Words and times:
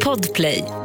Podplay. 0.00 0.83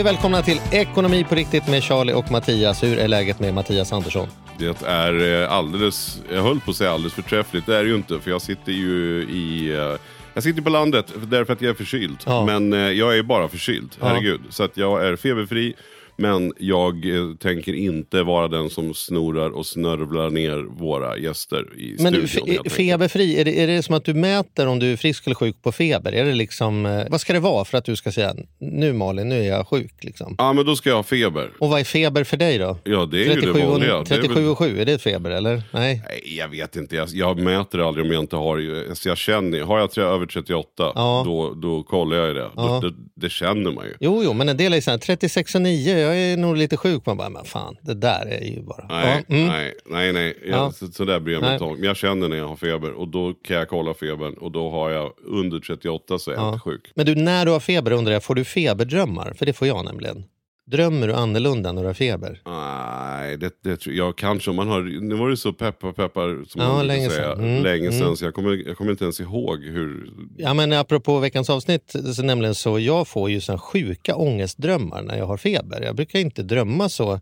Hej 0.00 0.04
och 0.08 0.14
välkomna 0.14 0.42
till 0.42 0.60
Ekonomi 0.70 1.24
på 1.28 1.34
riktigt 1.34 1.68
med 1.68 1.82
Charlie 1.84 2.12
och 2.12 2.30
Mattias. 2.30 2.82
Hur 2.82 2.98
är 2.98 3.08
läget 3.08 3.40
med 3.40 3.54
Mattias 3.54 3.92
Andersson? 3.92 4.28
Det 4.58 4.82
är 4.82 5.42
eh, 5.42 5.52
alldeles, 5.52 6.22
jag 6.32 6.42
höll 6.42 6.60
på 6.60 6.70
att 6.70 6.76
säga 6.76 6.90
alldeles 6.92 7.12
förträffligt, 7.14 7.66
det 7.66 7.76
är 7.76 7.82
det 7.82 7.88
ju 7.88 7.94
inte 7.94 8.20
för 8.20 8.30
jag 8.30 8.42
sitter 8.42 8.72
ju 8.72 9.22
i 9.22 9.70
eh, 9.76 9.96
jag 10.34 10.42
sitter 10.42 10.62
på 10.62 10.70
landet 10.70 11.06
därför 11.22 11.52
att 11.52 11.62
jag 11.62 11.70
är 11.70 11.74
förkyld. 11.74 12.16
Ja. 12.26 12.44
Men 12.46 12.72
eh, 12.72 12.78
jag 12.78 13.18
är 13.18 13.22
bara 13.22 13.48
förkyld, 13.48 13.96
Ja. 14.00 14.06
herregud. 14.06 14.40
Så 14.50 14.62
att 14.62 14.76
jag 14.76 15.06
är 15.06 15.16
feberfri. 15.16 15.74
Men 16.20 16.52
jag 16.58 17.16
eh, 17.16 17.34
tänker 17.40 17.72
inte 17.72 18.22
vara 18.22 18.48
den 18.48 18.70
som 18.70 18.94
snorar 18.94 19.50
och 19.50 19.66
snörvlar 19.66 20.30
ner 20.30 20.56
våra 20.78 21.18
gäster 21.18 21.64
i 21.78 21.96
Men 21.98 22.28
studion. 22.28 22.48
enkelt. 22.50 22.72
feberfri, 22.74 23.40
är 23.40 23.44
det, 23.44 23.60
är 23.62 23.66
det 23.66 23.82
som 23.82 23.94
att 23.94 24.04
du 24.04 24.14
mäter 24.14 24.66
om 24.66 24.78
du 24.78 24.92
är 24.92 24.96
frisk 24.96 25.26
eller 25.26 25.34
sjuk 25.34 25.62
på 25.62 25.72
feber? 25.72 26.12
Är 26.12 26.24
det 26.24 26.32
liksom, 26.32 26.86
eh, 26.86 27.02
vad 27.10 27.20
ska 27.20 27.32
det 27.32 27.40
vara 27.40 27.64
för 27.64 27.78
att 27.78 27.84
du 27.84 27.96
ska 27.96 28.12
säga 28.12 28.34
nu 28.58 28.92
Malin, 28.92 29.28
nu 29.28 29.40
är 29.40 29.48
jag 29.48 29.68
sjuk? 29.68 29.94
Liksom? 30.00 30.34
Ja, 30.38 30.52
men 30.52 30.66
då 30.66 30.76
ska 30.76 30.88
jag 30.88 30.96
ha 30.96 31.02
feber. 31.02 31.50
Och 31.58 31.68
vad 31.70 31.80
är 31.80 31.84
feber 31.84 32.24
för 32.24 32.36
dig 32.36 32.58
då? 32.58 32.78
Ja, 32.84 33.06
det 33.10 33.16
är 33.16 33.24
ju 33.24 33.28
det 33.28 33.40
37 33.40 33.60
vanliga. 33.66 33.96
och, 33.96 34.04
Det 34.04 34.14
väl- 34.14 34.22
37 34.26 34.48
och 34.48 34.58
7, 34.58 34.80
är 34.80 34.84
det 34.86 34.98
feber 35.02 35.30
eller? 35.30 35.62
Nej. 35.72 36.02
Nej, 36.08 36.36
jag 36.38 36.48
vet 36.48 36.76
inte. 36.76 36.96
Jag, 36.96 37.08
jag 37.12 37.38
mäter 37.38 37.88
aldrig 37.88 38.06
om 38.06 38.12
jag 38.12 38.22
inte 38.22 38.36
har... 38.36 38.86
Alltså 38.88 39.08
jag 39.08 39.18
känner, 39.18 39.60
har 39.60 39.78
jag 39.78 39.98
över 39.98 40.26
38, 40.26 40.66
Ja. 40.94 41.22
då, 41.26 41.54
då 41.54 41.82
kollar 41.82 42.16
jag 42.16 42.34
det. 42.36 42.48
Ja. 42.56 42.80
Då, 42.82 42.88
det. 42.88 42.94
Det 43.16 43.30
känner 43.30 43.70
man 43.72 43.84
ju. 43.84 43.94
Jo, 44.00 44.22
jo, 44.24 44.32
men 44.32 44.48
en 44.48 44.56
del 44.56 44.72
är 44.74 44.80
så 44.80 44.90
här, 44.90 44.98
36 44.98 45.54
och 45.54 45.62
9, 45.62 45.98
jag 46.14 46.32
är 46.32 46.36
nog 46.36 46.56
lite 46.56 46.76
sjuk. 46.76 47.06
Man 47.06 47.16
bara, 47.16 47.28
men 47.28 47.44
fan, 47.44 47.76
det 47.82 47.94
där 47.94 48.26
är 48.26 48.44
ju 48.44 48.62
bara... 48.62 48.86
Nej, 48.88 49.24
ja, 49.28 49.34
mm. 49.34 49.48
nej, 49.48 49.74
nej. 49.86 50.12
nej. 50.12 50.38
Jag, 50.46 50.58
Ja. 50.58 50.72
så, 50.72 50.86
så 50.86 51.04
där 51.04 51.20
bryr 51.20 51.34
jag 51.34 51.42
mig 51.42 51.52
inte 51.52 51.64
om. 51.64 51.84
Jag 51.84 51.96
känner 51.96 52.28
när 52.28 52.36
jag 52.36 52.48
har 52.48 52.56
feber 52.56 52.92
och 52.92 53.08
då 53.08 53.34
kan 53.44 53.56
jag 53.56 53.68
kolla 53.68 53.94
febern 53.94 54.34
och 54.34 54.52
då 54.52 54.70
har 54.70 54.90
jag 54.90 55.12
under 55.24 55.58
38 55.60 56.18
så 56.18 56.30
är 56.30 56.34
jag 56.34 56.42
Ja. 56.44 56.48
inte 56.48 56.60
sjuk. 56.60 56.92
Men 56.94 57.06
du, 57.06 57.14
när 57.14 57.44
du 57.46 57.50
har 57.52 57.60
feber 57.60 57.92
undrar 57.92 58.12
jag, 58.12 58.24
får 58.24 58.34
du 58.34 58.44
feberdrömmar? 58.44 59.32
För 59.38 59.46
det 59.46 59.52
får 59.52 59.68
jag 59.68 59.84
nämligen. 59.84 60.24
Drömmer 60.70 61.06
du 61.08 61.14
annorlunda 61.14 61.72
när 61.72 61.82
du 61.82 61.86
har 61.86 61.94
feber? 61.94 62.40
Nej, 62.46 63.36
det, 63.36 63.52
det 63.64 63.76
tror 63.76 63.94
jag 63.94 64.16
kanske 64.16 64.52
man 64.52 64.68
har... 64.68 64.82
Nu 64.82 65.14
var 65.14 65.28
det 65.30 65.36
så 65.36 65.52
peppar 65.52 65.92
peppar 65.92 66.44
som 66.48 66.60
Ja, 66.62 66.68
man 66.72 66.86
länge 66.86 67.10
säga. 67.10 67.34
sedan. 67.36 67.44
Mm, 67.44 67.62
Länge 67.62 67.92
sedan 67.92 68.02
mm. 68.02 68.16
så 68.16 68.24
jag 68.24 68.34
kommer, 68.34 68.66
jag 68.68 68.76
kommer 68.76 68.90
inte 68.90 69.04
ens 69.04 69.20
ihåg 69.20 69.64
hur... 69.64 70.10
Ja, 70.36 70.54
men 70.54 70.72
apropå 70.72 71.18
veckans 71.18 71.50
avsnitt, 71.50 71.94
så 72.14 72.22
nämligen 72.22 72.54
så 72.54 72.78
jag 72.78 73.08
får 73.08 73.30
ju 73.30 73.40
sån 73.40 73.58
sjuka 73.58 74.16
ångestdrömmar 74.16 75.02
när 75.02 75.18
jag 75.18 75.26
har 75.26 75.36
feber. 75.36 75.82
Jag 75.82 75.96
brukar 75.96 76.18
inte 76.18 76.42
drömma 76.42 76.88
så, 76.88 77.20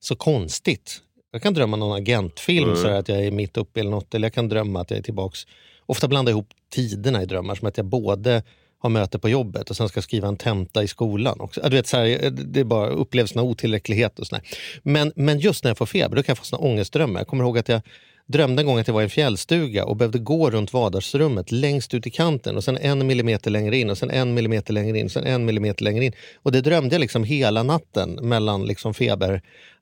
så 0.00 0.16
konstigt. 0.16 1.00
Jag 1.32 1.42
kan 1.42 1.54
drömma 1.54 1.76
någon 1.76 1.96
agentfilm, 1.96 2.64
Mm. 2.68 2.76
så 2.82 2.88
att 2.88 3.08
jag 3.08 3.24
är 3.26 3.30
mitt 3.30 3.56
uppe 3.56 3.80
eller 3.80 3.90
något. 3.90 4.14
Eller 4.14 4.26
jag 4.26 4.34
kan 4.34 4.48
drömma 4.48 4.80
att 4.80 4.90
jag 4.90 4.98
är 4.98 5.02
tillbaks. 5.02 5.40
Ofta 5.86 6.08
blandar 6.08 6.30
jag 6.32 6.34
ihop 6.34 6.48
tiderna 6.74 7.22
i 7.22 7.26
drömmar, 7.26 7.54
som 7.54 7.68
att 7.68 7.76
jag 7.76 7.86
både 7.86 8.42
har 8.78 8.90
möte 8.90 9.18
på 9.18 9.28
jobbet 9.28 9.70
och 9.70 9.76
sen 9.76 9.88
ska 9.88 10.02
skriva 10.02 10.28
en 10.28 10.36
tenta 10.36 10.82
i 10.82 10.88
skolan. 10.88 11.40
Också. 11.40 11.60
Du 11.60 11.76
vet, 11.76 11.86
så 11.86 11.96
här, 11.96 12.30
det 12.30 12.60
är 12.60 12.64
bara 12.64 12.88
upplevelsen 12.88 13.38
av 13.38 13.46
otillräcklighet 13.46 14.18
och 14.18 14.26
sådär. 14.26 14.44
Men, 14.82 15.12
men 15.16 15.38
just 15.38 15.64
när 15.64 15.70
jag 15.70 15.78
får 15.78 15.86
feber 15.86 16.16
då 16.16 16.22
kan 16.22 16.32
jag 16.32 16.38
få 16.38 16.44
såna 16.44 16.62
ångestdrömmar. 16.62 17.20
Jag 17.20 17.26
kommer 17.26 17.44
ihåg 17.44 17.58
att 17.58 17.68
jag 17.68 17.80
drömde 18.28 18.62
en 18.62 18.66
gång 18.66 18.78
att 18.78 18.86
jag 18.86 18.94
var 18.94 19.00
i 19.00 19.04
en 19.04 19.10
fjällstuga 19.10 19.84
och 19.84 19.96
behövde 19.96 20.18
gå 20.18 20.50
runt 20.50 20.72
vardagsrummet 20.72 21.52
längst 21.52 21.94
ut 21.94 22.06
i 22.06 22.10
kanten 22.10 22.56
och 22.56 22.64
sen 22.64 22.76
en 22.76 23.06
millimeter 23.06 23.50
längre 23.50 23.76
in 23.76 23.90
och 23.90 23.98
sen 23.98 24.10
en 24.10 24.34
millimeter 24.34 24.72
längre 24.72 24.98
in 24.98 25.04
och 25.04 25.12
sen 25.12 25.24
en 25.24 25.44
millimeter 25.44 25.84
längre 25.84 26.04
in. 26.04 26.12
Och 26.42 26.52
det 26.52 26.60
drömde 26.60 26.94
jag 26.94 27.00
liksom 27.00 27.24
hela 27.24 27.62
natten 27.62 28.18
mellan 28.22 28.64
liksom 28.64 28.94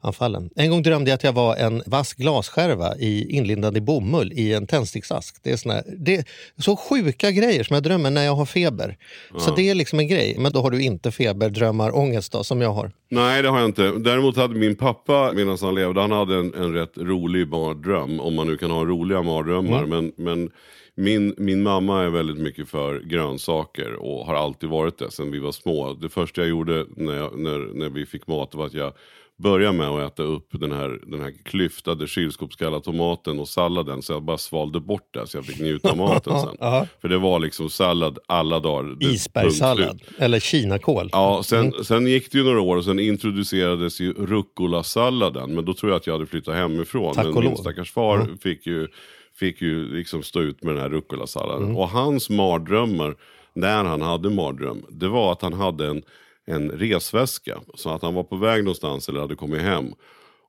feberanfallen. 0.03 0.51
En 0.57 0.71
gång 0.71 0.83
drömde 0.83 1.11
jag 1.11 1.15
att 1.15 1.25
jag 1.25 1.33
var 1.33 1.57
en 1.57 1.83
vass 1.87 2.15
glasskärva 2.15 2.97
i, 2.97 3.37
inlindad 3.37 3.77
i 3.77 3.81
bomull 3.81 4.33
i 4.33 4.55
en 4.55 4.67
tändsticksask. 4.67 5.37
Det 5.43 5.51
är, 5.51 5.57
såna, 5.57 5.83
det 5.99 6.17
är 6.17 6.25
så 6.59 6.77
sjuka 6.77 7.31
grejer 7.31 7.65
som 7.65 7.75
jag 7.75 7.83
drömmer 7.83 8.11
när 8.11 8.25
jag 8.25 8.35
har 8.35 8.47
feber. 8.47 8.97
Så 9.39 9.55
det 9.55 9.71
är 9.71 9.75
liksom 9.75 9.99
en 9.99 10.09
grej. 10.09 10.37
Men 10.39 10.53
då 10.53 10.63
har 10.63 10.71
du 10.71 10.83
inte 10.83 11.11
feberdrömmar, 11.11 11.97
ångest 11.97 12.33
då, 12.33 12.45
som 12.45 12.61
jag 12.61 12.73
har. 12.73 12.93
Nej, 13.11 13.43
det 13.43 13.49
har 13.49 13.59
jag 13.59 13.69
inte. 13.69 13.93
Däremot 13.99 14.37
hade 14.37 14.55
min 14.55 14.77
pappa, 14.77 15.33
medan 15.35 15.59
han 15.61 15.75
levde, 15.75 16.01
han 16.01 16.13
hade 16.13 16.35
en, 16.35 16.55
en 16.55 16.73
rätt 16.73 16.99
rolig 16.99 17.49
mardröm. 17.49 18.21
Om 18.21 18.35
man 18.35 18.47
nu 18.47 18.57
kan 18.57 18.71
ha 18.71 18.85
roliga 18.85 19.23
mardrömmar. 19.23 19.83
Mm. 19.83 19.91
Men, 19.91 20.13
men 20.17 20.51
min, 20.99 21.35
min 21.39 21.63
mamma 21.63 22.03
är 22.03 22.11
väldigt 22.11 22.39
mycket 22.39 22.69
för 22.69 23.01
grönsaker 23.01 23.93
och 23.95 24.27
har 24.27 24.35
alltid 24.35 24.69
varit 24.69 24.99
det 24.99 25.11
sedan 25.11 25.31
vi 25.31 25.39
var 25.39 25.53
små. 25.53 25.95
Det 25.95 26.09
första 26.09 26.41
jag 26.41 26.51
gjorde 26.51 26.87
när, 26.97 27.15
jag, 27.15 27.39
när, 27.39 27.75
när 27.75 27.89
vi 27.89 28.07
fick 28.07 28.27
mat 28.27 28.55
var 28.55 28.67
att 28.67 28.75
jag 28.75 28.93
började 29.39 29.79
med 29.79 29.89
att 29.89 30.13
äta 30.13 30.23
upp 30.23 30.49
den 30.51 30.73
här, 30.73 31.01
den 31.07 31.21
här 31.21 31.33
klyftade 31.45 32.07
kylskåpskalla 32.07 32.81
tomaten 32.81 33.41
och 33.41 33.49
salladen. 33.49 34.03
Så 34.03 34.13
jag 34.13 34.23
bara 34.23 34.39
svalde 34.39 34.81
bort 34.81 35.15
det 35.15 35.27
så 35.27 35.37
jag 35.37 35.45
fick 35.45 35.61
njuta 35.61 35.91
av 35.91 35.97
maten 35.97 36.41
sen. 36.41 36.57
För 37.01 37.09
det 37.09 37.19
var 37.19 37.39
liksom 37.39 37.71
sallad 37.71 38.19
alla 38.27 38.61
dagar. 38.61 38.97
Isbergssallad 39.01 40.03
eller 40.19 40.41
kinakål. 40.41 41.11
Ja, 41.13 41.43
sen, 41.45 41.85
sen 41.85 42.07
gick 42.07 42.33
det 42.33 42.39
ju 42.39 42.45
några 42.45 42.61
år 42.61 42.77
och 42.77 42.85
sen 42.85 42.99
introducerades 42.99 44.01
ju 44.01 44.13
rucola-salladen. 44.13 45.55
Men 45.55 45.65
då 45.65 45.75
tror 45.75 45.93
jag 45.93 45.97
att 45.97 46.07
jag 46.07 46.15
hade 46.15 46.27
flyttat 46.27 46.55
hemifrån. 46.55 47.15
Tack 47.15 47.25
men 47.25 47.35
och 47.35 47.41
min 47.41 47.51
lov. 47.51 47.57
stackars 47.57 47.93
far 47.93 48.29
fick 48.43 48.67
ju, 48.67 48.89
fick 49.35 49.63
ju 49.63 49.95
liksom 49.97 50.23
stå 50.23 50.41
ut 50.43 50.63
med 50.63 50.75
den 50.75 50.83
här 50.83 50.91
rucola-salladen. 50.91 51.65
Mm. 51.65 51.77
Och 51.77 51.89
hans 51.89 52.31
mardrömmar, 52.31 53.17
när 53.55 53.85
han 53.85 54.03
hade 54.03 54.31
mardröm, 54.31 54.83
det 54.91 55.09
var 55.09 55.33
att 55.33 55.43
han 55.43 55.53
hade 55.53 55.87
en, 55.87 56.03
en 56.47 56.71
resväska. 56.71 57.61
Så 57.75 57.91
att 57.91 58.03
han 58.03 58.15
var 58.15 58.23
på 58.25 58.37
väg 58.37 58.65
någonstans 58.65 59.09
eller 59.09 59.21
hade 59.21 59.35
kommit 59.37 59.61
hem. 59.63 59.85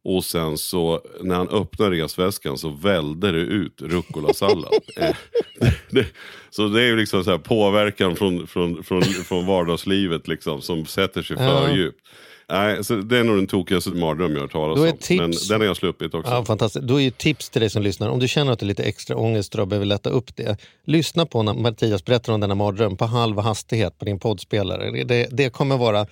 Och 0.03 0.25
sen 0.25 0.57
så 0.57 1.01
när 1.21 1.35
han 1.35 1.49
öppnar 1.49 1.91
resväskan 1.91 2.57
så 2.57 2.69
välde 2.69 3.31
det 3.31 3.37
ut 3.39 3.81
rucola-sallad. 3.81 4.73
Eh, 5.95 6.05
så 6.49 6.67
det 6.67 6.81
är 6.81 6.85
ju 6.85 6.95
liksom 6.97 7.23
så 7.23 7.31
här 7.31 7.37
påverkan 7.37 8.15
från, 8.15 8.47
från, 8.47 8.83
från, 8.83 9.01
från 9.03 9.45
vardagslivet 9.45 10.27
liksom, 10.27 10.61
som 10.61 10.85
sätter 10.85 11.21
sig 11.21 11.37
för 11.37 11.43
Ja. 11.69 11.75
djupt. 11.75 12.07
Nej, 12.51 12.83
så 12.83 12.95
det 12.95 13.17
är 13.17 13.23
nog 13.23 13.35
den 13.35 13.47
tokigaste 13.47 13.89
mardröm 13.89 14.31
jag 14.31 14.37
har 14.37 14.41
hört 14.41 14.51
talas 14.51 14.79
om. 14.79 14.97
tips- 14.97 15.19
Men 15.21 15.31
den 15.49 15.61
har 15.61 15.65
jag 15.67 15.77
sluppit 15.77 16.13
också. 16.13 16.31
Ja, 16.31 16.45
fantastiskt. 16.45 16.85
Då 16.87 16.95
är 16.95 17.03
ju 17.03 17.11
tips 17.11 17.49
till 17.49 17.61
dig 17.61 17.69
som 17.69 17.81
lyssnar, 17.83 18.09
om 18.09 18.19
du 18.19 18.27
känner 18.27 18.51
att 18.51 18.59
du 18.59 18.65
är 18.65 18.67
lite 18.67 18.83
extra 18.83 19.15
ångest 19.17 19.55
och 19.55 19.67
behöver 19.67 19.85
lätta 19.85 20.09
upp 20.09 20.35
det. 20.35 20.57
Lyssna 20.85 21.25
på 21.25 21.43
när 21.43 21.53
Mattias 21.53 22.05
berättar 22.05 22.33
om 22.33 22.39
denna 22.39 22.55
mardröm 22.55 22.97
på 22.97 23.05
halv 23.05 23.39
hastighet 23.39 23.97
på 23.99 24.05
din 24.05 24.19
poddspelare. 24.19 25.03
Det, 25.03 25.27
det, 25.31 25.49
kommer 25.49 25.77
vara 25.77 26.05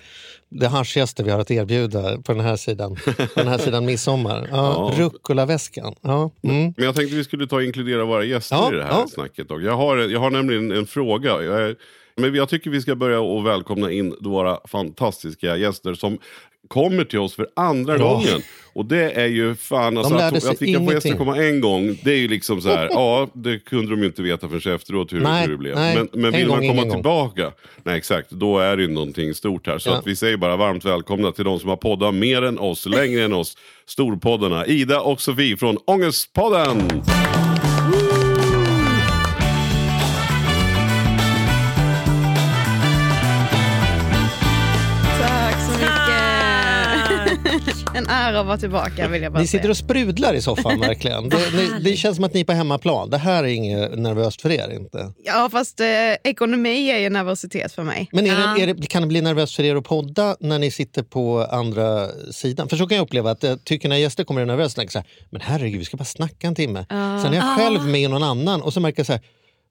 det 0.48 0.66
harschigaste 0.68 1.22
vi 1.22 1.30
har 1.30 1.38
att 1.40 1.50
erbjuda 1.50 2.18
på 2.22 2.32
den 2.32 2.40
här 2.44 2.56
sidan, 2.56 2.96
på 3.06 3.12
den 3.40 3.48
här 3.48 3.58
sidan 3.58 3.84
midsommar. 3.84 4.48
Ja, 4.50 4.92
Ja. 4.96 5.04
Rucola-väskan. 5.04 5.94
Ja, 6.00 6.30
mm. 6.42 6.74
Men 6.76 6.84
jag 6.86 6.94
tänkte 6.94 7.16
vi 7.16 7.24
skulle 7.24 7.46
ta 7.46 7.56
och 7.56 7.62
inkludera 7.64 8.04
våra 8.04 8.24
gäster 8.24 8.56
Ja, 8.56 8.72
i 8.72 8.76
det 8.76 8.82
här 8.84 8.90
ja. 8.90 9.06
snacket. 9.14 9.46
Jag, 9.50 9.76
har, 9.76 9.96
jag 9.96 10.20
har 10.20 10.30
nämligen 10.30 10.72
en 10.72 10.86
fråga. 10.86 11.30
Jag 11.42 11.60
är, 11.62 11.76
men 12.16 12.34
jag 12.34 12.48
tycker 12.48 12.70
vi 12.70 12.80
ska 12.80 12.94
börja 12.94 13.20
och 13.20 13.46
välkomna 13.46 13.90
in 13.92 14.14
våra 14.20 14.58
fantastiska 14.68 15.56
gäster 15.56 15.94
som 15.94 16.18
kommer 16.68 17.04
till 17.04 17.18
oss 17.18 17.34
för 17.34 17.46
andra 17.56 17.98
Ja. 17.98 18.08
gången. 18.08 18.42
Och 18.72 18.84
det 18.86 19.10
är 19.12 19.26
ju 19.26 19.54
fan, 19.54 19.98
alltså, 19.98 20.14
att, 20.14 20.44
att 20.44 20.62
vi 20.62 20.74
kan 20.74 20.86
få 20.86 20.92
gäster 20.92 21.12
komma 21.16 21.36
en 21.36 21.60
gång, 21.60 21.98
det 22.04 22.10
är 22.12 22.16
ju 22.16 22.28
liksom 22.28 22.60
så 22.60 22.68
här, 22.68 22.88
ja 22.90 23.28
det 23.32 23.58
kunde 23.58 23.90
de 23.90 24.00
ju 24.00 24.06
inte 24.06 24.22
veta 24.22 24.48
förrän 24.48 24.74
efteråt 24.74 25.12
hur, 25.12 25.20
Nej, 25.20 25.42
hur 25.42 25.50
det 25.52 25.56
blev. 25.58 25.74
nej, 25.74 25.96
men 25.96 26.08
men 26.12 26.24
en 26.24 26.32
vill 26.32 26.46
gång, 26.48 26.56
man 26.56 26.66
komma 26.68 26.72
ingen 26.82 26.88
gång. 26.88 26.96
tillbaka, 26.98 27.52
nej 27.84 27.96
exakt, 27.98 28.30
då 28.30 28.58
är 28.58 28.76
det 28.76 28.82
ju 28.82 28.88
någonting 28.88 29.34
stort 29.34 29.66
här. 29.66 29.78
Så 29.78 29.88
Ja. 29.90 29.96
att 29.96 30.06
vi 30.06 30.16
säger 30.16 30.36
bara 30.36 30.56
varmt 30.56 30.84
välkomna 30.84 31.32
till 31.32 31.44
de 31.44 31.58
som 31.60 31.68
har 31.68 31.76
poddat 31.76 32.14
mer 32.14 32.42
än 32.42 32.58
oss, 32.58 32.86
längre 32.86 33.24
än 33.24 33.32
oss, 33.32 33.56
storpoddarna. 33.86 34.66
Ida 34.66 35.00
och 35.00 35.20
Sofie 35.20 35.56
från 35.56 35.76
Ångestpodden! 35.86 37.02
En 47.96 48.06
ära 48.06 48.40
att 48.40 48.46
vara 48.46 48.58
tillbaka 48.58 49.08
vill 49.08 49.22
jag 49.22 49.32
bara 49.32 49.40
Ni 49.40 49.46
sitter 49.46 49.70
och 49.70 49.76
sprudlar 49.76 50.34
i 50.34 50.42
soffan 50.42 50.80
verkligen. 50.80 51.28
Det, 51.28 51.36
det, 51.36 51.90
det 51.90 51.96
känns 51.96 52.16
som 52.16 52.24
att 52.24 52.34
ni 52.34 52.40
är 52.40 52.44
på 52.44 52.52
hemmaplan. 52.52 53.10
Det 53.10 53.18
här 53.18 53.44
är 53.44 53.48
inget 53.48 53.98
nervöst 53.98 54.42
för 54.42 54.50
er 54.50 54.72
inte. 54.74 55.12
Ja 55.24 55.48
fast 55.52 55.80
eh, 55.80 55.86
ekonomi 56.24 56.90
är 56.90 56.98
ju 56.98 57.10
nervositet 57.10 57.72
för 57.72 57.82
mig. 57.82 58.08
Men 58.12 58.26
är 58.26 58.36
det, 58.36 58.62
är 58.62 58.74
det, 58.74 58.86
kan 58.86 59.02
det 59.02 59.08
bli 59.08 59.20
nervöst 59.20 59.56
för 59.56 59.62
er 59.62 59.76
att 59.76 59.84
podda 59.84 60.36
när 60.40 60.58
ni 60.58 60.70
sitter 60.70 61.02
på 61.02 61.46
andra 61.50 62.08
sidan? 62.30 62.68
För 62.68 62.76
så 62.76 62.86
kan 62.86 62.96
jag 62.96 63.04
uppleva 63.04 63.30
att 63.30 63.42
jag 63.42 63.64
tycker 63.64 63.88
när 63.88 63.96
gäster 63.96 64.24
kommer 64.24 64.40
är 64.40 64.46
nervösa, 64.46 64.82
så 64.88 64.98
här, 64.98 65.08
men 65.30 65.40
herregud 65.40 65.78
vi 65.78 65.84
ska 65.84 65.96
bara 65.96 66.04
snacka 66.04 66.46
en 66.46 66.54
timme. 66.54 66.86
Sen 66.88 67.32
är 67.32 67.34
jag 67.34 67.58
själv 67.58 67.86
med 67.86 68.10
någon 68.10 68.22
annan 68.22 68.62
och 68.62 68.72
så 68.72 68.80
märker 68.80 69.00
jag 69.00 69.06
så 69.06 69.12
här, 69.12 69.22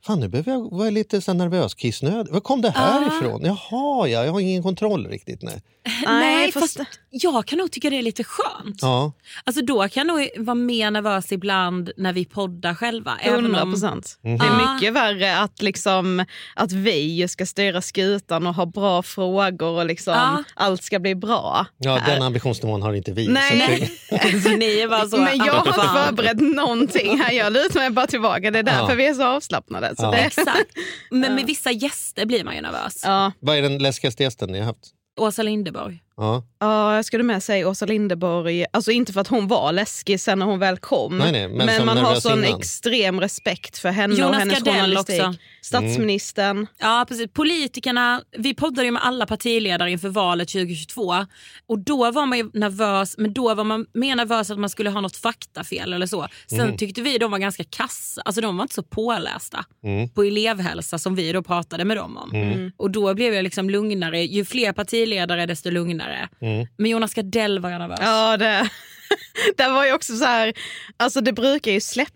Fan, 0.05 0.19
nu 0.19 0.27
behöver 0.27 0.51
jag 0.51 0.71
vara 0.77 0.89
lite 0.89 1.21
så 1.21 1.33
nervös, 1.33 1.73
kissnödig. 1.73 2.33
Var 2.33 2.39
kom 2.39 2.61
det 2.61 2.69
här 2.69 3.01
Ah. 3.01 3.07
ifrån? 3.07 3.41
Jaha, 3.45 4.07
ja, 4.07 4.25
jag 4.25 4.31
har 4.31 4.39
ingen 4.39 4.63
kontroll 4.63 5.07
riktigt. 5.07 5.41
Nej. 5.43 5.61
Nej, 6.05 6.51
fast- 6.51 6.77
fast 6.77 6.89
jag 7.09 7.45
kan 7.45 7.57
nog 7.59 7.71
tycka 7.71 7.89
det 7.89 7.97
är 7.97 8.01
lite 8.01 8.23
skönt. 8.23 8.79
Ja. 8.81 9.11
Alltså 9.43 9.61
då 9.65 9.87
kan 9.87 10.07
jag 10.07 10.17
nog 10.17 10.45
vara 10.45 10.55
mer 10.55 10.91
nervös 10.91 11.31
ibland 11.31 11.91
när 11.97 12.13
vi 12.13 12.25
poddar 12.25 12.73
själva. 12.75 13.17
även 13.21 13.39
100 13.45 13.63
om- 13.63 13.71
procent. 13.71 14.17
Mhm. 14.21 14.37
Det 14.37 14.45
är 14.45 14.49
Ah. 14.51 14.73
mycket 14.73 14.93
värre 14.93 15.37
att, 15.37 15.61
liksom, 15.61 16.25
att 16.55 16.71
vi 16.71 17.27
ska 17.27 17.45
styra 17.45 17.81
skutan 17.81 18.47
och 18.47 18.53
ha 18.55 18.65
bra 18.65 19.03
frågor 19.03 19.69
och 19.79 19.85
liksom, 19.85 20.13
Ja. 20.13 20.43
allt 20.55 20.83
ska 20.83 20.99
bli 20.99 21.15
bra. 21.15 21.65
ja, 21.77 21.99
den 22.05 22.21
ambitionsnivån 22.21 22.81
har 22.81 22.93
inte 22.93 23.11
vi. 23.11 23.27
Nej. 23.27 23.91
så. 24.09 24.15
Så 24.43 24.49
ni 24.49 24.79
är 24.79 24.87
bara 24.87 25.07
så, 25.07 25.17
Men 25.17 25.37
jag 25.37 25.53
har 25.53 25.67
inte 25.67 25.81
förberett 26.05 26.55
någonting 26.55 27.19
här. 27.21 27.31
Jag 27.31 27.53
lutar 27.53 27.79
mig 27.79 27.89
bara 27.89 28.07
tillbaka. 28.07 28.51
Det 28.51 28.59
är 28.59 28.63
därför 28.63 28.89
Ja. 28.89 28.95
vi 28.95 29.05
är 29.07 29.13
så 29.13 29.23
avslappnade. 29.25 29.94
Så 29.97 30.03
Ja. 30.03 30.12
det, 30.12 30.18
Exakt. 30.25 30.71
Men 31.12 31.36
med 31.36 31.45
vissa 31.45 31.71
gäster 31.71 32.25
blir 32.25 32.44
man 32.44 32.56
ju 32.56 32.62
nervös. 32.62 33.01
ja. 33.03 33.31
Vad 33.39 33.57
är 33.57 33.62
den 33.62 33.77
läskigaste 33.77 34.24
gästen 34.24 34.50
ni 34.51 34.59
har 34.59 34.65
haft? 34.65 34.92
Åsa 35.19 35.44
Linderborg. 35.44 36.01
Ja. 36.18 36.44
Ja, 36.59 36.95
jag 36.95 37.06
skulle 37.06 37.24
med 37.24 37.44
säga 37.44 37.69
Åsa 37.69 37.86
Linderborg. 37.86 38.65
Alltså 38.74 38.92
inte 38.92 39.13
för 39.13 39.21
att 39.21 39.27
hon 39.27 39.47
var 39.47 39.71
läskig 39.71 40.19
sen 40.19 40.39
när 40.39 40.45
hon 40.45 40.59
väl 40.59 40.77
kom. 40.77 41.18
Nej, 41.18 41.31
nej, 41.31 41.47
men 41.47 41.77
som 41.77 41.86
man 41.86 41.97
har 41.97 42.15
sån 42.15 42.44
innan. 42.45 42.59
extrem 42.59 43.21
respekt 43.21 43.77
för 43.77 43.89
henne 43.89 44.13
och 44.13 44.19
Jonas 44.19 44.38
hennes 44.39 44.59
Gardell 44.59 44.74
journalistik. 44.81 45.21
också. 45.21 45.36
Statsministern. 45.65 46.67
Ja, 46.77 47.06
precis. 47.07 47.27
Politikerna, 47.33 48.21
vi 48.38 48.53
poddade 48.53 48.85
ju 48.85 48.91
med 48.91 49.06
alla 49.06 49.25
partiledare 49.25 49.91
inför 49.91 50.09
valet 50.09 50.50
2022 50.50 51.25
och 51.67 51.79
då 51.79 52.12
var 52.12 52.25
man 52.25 52.38
ju 52.38 52.50
nervös, 52.53 53.15
men 53.17 53.33
då 53.33 53.53
var 53.56 53.63
man 53.63 53.85
mer 53.94 54.15
nervös 54.15 54.51
att 54.51 54.59
man 54.59 54.69
skulle 54.69 54.89
ha 54.89 55.01
något 55.01 55.17
faktafel 55.17 55.94
eller 55.94 56.06
så. 56.07 56.27
Sen 56.50 56.59
Mm. 56.59 56.77
tyckte 56.77 57.01
vi 57.01 57.17
de 57.17 57.31
var 57.31 57.38
ganska 57.39 57.63
kassa, 57.63 58.21
alltså 58.25 58.41
de 58.41 58.57
var 58.57 58.63
inte 58.63 58.75
så 58.75 58.83
pålästa 58.83 59.65
Mm. 59.83 60.09
på 60.09 60.23
elevhälsa 60.23 61.00
som 61.00 61.15
vi 61.15 61.31
då 61.31 61.44
pratade 61.44 61.85
med 61.85 61.97
dem 61.97 62.17
om. 62.17 62.71
Och 62.77 62.91
då 62.91 63.13
blev 63.13 63.33
jag 63.33 63.44
liksom 63.44 63.69
lugnare, 63.69 64.23
ju 64.23 64.45
fler 64.45 64.73
partiledare 64.73 65.45
desto 65.45 65.69
lugnare. 65.69 66.29
Mm. 66.41 66.67
Men 66.77 66.91
Jonas 66.91 67.13
Gardell 67.13 67.59
var 67.59 67.69
jag 67.69 67.79
nervös. 67.79 68.00
Ja, 68.01 68.38
det, 68.38 68.69
det 69.57 69.69
var 69.69 69.85
ju 69.85 69.94
också 69.94 70.17
så 70.17 70.25
här, 70.25 70.53
alltså 70.97 71.21
det 71.21 71.33
brukar 71.33 71.71
ju 71.71 71.81
släppa 71.81 72.12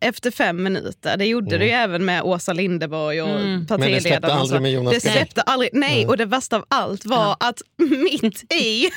efter 0.00 0.30
fem 0.30 0.62
minuter. 0.62 1.16
Det 1.16 1.26
gjorde 1.26 1.58
det 1.58 1.64
ju 1.64 1.70
även 1.70 2.04
med 2.04 2.22
Åsa 2.22 2.52
Linderborg 2.52 3.22
och 3.22 3.28
Mm. 3.30 3.66
Men 3.68 3.80
det 3.80 4.00
släppte 4.00 4.32
aldrig 4.32 4.62
med 4.62 4.72
Jonas 4.72 4.94
Det 4.94 5.00
släppte 5.00 5.42
aldrig, 5.42 5.70
nej, 5.72 6.06
och 6.06 6.16
det 6.16 6.24
värsta 6.24 6.56
av 6.56 6.64
allt 6.68 7.04
var 7.04 7.36
att 7.40 7.62
mitt 8.12 8.52
i 8.52 8.90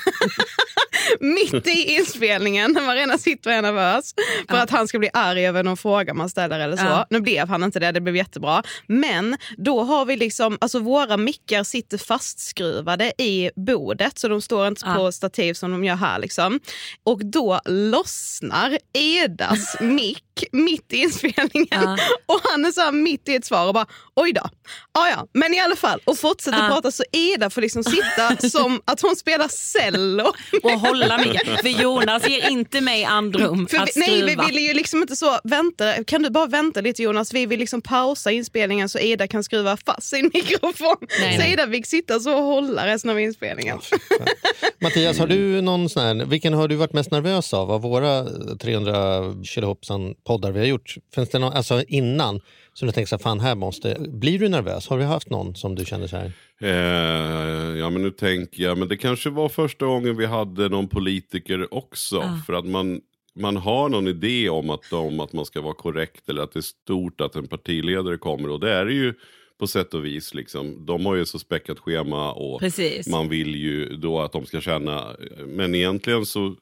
mitt 1.19 1.67
i 1.67 1.95
inspelningen, 1.95 2.71
när 2.71 2.81
man 2.81 2.95
redan 2.95 3.19
sitter 3.19 3.49
och 3.49 3.55
är 3.55 3.61
nervös 3.61 4.13
för 4.49 4.57
att 4.57 4.69
han 4.69 4.87
ska 4.87 4.99
bli 4.99 5.09
arg 5.13 5.47
över 5.47 5.63
någon 5.63 5.77
fråga 5.77 6.13
man 6.13 6.29
ställer 6.29 6.59
eller 6.59 6.77
så. 6.77 6.83
Ja. 6.85 7.07
Nu 7.09 7.19
blev 7.21 7.49
han 7.49 7.63
inte 7.63 7.79
det, 7.79 7.91
det 7.91 8.01
blev 8.01 8.15
jättebra. 8.15 8.63
Men 8.87 9.37
då 9.57 9.83
har 9.83 10.05
vi 10.05 10.15
liksom, 10.15 10.57
alltså 10.61 10.79
våra 10.79 11.17
mickar 11.17 11.63
sitter 11.63 11.97
fastskruvade 11.97 13.13
i 13.17 13.49
bordet 13.55 14.19
så 14.19 14.27
de 14.27 14.41
står 14.41 14.67
inte 14.67 14.81
Ja. 14.85 14.95
på 14.95 15.11
stativ 15.11 15.53
som 15.53 15.71
de 15.71 15.83
gör 15.83 15.95
här. 15.95 16.19
Liksom. 16.19 16.59
Och 17.03 17.25
då 17.25 17.59
lossnar 17.65 18.77
Edas 18.93 19.75
mick 19.81 20.23
mitt 20.51 20.93
i 20.93 20.97
inspelningen 20.97 21.67
Ja. 21.71 21.97
och 22.25 22.39
han 22.43 22.65
är 22.65 22.71
så 22.71 22.81
här 22.81 22.91
mitt 22.91 23.29
i 23.29 23.35
ett 23.35 23.45
svar 23.45 23.67
och 23.67 23.73
bara 23.73 23.85
oj 24.15 24.33
då. 24.33 24.41
Ah, 24.91 25.09
ja. 25.09 25.27
Men 25.33 25.53
i 25.53 25.59
alla 25.59 25.75
fall, 25.75 25.99
och 26.05 26.17
fortsätter 26.17 26.57
Ja. 26.57 26.67
prata 26.69 26.91
så 26.91 27.03
Eda 27.11 27.49
får 27.49 27.61
liksom 27.61 27.83
sitta 27.83 28.37
som 28.49 28.81
att 28.85 29.01
hon 29.01 29.15
spelar 29.15 29.47
cello. 29.47 30.33
Och 30.63 30.71
hålla 30.71 31.17
med. 31.17 31.57
För 31.61 31.69
Jonas 31.81 32.29
ger 32.29 32.49
inte 32.49 32.81
mig 32.81 33.03
andrum 33.05 33.67
För 33.67 33.77
att 33.77 33.89
vi, 33.95 33.99
nej, 33.99 34.21
vi 34.23 34.27
skruva. 34.31 34.45
ville 34.47 34.61
ju 34.61 34.73
liksom 34.73 35.01
inte 35.01 35.15
så, 35.15 35.39
vänta, 35.43 36.03
kan 36.03 36.23
du 36.23 36.29
bara 36.29 36.45
vänta 36.45 36.81
lite 36.81 37.03
Jonas? 37.03 37.33
Vi 37.33 37.45
vill 37.45 37.59
liksom 37.59 37.81
pausa 37.81 38.31
inspelningen 38.31 38.89
så 38.89 38.99
Eda 38.99 39.27
kan 39.27 39.43
skruva 39.43 39.77
fast 39.85 40.09
sin 40.09 40.25
mikrofon. 40.33 40.95
Nej, 41.19 41.33
så 41.33 41.39
nej. 41.39 41.53
Eda 41.53 41.67
fick 41.67 41.85
sitta 41.85 42.19
så 42.19 42.33
och 42.37 42.43
hålla 42.43 42.87
resten 42.87 43.09
av 43.11 43.19
inspelningen. 43.19 43.79
Mattias, 44.81 45.19
har 45.19 45.27
du 45.27 45.61
någon 45.61 45.89
sån 45.89 46.03
här, 46.03 46.25
vilken 46.25 46.53
har 46.53 46.67
du 46.67 46.75
varit 46.75 46.93
mest 46.93 47.11
nervös 47.11 47.53
av 47.53 47.71
av 47.71 47.81
våra 47.81 48.25
300 48.61 49.21
kilohoppsan 49.43 50.15
poddar 50.23 50.51
vi 50.51 50.59
har 50.59 50.65
gjort? 50.65 50.95
Finns 51.15 51.29
det 51.29 51.39
någon, 51.39 51.53
alltså 51.53 51.83
innan, 51.87 52.41
som 52.73 52.87
du 52.87 52.91
tänker 52.91 53.07
så 53.07 53.15
här, 53.15 53.23
fan 53.23 53.39
här 53.39 53.55
måste, 53.55 53.97
blir 53.99 54.39
du 54.39 54.49
nervös? 54.49 54.87
Har 54.87 54.97
du 54.97 55.03
haft 55.03 55.29
någon 55.29 55.55
som 55.55 55.75
du 55.75 55.85
känner 55.85 56.07
så 56.07 56.17
här? 56.17 56.31
Eh, 56.61 57.77
ja 57.79 57.89
men 57.89 58.01
nu 58.01 58.11
tänker 58.11 58.63
jag, 58.63 58.77
men 58.77 58.87
det 58.87 58.97
kanske 58.97 59.29
var 59.29 59.49
första 59.49 59.85
gången 59.85 60.17
vi 60.17 60.25
hade 60.25 60.69
någon 60.69 60.87
politiker 60.87 61.73
också. 61.73 62.15
Ja. 62.15 62.39
För 62.45 62.53
att 62.53 62.65
man, 62.65 63.01
man 63.35 63.57
har 63.57 63.89
någon 63.89 64.07
idé 64.07 64.49
om 64.49 64.69
att, 64.69 64.89
de, 64.89 65.19
att 65.19 65.33
man 65.33 65.45
ska 65.45 65.61
vara 65.61 65.73
korrekt 65.73 66.29
eller 66.29 66.41
att 66.41 66.53
det 66.53 66.59
är 66.59 66.61
stort 66.61 67.21
att 67.21 67.35
en 67.35 67.47
partiledare 67.47 68.17
kommer. 68.17 68.49
Och 68.49 68.59
det 68.59 68.71
är 68.71 68.85
det 68.85 68.93
ju 68.93 69.13
på 69.59 69.67
sätt 69.67 69.93
och 69.93 70.05
vis. 70.05 70.33
Liksom. 70.33 70.85
De 70.85 71.05
har 71.05 71.15
ju 71.15 71.25
så 71.25 71.39
späckat 71.39 71.79
schema 71.79 72.31
och 72.33 72.59
Precis. 72.59 73.07
man 73.07 73.29
vill 73.29 73.55
ju 73.55 73.95
då 73.95 74.21
att 74.21 74.31
de 74.31 74.45
ska 74.45 74.61
känna, 74.61 75.15
men 75.47 75.75
egentligen 75.75 76.25
så 76.25 76.55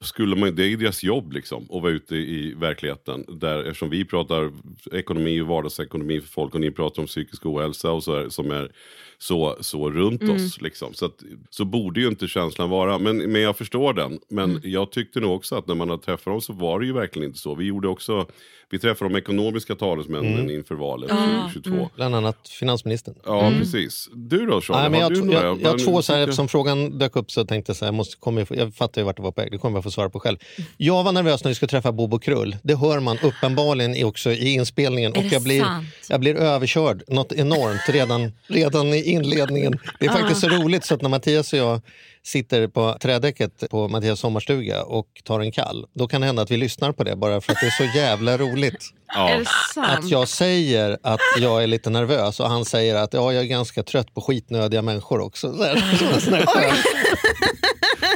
skulle 0.00 0.36
man, 0.36 0.54
det 0.56 0.62
är 0.62 0.68
ju 0.68 0.76
deras 0.76 1.02
jobb 1.02 1.32
liksom 1.32 1.62
att 1.62 1.82
vara 1.82 1.92
ute 1.92 2.16
i 2.16 2.54
verkligheten. 2.54 3.24
Där, 3.28 3.58
eftersom 3.64 3.90
vi 3.90 4.04
pratar 4.04 4.52
ekonomi 4.92 5.40
och 5.40 5.46
vardagsekonomi 5.46 6.20
för 6.20 6.28
folk 6.28 6.54
och 6.54 6.60
ni 6.60 6.70
pratar 6.70 7.02
om 7.02 7.06
psykisk 7.06 7.46
ohälsa 7.46 7.90
och 7.92 8.04
så 8.04 8.16
här, 8.16 8.28
som 8.28 8.50
är 8.50 8.70
så, 9.18 9.56
så 9.60 9.90
runt 9.90 10.22
oss. 10.22 10.60
Liksom. 10.60 10.94
Så, 10.94 11.06
att, 11.06 11.22
så 11.50 11.64
borde 11.64 12.00
ju 12.00 12.08
inte 12.08 12.28
känslan 12.28 12.70
vara, 12.70 12.98
men, 12.98 13.16
men 13.16 13.40
jag 13.42 13.56
förstår 13.56 13.92
den. 13.92 14.18
Men 14.28 14.60
jag 14.64 14.92
tyckte 14.92 15.20
nog 15.20 15.34
också 15.36 15.54
att 15.56 15.66
när 15.66 15.74
man 15.74 15.90
har 15.90 15.96
träffat 15.98 16.24
dem 16.24 16.40
så 16.40 16.52
var 16.52 16.80
det 16.80 16.86
ju 16.86 16.92
verkligen 16.92 17.28
inte 17.28 17.38
så. 17.38 17.54
Vi 17.54 17.64
gjorde 17.64 17.88
också, 17.88 18.26
vi 18.70 18.78
träffade 18.78 19.10
de 19.14 19.18
ekonomiska 19.18 19.74
talesmännen 19.74 20.50
inför 20.50 20.74
valet 20.74 21.10
2022. 21.10 21.90
Bland 21.96 22.14
annat 22.14 22.48
finansministern. 22.48 23.14
Ja, 23.24 23.52
precis. 23.58 24.08
Du 24.14 24.46
då 24.46 24.60
Charlie, 24.60 24.80
Nej, 24.80 24.90
men 24.90 25.02
har 25.02 25.10
jag, 25.10 25.12
du 25.12 25.18
jag, 25.18 25.26
några? 25.26 25.46
jag, 25.46 25.60
jag 25.60 25.70
har 25.70 25.78
två, 25.78 26.02
så 26.02 26.12
här, 26.12 26.20
tycker- 26.20 26.28
eftersom 26.30 26.48
frågan 26.48 26.98
dök 26.98 27.16
upp 27.16 27.30
så 27.30 27.44
tänkte 27.44 27.70
jag 27.70 27.76
så 27.76 27.84
här, 27.84 27.88
jag, 27.92 27.94
måste, 27.94 28.16
kommer, 28.16 28.46
jag 28.50 28.74
fattar 28.74 29.00
ju 29.00 29.04
vart 29.04 29.16
det 29.16 29.22
var 29.22 29.32
på 29.32 29.40
väg, 29.40 29.50
det 29.52 29.58
kommer 29.58 29.82
jag 29.86 29.92
få 29.92 29.94
svara 29.94 30.10
på 30.10 30.20
själv. 30.20 30.38
Jag 30.76 31.04
var 31.04 31.12
nervös 31.12 31.44
när 31.44 31.48
vi 31.48 31.54
skulle 31.54 31.68
träffa 31.68 31.92
Bobo 31.92 32.18
Krull. 32.18 32.56
Det 32.62 32.74
hör 32.74 33.00
man 33.00 33.18
uppenbarligen 33.22 34.04
också 34.04 34.32
i 34.32 34.52
inspelningen. 34.52 35.14
Är 35.14 35.18
och 35.18 35.32
jag 35.32 35.42
blir, 35.42 35.60
sant? 35.60 35.86
jag 36.08 36.20
blir 36.20 36.36
överkörd 36.36 37.02
något 37.08 37.32
enormt 37.32 37.88
redan, 37.88 38.32
redan 38.46 38.86
i 38.86 39.02
inledningen. 39.02 39.78
Det 40.00 40.06
är 40.06 40.10
faktiskt 40.10 40.40
så 40.40 40.48
roligt 40.48 40.84
så 40.84 40.94
att 40.94 41.02
när 41.02 41.08
Mattias 41.08 41.52
och 41.52 41.58
jag 41.58 41.80
sitter 42.24 42.68
på 42.68 42.96
trädäcket 43.00 43.70
på 43.70 43.88
Mattias 43.88 44.20
sommarstuga 44.20 44.82
och 44.82 45.06
tar 45.24 45.40
en 45.40 45.52
kall, 45.52 45.86
då 45.92 46.08
kan 46.08 46.20
det 46.20 46.26
hända 46.26 46.42
att 46.42 46.50
vi 46.50 46.56
lyssnar 46.56 46.92
på 46.92 47.04
det 47.04 47.16
bara 47.16 47.40
för 47.40 47.52
att 47.52 47.58
det 47.60 47.66
är 47.66 47.70
så 47.70 47.98
jävla 47.98 48.38
roligt. 48.38 48.90
Ja. 49.08 49.40
Att 49.76 50.10
jag 50.10 50.28
säger 50.28 50.98
att 51.02 51.20
jag 51.38 51.62
är 51.62 51.66
lite 51.66 51.90
nervös 51.90 52.40
och 52.40 52.48
han 52.48 52.64
säger 52.64 52.94
att 52.94 53.14
ja, 53.14 53.32
jag 53.32 53.42
är 53.42 53.48
ganska 53.48 53.82
trött 53.82 54.14
på 54.14 54.20
skitnödiga 54.20 54.82
människor 54.82 55.20
också. 55.20 55.56
Så 55.56 55.64
här, 55.64 55.76
så 56.20 56.34
här 56.34 56.46
skön. 56.46 56.76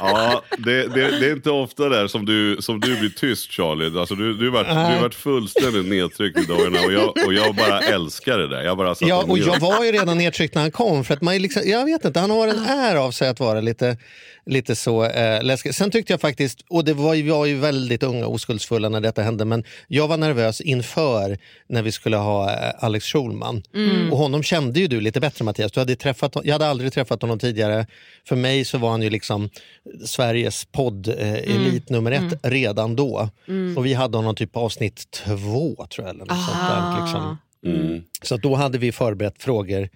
Ja, 0.00 0.42
det, 0.58 0.82
det, 0.82 1.20
det 1.20 1.26
är 1.26 1.32
inte 1.32 1.50
ofta 1.50 1.88
där 1.88 2.06
som 2.06 2.26
du, 2.26 2.56
som 2.60 2.80
du 2.80 2.96
blir 2.96 3.10
tyst 3.10 3.52
Charlie. 3.52 3.98
Alltså, 3.98 4.14
du, 4.14 4.34
du, 4.34 4.50
varit, 4.50 4.68
du 4.68 4.74
har 4.74 5.00
varit 5.00 5.14
fullständigt 5.14 5.86
nedtryckt 5.86 6.38
i 6.38 6.44
dagarna 6.44 6.78
och 6.80 6.92
jag, 6.92 7.26
och 7.26 7.34
jag 7.34 7.54
bara 7.54 7.80
älskar 7.80 8.38
det 8.38 8.48
där. 8.48 8.62
Jag 8.62 8.76
bara 8.76 8.94
Ja, 9.00 9.24
och 9.28 9.38
jag 9.38 9.60
var 9.60 9.84
ju 9.84 9.92
redan 9.92 10.18
nedtryckt 10.18 10.54
när 10.54 10.62
han 10.62 10.70
kom. 10.70 11.04
För 11.04 11.14
att 11.14 11.22
man 11.22 11.38
liksom, 11.38 11.62
jag 11.64 11.84
vet 11.84 12.04
inte, 12.04 12.20
han 12.20 12.30
har 12.30 12.48
en 12.48 12.58
är 12.66 12.96
av 12.96 13.10
sig 13.10 13.28
att 13.28 13.40
vara 13.40 13.60
lite, 13.60 13.96
lite 14.46 14.76
så 14.76 15.04
eh, 15.04 15.42
läskig. 15.42 15.74
Sen 15.74 15.90
tyckte 15.90 16.12
jag 16.12 16.20
faktiskt, 16.20 16.64
och 16.68 16.84
det 16.84 16.94
var 16.94 17.14
ju, 17.14 17.22
vi 17.22 17.30
var 17.30 17.46
ju 17.46 17.58
väldigt 17.58 18.02
unga 18.02 18.26
och 18.26 18.34
oskuldsfulla 18.34 18.88
när 18.88 19.00
detta 19.00 19.22
hände, 19.22 19.44
men 19.44 19.64
jag 19.88 20.08
var 20.08 20.16
nervös 20.16 20.60
inför 20.60 21.38
när 21.68 21.82
vi 21.82 21.92
skulle 21.92 22.16
ha 22.16 22.52
eh, 22.52 22.72
Alex 22.78 23.06
Schulman. 23.06 23.62
Och 24.12 24.18
honom 24.18 24.42
kände 24.42 24.80
ju 24.80 24.86
du 24.86 25.00
lite 25.00 25.20
bättre 25.20 25.44
Mattias. 25.44 25.72
Du 25.72 25.80
hade 25.80 25.96
träffat, 25.96 26.36
jag 26.44 26.52
hade 26.52 26.66
aldrig 26.66 26.92
träffat 26.92 27.22
honom 27.22 27.38
tidigare. 27.38 27.86
För 28.28 28.36
mig 28.36 28.64
så 28.64 28.78
var 28.78 28.90
han 28.90 29.02
ju 29.02 29.10
liksom 29.10 29.50
Sveriges 30.04 30.64
podd-elit 30.64 31.90
nummer 31.90 32.12
ett 32.12 32.40
redan 32.42 32.96
då. 32.96 33.28
Och 33.76 33.86
vi 33.86 33.94
hade 33.94 34.16
honom 34.16 34.34
typ 34.34 34.52
på 34.52 34.60
avsnitt 34.60 35.10
två 35.10 35.86
tror 35.94 36.06
jag. 36.06 36.14
Eller 36.14 36.24
något 36.24 36.44
sånt 36.46 36.68
där, 36.68 37.02
liksom. 37.02 37.38
Mm. 37.66 38.02
Så 38.22 38.36
då 38.36 38.54
hade 38.54 38.78
vi 38.78 38.92
förberett 38.92 39.42
frågor 39.42 39.88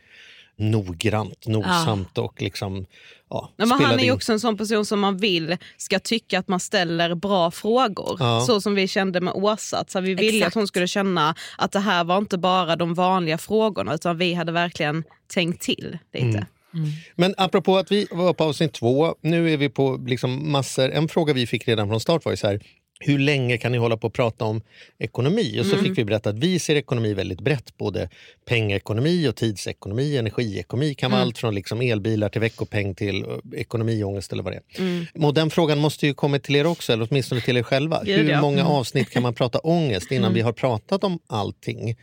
noggrant, 0.61 1.47
nogsamt 1.47 2.19
och 2.19 2.43
liksom 2.43 2.87
ja, 3.31 3.50
Ja, 3.57 3.67
men 3.67 3.81
han 3.81 3.95
är 3.95 3.99
ju 3.99 4.05
in. 4.07 4.12
också 4.12 4.33
en 4.33 4.40
sån 4.40 4.57
person 4.57 4.87
som 4.87 5.00
man 5.00 5.17
vill 5.17 5.57
ska 5.76 5.99
tycka 5.99 6.38
att 6.38 6.49
man 6.49 6.61
ställer 6.61 7.14
bra 7.14 7.50
frågor. 7.50 8.17
Ja. 8.21 8.40
Så 8.40 8.61
som 8.61 8.75
vi 8.75 8.88
kände 8.88 9.21
med 9.21 9.35
Åsa. 9.35 9.79
att 9.79 9.90
Så 9.90 10.00
vi 10.00 10.14
ville 10.14 10.37
Exakt. 10.38 10.47
att 10.49 10.55
hon 10.55 10.67
skulle 10.67 10.87
känna 10.87 11.35
att 11.59 11.73
det 11.73 11.81
här 11.81 12.05
var 12.05 12.19
inte 12.19 12.38
bara 12.38 12.76
de 12.76 12.95
vanliga 12.95 13.38
frågorna 13.38 13.95
utan 13.95 14.19
vi 14.19 14.35
hade 14.35 14.52
verkligen 14.52 15.05
tänkt 15.26 15.62
till 15.62 15.99
lite. 16.14 16.47
Men 17.17 17.35
apropå 17.37 17.76
att 17.76 17.93
vi 17.93 18.07
var 18.11 18.33
på 18.33 18.45
avsnitt 18.45 18.73
två, 18.73 19.14
nu 19.21 19.52
är 19.52 19.57
vi 19.57 19.69
på 19.69 20.00
liksom 20.07 20.52
massor. 20.52 20.90
En 20.90 21.09
fråga 21.09 21.33
vi 21.33 21.47
fick 21.47 21.69
redan 21.69 21.88
från 21.88 22.00
start 22.00 22.25
var 22.25 22.33
ju 22.33 22.37
så 22.37 22.47
här, 22.47 22.61
hur 23.02 23.19
länge 23.19 23.59
kan 23.59 23.73
ni 23.73 23.78
hålla 23.78 23.97
på 23.97 24.07
och 24.07 24.12
prata 24.12 24.45
om 24.45 24.62
ekonomi? 24.99 25.61
Och 25.61 25.66
så 25.66 25.76
fick 25.76 25.99
vi 25.99 26.04
berätta 26.04 26.30
att 26.30 26.38
vi 26.38 26.59
ser 26.59 26.76
ekonomi 26.76 27.14
väldigt 27.14 27.40
brett. 27.40 27.78
Både 27.78 28.09
pengaekonomi 28.45 29.28
och 29.28 29.37
tidsekonomi, 29.37 30.16
energiekonomi 30.16 30.95
kan 30.95 31.11
vara 31.11 31.23
allt 31.23 31.38
från 31.38 31.54
liksom 31.54 31.80
elbilar 31.80 32.28
till 32.28 32.40
veckopeng 32.40 32.95
till 32.95 33.23
eh, 33.23 33.61
ekonomiångest 33.61 34.33
eller 34.33 34.42
vad 34.42 34.52
det 34.52 34.57
är. 34.57 35.26
Och 35.26 35.35
den 35.35 35.50
frågan 35.50 35.78
måste 35.78 36.07
ju 36.07 36.14
komma 36.14 36.38
till 36.38 36.57
er 36.57 36.66
också, 36.66 36.92
eller 36.92 37.09
åtminstone 37.11 37.40
till 37.40 37.57
er 37.57 37.62
själva. 37.62 38.02
Gud, 38.04 38.19
hur 38.19 38.30
ja. 38.30 38.40
många 38.40 38.66
avsnitt 38.66 39.11
kan 39.11 39.23
man 39.23 39.35
prata 39.35 39.59
ångest 39.59 40.12
innan 40.12 40.35
vi 40.35 40.40
har 40.40 40.52
pratat 40.52 41.04
om 41.04 41.19
allting? 41.26 41.97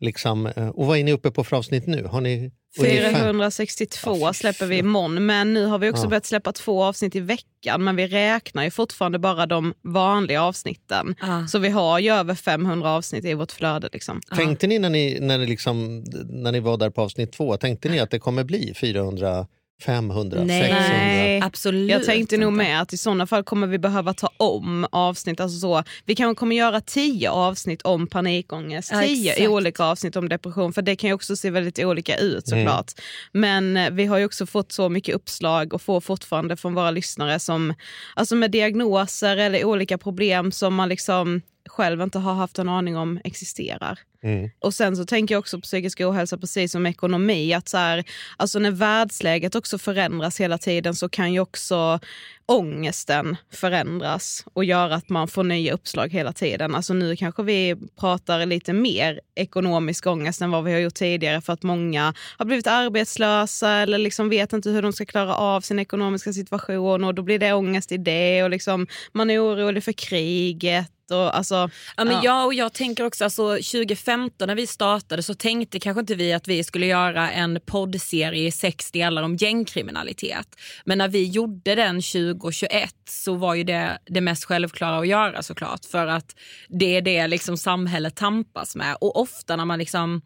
Liksom, 0.00 0.46
eh, 0.46 0.68
och 0.68 0.86
vad 0.86 0.98
är 0.98 1.04
ni 1.04 1.12
uppe 1.12 1.30
på 1.30 1.44
för 1.44 1.56
avsnitt 1.56 1.86
nu? 1.86 2.04
Har 2.04 2.20
ni 2.20 2.50
462 2.76 4.16
Ja, 4.20 4.32
fy 4.32 4.38
släpper 4.38 4.66
vi 4.66 4.78
imorgon, 4.78 5.26
men 5.26 5.54
nu 5.54 5.64
har 5.66 5.78
vi 5.78 5.90
också 5.90 6.02
Ja. 6.02 6.08
börjat 6.08 6.26
släppa 6.26 6.52
två 6.52 6.84
avsnitt 6.84 7.16
i 7.16 7.20
veckan. 7.20 7.84
Men 7.84 7.96
vi 7.96 8.06
räknar 8.06 8.64
ju 8.64 8.70
fortfarande 8.70 9.18
bara 9.18 9.46
de 9.46 9.74
vanliga 9.82 10.42
avsnitten. 10.42 11.14
Ja. 11.20 11.46
Så 11.46 11.58
vi 11.58 11.68
har 11.68 11.98
ju 11.98 12.10
över 12.12 12.34
500 12.34 12.90
avsnitt 12.90 13.24
i 13.24 13.34
vårt 13.34 13.52
flöde. 13.52 13.88
Liksom. 13.92 14.20
Tänkte 14.36 14.66
ni 14.66 14.78
när 14.78 14.90
ni, 14.90 15.18
när, 15.20 15.38
ni 15.38 15.46
liksom, 15.46 16.04
när 16.28 16.52
ni 16.52 16.60
var 16.60 16.76
där 16.76 16.90
på 16.90 17.02
avsnitt 17.02 17.32
två, 17.32 17.56
tänkte 17.56 17.88
ni 17.88 18.00
att 18.00 18.10
det 18.10 18.18
kommer 18.18 18.44
bli 18.44 18.74
400, 18.76 19.46
500, 19.84 20.44
Nej. 20.44 20.62
600? 20.62 20.88
Nej. 20.98 21.40
Absolut 21.42 21.90
Jag 21.90 22.04
tänkte 22.04 22.36
nog 22.36 22.52
med 22.52 22.82
att 22.82 22.92
i 22.92 22.96
sådana 22.96 23.26
fall 23.26 23.44
kommer 23.44 23.66
vi 23.66 23.78
behöva 23.78 24.14
ta 24.14 24.30
om 24.36 24.86
avsnitt. 24.92 25.40
Alltså 25.40 25.58
så, 25.58 25.82
vi 26.04 26.14
kanske 26.14 26.38
kommer 26.38 26.56
göra 26.56 26.80
tio 26.80 27.30
avsnitt 27.30 27.82
om 27.82 28.06
panikångest, 28.06 28.90
Ja, 28.92 29.00
tio 29.00 29.32
exakt. 29.32 29.48
olika 29.48 29.84
avsnitt 29.84 30.16
om 30.16 30.28
depression. 30.28 30.72
För 30.72 30.82
det 30.82 30.96
kan 30.96 31.10
ju 31.10 31.14
också 31.14 31.36
se 31.36 31.50
väldigt 31.50 31.78
olika 31.78 32.16
ut 32.16 32.48
Mm. 32.52 32.64
såklart. 32.66 32.92
Men 33.32 33.76
eh, 33.76 33.90
vi 33.90 34.06
har 34.06 34.18
ju 34.18 34.24
också 34.24 34.46
fått 34.46 34.72
så 34.72 34.88
mycket 34.88 35.14
uppslag 35.14 35.74
och 35.74 35.82
får 35.82 36.00
fortfarande 36.00 36.56
från 36.56 36.74
våra 36.74 36.90
lyssnare 36.90 37.40
som 37.40 37.74
alltså 38.14 38.36
med 38.36 38.50
diagnoser 38.50 39.36
eller 39.36 39.64
olika 39.64 39.98
problem 39.98 40.52
som 40.52 40.74
man 40.74 40.88
liksom 40.88 41.42
själv 41.68 42.02
inte 42.02 42.18
har 42.18 42.34
haft 42.34 42.58
en 42.58 42.68
aning 42.68 42.96
om 42.96 43.20
existerar. 43.24 43.98
Mm. 44.22 44.50
Och 44.58 44.74
sen 44.74 44.96
så 44.96 45.04
tänker 45.04 45.34
jag 45.34 45.38
också 45.40 45.56
på 45.56 45.62
psykisk 45.62 46.00
ohälsa 46.00 46.38
precis 46.38 46.72
som 46.72 46.86
ekonomi. 46.86 47.54
Att 47.54 47.68
så 47.68 47.76
här, 47.76 48.04
alltså 48.36 48.58
när 48.58 48.70
världsläget 48.70 49.54
också 49.54 49.78
förändras 49.78 50.40
hela 50.40 50.58
tiden 50.58 50.94
så 50.94 51.08
kan 51.08 51.32
ju 51.32 51.40
också 51.40 52.00
ångesten 52.46 53.36
förändras 53.52 54.44
och 54.52 54.64
göra 54.64 54.94
att 54.94 55.08
man 55.08 55.28
får 55.28 55.44
nya 55.44 55.74
uppslag 55.74 56.08
hela 56.12 56.32
tiden. 56.32 56.74
Alltså 56.74 56.94
nu 56.94 57.16
kanske 57.16 57.42
vi 57.42 57.76
pratar 58.00 58.46
lite 58.46 58.72
mer 58.72 59.20
ekonomisk 59.34 60.06
ångest 60.06 60.42
än 60.42 60.50
vad 60.50 60.64
vi 60.64 60.72
har 60.72 60.78
gjort 60.78 60.94
tidigare 60.94 61.40
för 61.40 61.52
att 61.52 61.62
många 61.62 62.14
har 62.38 62.44
blivit 62.44 62.66
arbetslösa 62.66 63.70
eller 63.70 63.98
liksom 63.98 64.28
vet 64.28 64.52
inte 64.52 64.70
hur 64.70 64.82
de 64.82 64.92
ska 64.92 65.04
klara 65.04 65.34
av 65.34 65.60
sin 65.60 65.78
ekonomiska 65.78 66.32
situation 66.32 67.04
och 67.04 67.14
då 67.14 67.22
blir 67.22 67.38
det 67.38 67.52
ångest 67.52 67.92
i 67.92 67.96
det 67.96 68.42
och 68.42 68.50
liksom 68.50 68.86
man 69.12 69.30
är 69.30 69.44
orolig 69.44 69.84
för 69.84 69.92
kriget. 69.92 70.92
Och 71.10 71.36
alltså, 71.36 71.70
Ja, 71.96 72.04
men 72.04 72.14
Ja. 72.14 72.20
Jag, 72.24 72.46
och 72.46 72.54
jag 72.54 72.72
tänker 72.72 73.04
också, 73.04 73.24
alltså, 73.24 73.48
2015 73.54 74.46
när 74.46 74.54
vi 74.54 74.66
startade 74.66 75.22
så 75.22 75.34
tänkte 75.34 75.80
kanske 75.80 76.00
inte 76.00 76.14
vi 76.14 76.32
att 76.32 76.48
vi 76.48 76.64
skulle 76.64 76.86
göra 76.86 77.30
en 77.30 77.60
poddserie 77.66 78.46
i 78.46 78.50
sex 78.52 78.90
delar 78.90 79.22
om 79.22 79.36
gängkriminalitet. 79.36 80.56
Men 80.84 80.98
när 80.98 81.08
vi 81.08 81.24
gjorde 81.24 81.74
den 81.74 82.02
2021 82.02 82.94
så 83.08 83.34
var 83.34 83.54
ju 83.54 83.64
det 83.64 83.98
det 84.06 84.20
mest 84.20 84.44
självklara 84.44 84.98
att 84.98 85.08
göra 85.08 85.42
såklart. 85.42 85.84
För 85.84 86.06
att 86.06 86.36
det 86.68 86.96
är 86.96 87.02
det 87.02 87.26
liksom 87.26 87.56
samhället 87.56 88.16
tampas 88.16 88.76
med. 88.76 88.96
Och 89.00 89.20
ofta 89.20 89.56
när 89.56 89.64
man 89.64 89.78
liksom 89.78 90.22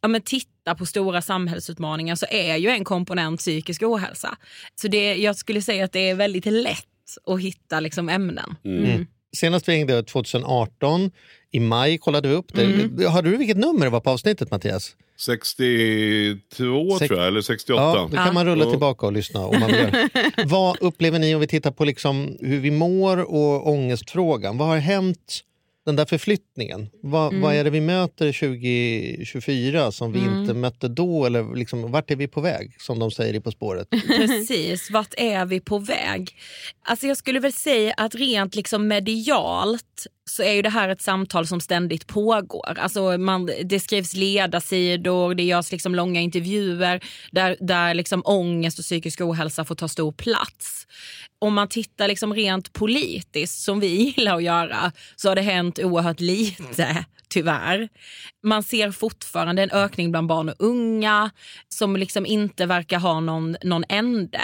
ja, 0.00 0.08
men 0.08 0.22
tittar 0.22 0.74
på 0.74 0.86
stora 0.86 1.22
samhällsutmaningar 1.22 2.14
så 2.14 2.26
är 2.30 2.56
ju 2.56 2.68
en 2.68 2.84
komponent 2.84 3.40
psykisk 3.40 3.82
ohälsa. 3.82 4.36
Så 4.74 4.88
det, 4.88 5.14
jag 5.14 5.36
skulle 5.36 5.62
säga 5.62 5.84
att 5.84 5.92
det 5.92 6.10
är 6.10 6.14
väldigt 6.14 6.46
lätt 6.46 6.86
att 7.26 7.40
hitta 7.40 7.80
liksom 7.80 8.08
ämnen. 8.08 8.56
mm. 8.64 9.06
Senast 9.36 9.68
vi 9.68 9.72
hängde 9.72 10.02
2018, 10.02 11.10
i 11.52 11.60
maj 11.60 11.98
kollade 11.98 12.28
vi 12.28 12.34
upp 12.34 12.54
det. 12.54 13.08
Hörde 13.08 13.30
du 13.30 13.36
vilket 13.36 13.56
nummer 13.56 13.84
det 13.86 13.90
var 13.90 14.00
på 14.00 14.10
avsnittet 14.10 14.50
Mattias? 14.50 14.96
62 15.18 16.98
Sex- 16.98 17.08
tror 17.08 17.18
jag, 17.18 17.28
eller 17.28 17.40
68. 17.40 17.82
Ja, 17.82 18.08
då 18.10 18.16
kan 18.16 18.34
man 18.34 18.46
rulla 18.46 18.64
Ja. 18.64 18.70
tillbaka 18.70 19.06
och 19.06 19.12
lyssna 19.12 19.40
om 19.46 19.60
man 19.60 19.70
vill. 19.72 20.08
Vad 20.46 20.76
upplever 20.80 21.18
ni 21.18 21.34
om 21.34 21.40
vi 21.40 21.46
tittar 21.46 21.70
på 21.70 21.84
liksom 21.84 22.36
hur 22.40 22.60
vi 22.60 22.70
mår 22.70 23.16
och 23.34 23.68
ångestfrågan? 23.70 24.58
Vad 24.58 24.68
har 24.68 24.76
hänt 24.76 25.40
den 25.86 25.96
där 25.96 26.04
förflyttningen? 26.04 26.90
Vad, 27.02 27.34
vad 27.34 27.54
är 27.54 27.64
det 27.64 27.70
vi 27.70 27.80
möter 27.80 28.32
2024 28.32 29.92
som 29.92 30.12
vi 30.12 30.18
inte 30.18 30.54
mötte 30.54 30.88
då? 30.88 31.26
Eller 31.26 31.54
liksom, 31.54 31.92
vart 31.92 32.10
är 32.10 32.16
vi 32.16 32.28
på 32.28 32.40
väg, 32.40 32.76
som 32.78 32.98
de 32.98 33.10
säger 33.10 33.34
i 33.34 33.40
På 33.40 33.50
spåret? 33.50 33.90
Precis, 34.06 34.90
vart 34.90 35.14
är 35.16 35.46
vi 35.46 35.60
på 35.60 35.78
väg? 35.78 36.36
Alltså 36.82 37.06
jag 37.06 37.16
skulle 37.16 37.40
väl 37.40 37.52
säga 37.52 37.94
att 37.96 38.14
rent 38.14 38.54
liksom 38.54 38.88
medialt 38.88 40.06
så 40.30 40.42
är 40.42 40.52
ju 40.52 40.62
det 40.62 40.70
här 40.70 40.88
ett 40.88 41.02
samtal 41.02 41.46
som 41.46 41.60
ständigt 41.60 42.06
pågår. 42.06 42.78
Alltså 42.78 43.18
man, 43.18 43.50
det 43.64 43.80
skrivs 43.80 44.14
ledarsidor, 44.14 45.34
det 45.34 45.42
görs 45.42 45.72
liksom 45.72 45.94
långa 45.94 46.20
intervjuer 46.20 47.04
där, 47.30 47.56
där 47.60 47.94
liksom 47.94 48.22
ångest 48.24 48.78
och 48.78 48.84
psykisk 48.84 49.20
ohälsa 49.20 49.64
får 49.64 49.74
ta 49.74 49.88
stor 49.88 50.12
plats. 50.12 50.86
Om 51.38 51.54
man 51.54 51.68
tittar 51.68 52.08
liksom 52.08 52.34
rent 52.34 52.72
politiskt, 52.72 53.62
som 53.62 53.80
vi 53.80 53.86
gillar 54.16 54.36
att 54.36 54.42
göra, 54.42 54.92
så 55.16 55.28
har 55.28 55.36
det 55.36 55.42
hänt 55.42 55.78
oerhört 55.78 56.20
lite 56.20 57.04
tyvärr. 57.28 57.88
Man 58.42 58.62
ser 58.62 58.90
fortfarande 58.90 59.62
en 59.62 59.70
ökning 59.70 60.10
bland 60.10 60.28
barn 60.28 60.48
och 60.48 60.54
unga 60.58 61.30
som 61.68 61.96
liksom 61.96 62.26
inte 62.26 62.66
verkar 62.66 62.98
ha 62.98 63.20
någon, 63.20 63.56
någon 63.62 63.84
ände. 63.88 64.40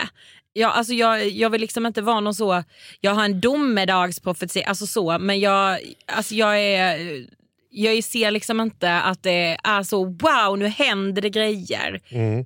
Ja, 0.59 0.69
alltså 0.69 0.93
jag, 0.93 1.29
jag 1.29 1.51
vill 1.51 1.61
liksom 1.61 1.87
inte 1.87 2.03
vara 2.03 2.21
någon 2.21 2.35
så, 2.35 2.63
jag 3.01 3.15
har 3.15 3.25
en 3.25 3.41
domedagsprofeti, 3.41 4.65
alltså 4.65 4.87
så, 4.87 5.19
men 5.19 5.41
jag, 5.41 5.79
alltså 6.07 6.35
jag 6.35 6.61
är 6.61 7.27
jag 7.71 8.05
ser 8.05 8.31
liksom 8.31 8.61
inte 8.61 8.93
att 8.93 9.23
det 9.23 9.59
är 9.65 9.83
så 9.83 10.05
wow 10.05 10.59
nu 10.59 10.67
händer 10.67 11.23
det 11.23 11.31
grejer. 11.31 12.01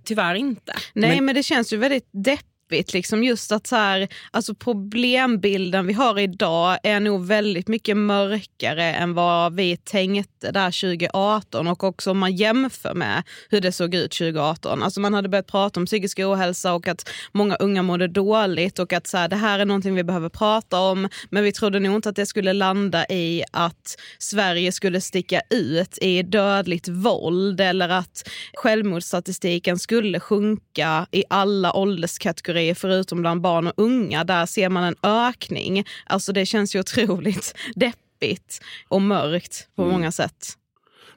Tyvärr 0.04 0.34
inte. 0.34 0.72
Nej 0.92 1.20
men, 1.20 1.34
det 1.34 1.42
känns 1.42 1.72
ju 1.72 1.76
väldigt 1.76 2.08
deppigt. 2.12 2.49
Liksom 2.70 3.24
just 3.24 3.52
att 3.52 3.66
så 3.66 3.76
här, 3.76 4.08
alltså 4.30 4.54
problembilden 4.54 5.86
vi 5.86 5.92
har 5.92 6.18
idag 6.18 6.78
är 6.82 7.00
nog 7.00 7.26
väldigt 7.26 7.68
mycket 7.68 7.96
mörkare 7.96 8.84
än 8.84 9.14
vad 9.14 9.54
vi 9.54 9.76
tänkte 9.76 10.50
där 10.50 10.80
2018 10.80 11.68
och 11.68 11.84
också 11.84 12.10
om 12.10 12.18
man 12.18 12.36
jämför 12.36 12.94
med 12.94 13.22
hur 13.48 13.60
det 13.60 13.72
såg 13.72 13.94
ut 13.94 14.10
2018. 14.12 14.82
Alltså 14.82 15.00
man 15.00 15.14
hade 15.14 15.28
börjat 15.28 15.46
prata 15.46 15.80
om 15.80 15.86
psykisk 15.86 16.18
ohälsa 16.18 16.74
och 16.74 16.88
att 16.88 17.10
många 17.32 17.56
unga 17.56 17.82
mådde 17.82 18.08
dåligt 18.08 18.78
och 18.78 18.92
att 18.92 19.06
så 19.06 19.16
här, 19.16 19.28
det 19.28 19.36
här 19.36 19.58
är 19.58 19.64
någonting 19.64 19.94
vi 19.94 20.04
behöver 20.04 20.28
prata 20.28 20.80
om 20.80 21.08
men 21.30 21.44
vi 21.44 21.52
trodde 21.52 21.80
nog 21.80 21.94
inte 21.94 22.08
att 22.08 22.16
det 22.16 22.26
skulle 22.26 22.52
landa 22.52 23.06
i 23.06 23.44
att 23.52 23.96
Sverige 24.18 24.72
skulle 24.72 25.00
sticka 25.00 25.42
ut 25.50 25.98
i 26.00 26.22
dödligt 26.22 26.88
våld 26.88 27.60
eller 27.60 27.88
att 27.88 28.28
självmordsstatistiken 28.54 29.78
skulle 29.78 30.20
sjunka 30.20 31.06
i 31.10 31.24
alla 31.30 31.72
ålderskategorier 31.72 32.59
förutom 32.74 33.20
bland 33.20 33.40
barn 33.40 33.66
och 33.66 33.72
unga. 33.76 34.24
Där 34.24 34.46
ser 34.46 34.68
man 34.68 34.84
en 34.84 34.96
ökning. 35.02 35.84
Alltså 36.06 36.32
det 36.32 36.46
känns 36.46 36.74
ju 36.74 36.80
otroligt 36.80 37.54
deppigt 37.74 38.60
och 38.88 39.02
mörkt 39.02 39.68
på 39.76 39.84
många 39.84 40.12
sätt. 40.12 40.56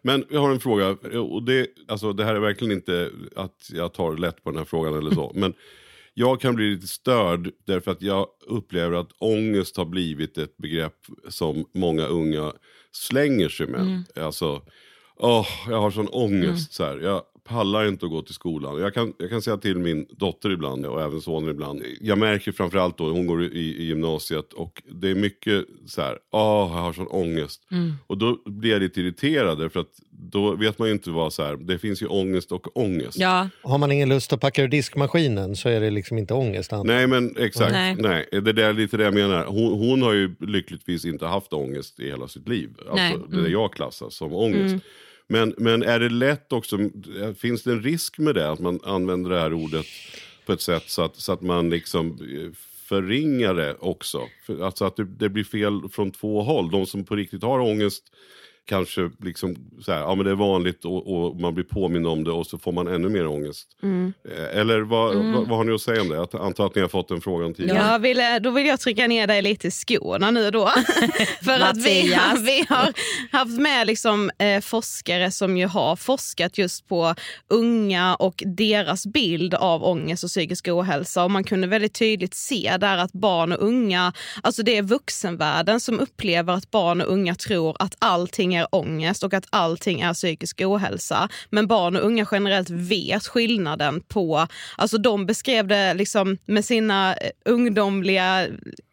Men 0.02 0.26
jag 0.30 0.42
har 0.42 0.52
en 0.52 0.60
fråga. 0.60 0.90
Och 1.20 1.44
det, 1.44 1.68
alltså, 1.88 2.14
det 2.14 2.26
här 2.26 2.36
är 2.36 2.40
verkligen 2.40 2.72
inte 2.72 3.12
att 3.36 3.70
jag 3.74 3.94
tar 3.94 4.18
lätt 4.18 4.44
på 4.44 4.52
den 4.52 4.58
här 4.58 4.66
frågan 4.66 4.98
eller 4.98 5.12
så. 5.12 5.32
Men 5.36 5.54
jag 6.14 6.42
kan 6.42 6.56
bli 6.56 6.70
lite 6.70 6.88
störd 6.88 7.52
därför 7.66 7.92
att 7.92 8.02
jag 8.02 8.28
upplever 8.48 8.98
att 8.98 9.12
ångest 9.18 9.78
har 9.78 9.86
blivit 9.86 10.38
ett 10.38 10.58
begrepp 10.58 10.98
som 11.30 11.66
många 11.74 12.06
unga 12.06 12.54
slänger 12.92 13.50
sig 13.50 13.68
med. 13.68 14.04
Alltså, 14.16 14.62
åh, 15.16 15.48
jag 15.70 15.82
har 15.82 15.92
sån 15.92 16.08
ångest. 16.08 16.74
Så 16.74 16.84
här. 16.84 17.00
Jag 17.00 17.22
pallar 17.44 17.88
inte 17.88 18.06
att 18.06 18.12
gå 18.12 18.22
till 18.22 18.34
skolan. 18.34 18.80
Jag 18.80 18.94
kan, 18.94 19.14
jag 19.18 19.30
kan 19.30 19.42
säga 19.42 19.58
till 19.58 19.78
min 19.78 20.06
dotter 20.10 20.52
ibland 20.52 20.86
och 20.86 21.02
även 21.02 21.22
sonen 21.22 21.50
ibland. 21.50 21.84
Jag 22.02 22.18
märker 22.18 22.52
framförallt 22.52 22.98
då, 22.98 23.10
hon 23.10 23.28
går 23.28 23.44
i, 23.44 23.48
i 23.58 23.84
gymnasiet 23.86 24.54
och 24.54 24.84
det 24.92 25.10
är 25.10 25.16
mycket 25.16 25.66
så 25.86 26.02
här, 26.02 26.18
åh, 26.32 26.72
jag 26.76 26.82
har 26.82 26.94
sån 26.94 27.08
ångest. 27.08 27.62
Och 28.08 28.18
då 28.18 28.40
blir 28.46 28.72
jag 28.72 28.82
lite 28.82 29.02
irriterad 29.02 29.58
därför 29.60 29.80
att 29.80 30.00
då 30.12 30.56
vet 30.56 30.80
man 30.80 30.88
ju 30.88 30.94
inte 30.94 31.10
vad 31.10 31.34
så 31.34 31.44
här, 31.44 31.56
det 31.56 31.78
finns 31.78 32.02
ju 32.02 32.08
ångest 32.08 32.52
och 32.52 32.78
ångest. 32.78 33.18
Ja, 33.20 33.50
Har 33.64 33.78
man 33.78 33.92
ingen 33.92 34.10
lust 34.10 34.34
att 34.34 34.42
packa 34.42 34.64
ur 34.64 34.68
diskmaskinen 34.68 35.56
så 35.56 35.70
är 35.70 35.82
det 35.82 35.90
liksom 35.90 36.18
inte 36.18 36.34
ångest. 36.34 36.72
Nej 36.84 37.08
men 37.08 37.36
exakt, 37.38 37.72
Nej. 37.72 37.96
nej. 38.00 38.28
Det 38.42 38.64
är 38.64 38.74
lite 38.74 38.98
det 38.98 39.04
jag 39.04 39.14
menar. 39.14 39.46
Hon, 39.46 39.80
hon 39.80 40.02
har 40.02 40.14
ju 40.14 40.36
lyckligtvis 40.40 41.06
inte 41.06 41.26
haft 41.26 41.54
ångest 41.54 42.00
i 42.00 42.06
hela 42.06 42.28
sitt 42.28 42.48
liv. 42.48 42.70
Alltså, 42.78 42.96
Nej. 42.96 43.18
Det 43.30 43.38
är 43.38 43.52
jag 43.52 43.74
klassar 43.74 44.10
som 44.10 44.34
ångest. 44.34 44.86
Men, 45.34 45.54
men 45.58 45.84
är 45.84 46.00
det 46.00 46.10
lätt 46.10 46.54
också, 46.54 46.78
finns 47.38 47.64
det 47.64 47.72
en 47.72 47.84
risk 47.84 48.18
med 48.18 48.36
det? 48.36 48.50
Att 48.50 48.60
man 48.60 48.80
använder 48.84 49.30
det 49.30 49.40
här 49.40 49.54
ordet 49.54 49.86
på 50.46 50.54
ett 50.54 50.62
sätt 50.62 50.84
så 50.88 51.02
att, 51.02 51.16
så 51.16 51.32
att 51.32 51.42
man 51.42 51.70
liksom 51.70 52.12
eh, 52.12 52.52
förringar 52.86 53.54
det 53.54 53.76
också? 53.80 54.22
För, 54.46 54.66
alltså 54.66 54.86
att 54.86 54.96
det, 54.96 55.04
det 55.04 55.30
blir 55.30 55.44
fel 55.44 55.90
från 55.92 56.12
två 56.12 56.42
håll. 56.42 56.72
De 56.72 56.86
som 56.86 57.04
på 57.04 57.16
riktigt 57.16 57.44
har 57.44 57.60
ångest 57.60 58.04
kanske 58.66 59.12
liksom 59.24 59.56
så 59.82 59.92
här, 59.92 60.00
ja 60.00 60.16
men 60.16 60.26
det 60.26 60.32
är 60.32 60.36
vanligt 60.36 60.86
och, 60.86 61.14
och 61.16 61.40
man 61.40 61.54
blir 61.54 61.64
påmind 61.64 62.08
om 62.08 62.24
det 62.24 62.32
och 62.32 62.48
så 62.48 62.58
får 62.58 62.72
man 62.72 62.88
ännu 62.88 63.10
mer 63.10 63.28
ångest. 63.28 63.68
Eh, 63.84 64.60
Eller 64.60 64.82
vad, 64.82 65.16
vad, 65.16 65.48
vad 65.48 65.58
har 65.58 65.64
ni 65.64 65.74
att 65.74 65.82
säga 65.82 66.02
om 66.02 66.10
det? 66.10 66.16
Jag 66.16 66.36
antar 66.42 66.66
att 66.66 66.76
ni 66.76 66.82
har 66.82 66.90
fått 66.90 67.08
den 67.08 67.22
frågan 67.22 67.54
tidigare. 67.54 67.78
Jag 67.78 68.00
vill, 68.00 68.22
då 68.42 68.52
vill 68.52 68.66
jag 68.66 68.80
trycka 68.80 69.08
ner 69.08 69.28
dig 69.28 69.42
lite 69.42 69.68
i 69.68 69.72
skorna 69.72 70.32
nu 70.32 70.52
då. 70.52 70.70
För 71.44 71.60
att 71.60 71.78
vi, 71.78 72.02
vi 72.46 72.66
har 72.70 72.94
haft 73.32 73.60
med 73.60 73.88
liksom, 73.88 74.32
eh, 74.40 74.62
forskare 74.62 75.32
som 75.32 75.58
ju 75.58 75.68
har 75.68 75.96
forskat 75.96 76.58
just 76.58 76.88
på 76.88 77.16
unga 77.50 78.16
och 78.16 78.44
deras 78.46 79.08
bild 79.08 79.54
av 79.54 79.84
ångest 79.84 80.24
och 80.24 80.30
psykisk 80.30 80.68
ohälsa. 80.68 81.24
Och 81.24 81.32
man 81.32 81.44
kunde 81.44 81.68
väldigt 81.68 81.94
tydligt 81.94 82.34
se 82.34 82.78
där 82.80 82.98
att 82.98 83.12
barn 83.12 83.52
och 83.52 83.64
unga, 83.64 84.14
alltså 84.44 84.64
det 84.64 84.78
är 84.78 84.82
vuxenvärlden 84.82 85.80
som 85.80 86.00
upplever 86.00 86.54
att 86.54 86.72
barn 86.72 87.02
och 87.02 87.14
unga 87.14 87.36
tror 87.36 87.76
att 87.80 87.96
allting 88.00 88.53
är 88.54 88.68
ångest 88.76 89.24
och 89.24 89.34
att 89.34 89.46
allting 89.50 90.02
är 90.02 90.14
psykisk 90.14 90.62
ohälsa. 90.62 91.30
Men 91.50 91.68
barn 91.68 91.96
och 91.96 92.06
unga 92.06 92.28
generellt 92.32 92.70
vet 92.70 93.28
skillnaden 93.28 94.02
på, 94.02 94.48
alltså 94.78 94.98
de 94.98 95.26
beskrev 95.26 95.68
det 95.68 95.94
liksom 95.94 96.38
med 96.46 96.66
sina 96.66 97.16
eh, 97.16 97.30
ungdomliga 97.46 98.48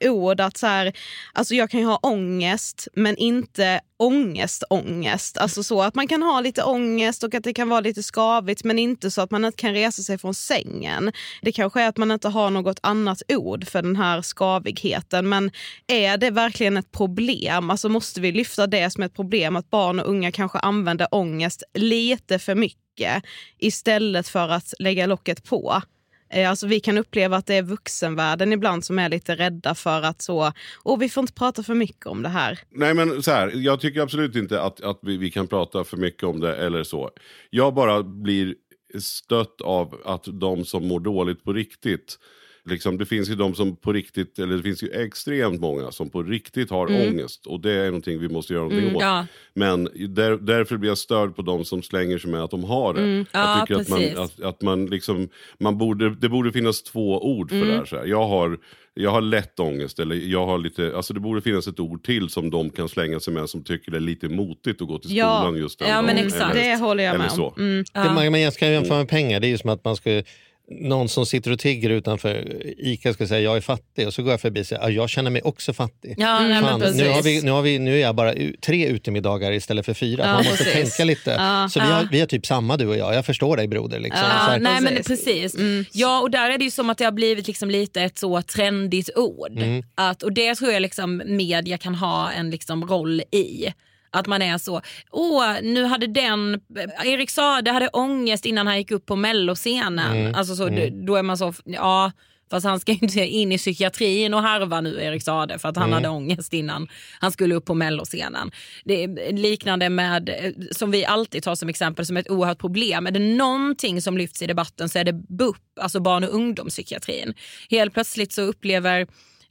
ord 0.04 0.40
att 0.40 0.56
så 0.56 0.66
här, 0.66 0.92
alltså 1.32 1.54
jag 1.54 1.70
kan 1.70 1.80
ju 1.80 1.86
ha 1.86 1.96
ångest 1.96 2.88
men 2.94 3.16
inte 3.16 3.80
ångest, 4.00 4.64
ångest. 4.70 5.38
Alltså 5.38 5.62
så 5.62 5.82
att 5.82 5.94
man 5.94 6.08
kan 6.08 6.22
ha 6.22 6.40
lite 6.40 6.62
ångest 6.62 7.24
och 7.24 7.34
att 7.34 7.44
det 7.44 7.52
kan 7.52 7.68
vara 7.68 7.80
lite 7.80 8.02
skavigt 8.02 8.64
men 8.64 8.78
inte 8.78 9.10
så 9.10 9.20
att 9.20 9.30
man 9.30 9.44
inte 9.44 9.58
kan 9.58 9.74
resa 9.74 10.02
sig 10.02 10.18
från 10.18 10.34
sängen. 10.34 11.12
Det 11.42 11.52
kanske 11.52 11.82
är 11.82 11.88
att 11.88 11.96
man 11.96 12.10
inte 12.10 12.28
har 12.28 12.50
något 12.50 12.78
annat 12.82 13.22
ord 13.28 13.68
för 13.68 13.82
den 13.82 13.96
här 13.96 14.22
skavigheten 14.22 15.28
men 15.28 15.50
är 15.86 16.16
det 16.16 16.30
verkligen 16.30 16.76
ett 16.76 16.92
problem? 16.92 17.70
Alltså 17.70 17.88
måste 17.88 18.20
vi 18.20 18.32
lyfta 18.32 18.66
det 18.66 18.90
som 18.90 19.02
ett 19.02 19.14
problem 19.14 19.49
att 19.56 19.70
barn 19.70 20.00
och 20.00 20.08
unga 20.08 20.32
kanske 20.32 20.58
använder 20.58 21.08
ångest 21.10 21.62
lite 21.74 22.38
för 22.38 22.54
mycket 22.54 23.22
istället 23.58 24.28
för 24.28 24.48
att 24.48 24.74
lägga 24.78 25.06
locket 25.06 25.44
på? 25.44 25.82
Eh, 26.30 26.50
alltså 26.50 26.66
vi 26.66 26.80
kan 26.80 26.98
uppleva 26.98 27.36
att 27.36 27.46
det 27.46 27.54
är 27.54 27.62
vuxenvärlden 27.62 28.52
ibland 28.52 28.84
som 28.84 28.98
är 28.98 29.08
lite 29.08 29.34
rädda 29.34 29.74
för 29.74 30.02
att 30.02 30.22
så, 30.22 30.52
och 30.82 31.02
vi 31.02 31.08
får 31.08 31.20
inte 31.20 31.32
prata 31.32 31.62
för 31.62 31.74
mycket 31.74 32.06
om 32.06 32.22
det 32.22 32.28
här. 32.28 32.58
Nej 32.70 32.94
men 32.94 33.22
så 33.22 33.30
här, 33.30 33.52
jag 33.54 33.80
tycker 33.80 34.00
absolut 34.00 34.36
inte 34.36 34.62
att, 34.62 34.80
att 34.80 34.98
vi, 35.02 35.16
vi 35.16 35.30
kan 35.30 35.46
prata 35.46 35.84
för 35.84 35.96
mycket 35.96 36.22
om 36.22 36.40
det 36.40 36.56
eller 36.56 36.84
så. 36.84 37.10
Jag 37.50 37.74
bara 37.74 38.02
blir 38.02 38.54
stött 38.98 39.60
av 39.60 40.00
att 40.04 40.24
de 40.32 40.64
som 40.64 40.88
mår 40.88 41.00
dåligt 41.00 41.44
på 41.44 41.52
riktigt 41.52 42.18
Liksom, 42.64 42.98
det 42.98 43.06
finns 43.06 43.30
ju 43.30 43.34
de 43.34 43.54
som 43.54 43.76
på 43.76 43.92
riktigt, 43.92 44.38
eller 44.38 44.56
det 44.56 44.62
finns 44.62 44.82
ju 44.82 44.90
extremt 44.90 45.60
många 45.60 45.90
som 45.90 46.10
på 46.10 46.22
riktigt 46.22 46.70
har 46.70 46.86
ångest. 46.86 47.46
Och 47.46 47.60
det 47.60 47.72
är 47.72 47.86
någonting 47.86 48.20
vi 48.20 48.28
måste 48.28 48.52
göra 48.52 48.62
någonting 48.64 48.96
åt. 48.96 49.02
ja. 49.02 49.26
Men 49.54 49.84
där, 50.08 50.36
därför 50.36 50.76
blir 50.76 50.90
jag 50.90 50.98
störd 50.98 51.36
på 51.36 51.42
de 51.42 51.64
som 51.64 51.82
slänger 51.82 52.18
sig 52.18 52.30
med 52.30 52.42
att 52.44 52.50
de 52.50 52.64
har 52.64 52.94
det. 52.94 53.24
Ja, 53.32 53.58
jag 53.58 53.60
tycker 53.68 53.80
att 53.80 53.88
man, 54.16 54.24
att, 54.24 54.40
att 54.42 54.62
man 54.62 54.86
liksom, 54.86 55.28
man 55.58 55.78
borde, 55.78 56.14
det 56.14 56.28
borde 56.28 56.52
finnas 56.52 56.82
två 56.82 57.24
ord 57.36 57.50
för 57.50 57.56
det 57.66 57.72
här. 57.72 57.84
Så 57.84 57.96
här. 57.96 58.06
Jag, 58.06 58.26
har, 58.28 58.58
jag 58.94 59.10
har 59.10 59.20
lätt 59.20 59.60
ångest, 59.60 59.98
eller 59.98 60.16
jag 60.16 60.46
har 60.46 60.58
lite, 60.58 60.92
alltså 60.96 61.14
det 61.14 61.20
borde 61.20 61.40
finnas 61.42 61.66
ett 61.66 61.80
ord 61.80 62.04
till 62.04 62.28
som 62.28 62.50
de 62.50 62.70
kan 62.70 62.88
slänga 62.88 63.20
sig 63.20 63.34
med 63.34 63.48
som 63.50 63.64
tycker 63.64 63.90
det 63.90 63.98
är 63.98 64.00
lite 64.00 64.28
motigt 64.28 64.82
att 64.82 64.88
gå 64.88 64.98
till 64.98 65.16
Ja. 65.16 65.38
skolan 65.40 65.56
just 65.60 65.78
den 65.78 65.88
Ja, 65.88 66.02
men 66.02 66.16
dagen. 66.16 66.26
exakt. 66.26 66.56
Eller, 66.56 66.70
Det 66.70 66.76
håller 66.76 67.04
jag 67.04 67.18
med 67.18 67.30
om. 67.30 67.52
Mm. 67.58 67.84
Det 67.94 68.00
man, 68.14 68.30
man 68.42 68.52
kan 68.52 68.72
jämföra 68.72 68.98
med 68.98 69.08
pengar. 69.08 69.40
Det 69.40 69.46
är 69.46 69.48
ju 69.48 69.58
som 69.58 69.70
att 69.70 69.84
man 69.84 69.96
ska 69.96 70.22
någon 70.70 71.08
som 71.08 71.26
sitter 71.26 71.50
och 71.50 71.58
tigger 71.58 71.90
utanför 71.90 72.62
ICA 72.78 73.12
ska 73.12 73.26
säga 73.26 73.40
jag 73.40 73.56
är 73.56 73.60
fattig 73.60 74.06
och 74.06 74.14
så 74.14 74.22
går 74.22 74.30
jag 74.30 74.40
förbi 74.40 74.62
och 74.62 74.66
säger 74.66 74.82
"Ja, 74.82 74.90
jag 74.90 75.10
känner 75.10 75.30
mig 75.30 75.42
också 75.42 75.72
fattig. 75.72 76.14
Ja, 76.18 76.40
nej, 76.40 76.48
men 76.48 76.62
Fan, 76.62 76.80
nu, 76.96 77.08
har 77.08 77.22
vi, 77.22 77.42
nu, 77.42 77.50
har 77.50 77.62
vi, 77.62 77.78
nu 77.78 77.96
är 77.96 78.00
jag 78.00 78.14
bara 78.14 78.34
tre 78.60 78.86
utemiddagar 78.86 79.52
istället 79.52 79.86
för 79.86 79.94
fyra. 79.94 80.22
Ja, 80.26 80.32
man 80.32 80.44
måste 80.44 80.64
precis. 80.64 80.96
tänka 80.96 81.04
lite. 81.04 81.30
Ja, 81.30 81.68
så 81.70 81.80
vi, 81.80 81.86
har, 81.86 82.08
vi 82.10 82.20
har 82.20 82.26
typ 82.26 82.46
samma 82.46 82.76
du 82.76 82.86
och 82.86 82.96
jag. 82.96 83.14
Jag 83.14 83.26
förstår 83.26 83.56
dig 83.56 83.68
broder. 83.68 84.00
Liksom. 84.00 84.22
Ja, 84.22 84.28
så 84.46 84.50
här, 84.50 84.58
nej 84.58 84.80
men 84.80 84.96
precis. 84.96 85.24
precis. 85.24 85.56
Ja 85.92 86.20
och 86.20 86.30
där 86.30 86.50
är 86.50 86.58
det 86.58 86.64
ju 86.64 86.70
som 86.70 86.90
att 86.90 86.98
det 86.98 87.04
har 87.04 87.12
blivit 87.12 87.46
liksom 87.46 87.70
lite 87.70 88.02
ett 88.02 88.18
så 88.18 88.42
trendigt 88.42 89.10
ord. 89.16 89.58
Att, 89.94 90.22
och 90.22 90.32
det 90.32 90.54
tror 90.54 90.72
jag 90.72 90.82
liksom 90.82 91.22
media 91.26 91.78
kan 91.78 91.94
ha 91.94 92.30
en 92.30 92.50
liksom 92.50 92.86
roll 92.88 93.20
i. 93.32 93.72
Att 94.12 94.26
man 94.26 94.42
är 94.42 94.58
så, 94.58 94.80
åh 95.10 95.54
nu 95.62 95.84
hade 95.84 96.06
den, 96.06 96.60
Erik 97.04 97.30
Saade 97.30 97.70
hade 97.70 97.88
ångest 97.88 98.46
innan 98.46 98.66
han 98.66 98.78
gick 98.78 98.90
upp 98.90 99.06
på 99.06 99.16
melloscenen. 99.16 100.34
Alltså 100.34 100.56
så, 100.56 100.68
då- 100.68 101.06
Då 101.06 101.16
är 101.16 101.22
man 101.22 101.38
så, 101.38 101.54
ja 101.64 102.12
fast 102.50 102.66
han 102.66 102.80
ska 102.80 102.92
inte 102.92 103.20
in 103.26 103.52
i 103.52 103.58
psykiatrin 103.58 104.34
och 104.34 104.42
harva 104.42 104.80
nu 104.80 105.02
Erik 105.02 105.22
Saade 105.22 105.58
för 105.58 105.68
att 105.68 105.76
han 105.76 105.90
hade 105.92 106.08
ångest 106.08 106.52
innan 106.52 106.88
han 107.20 107.32
skulle 107.32 107.54
upp 107.54 107.64
på 107.64 107.74
melloscenen. 107.74 108.50
Det 108.84 109.02
är 109.04 109.32
liknande 109.32 109.88
med, 109.88 110.28
eh, 110.28 110.52
som 110.70 110.90
vi 110.90 111.04
alltid 111.04 111.42
tar 111.42 111.54
som 111.54 111.68
exempel 111.68 112.06
som 112.06 112.16
ett 112.16 112.30
oerhört 112.30 112.58
problem. 112.58 113.06
Är 113.06 113.10
det 113.10 113.18
någonting 113.18 114.02
som 114.02 114.18
lyfts 114.18 114.42
i 114.42 114.46
debatten 114.46 114.88
så 114.88 114.98
är 114.98 115.04
det 115.04 115.12
BUP, 115.12 115.56
alltså 115.80 116.00
barn 116.00 116.24
och 116.24 116.34
ungdomspsykiatrin. 116.34 117.34
Helt 117.70 117.94
plötsligt 117.94 118.32
så 118.32 118.42
upplever 118.42 119.06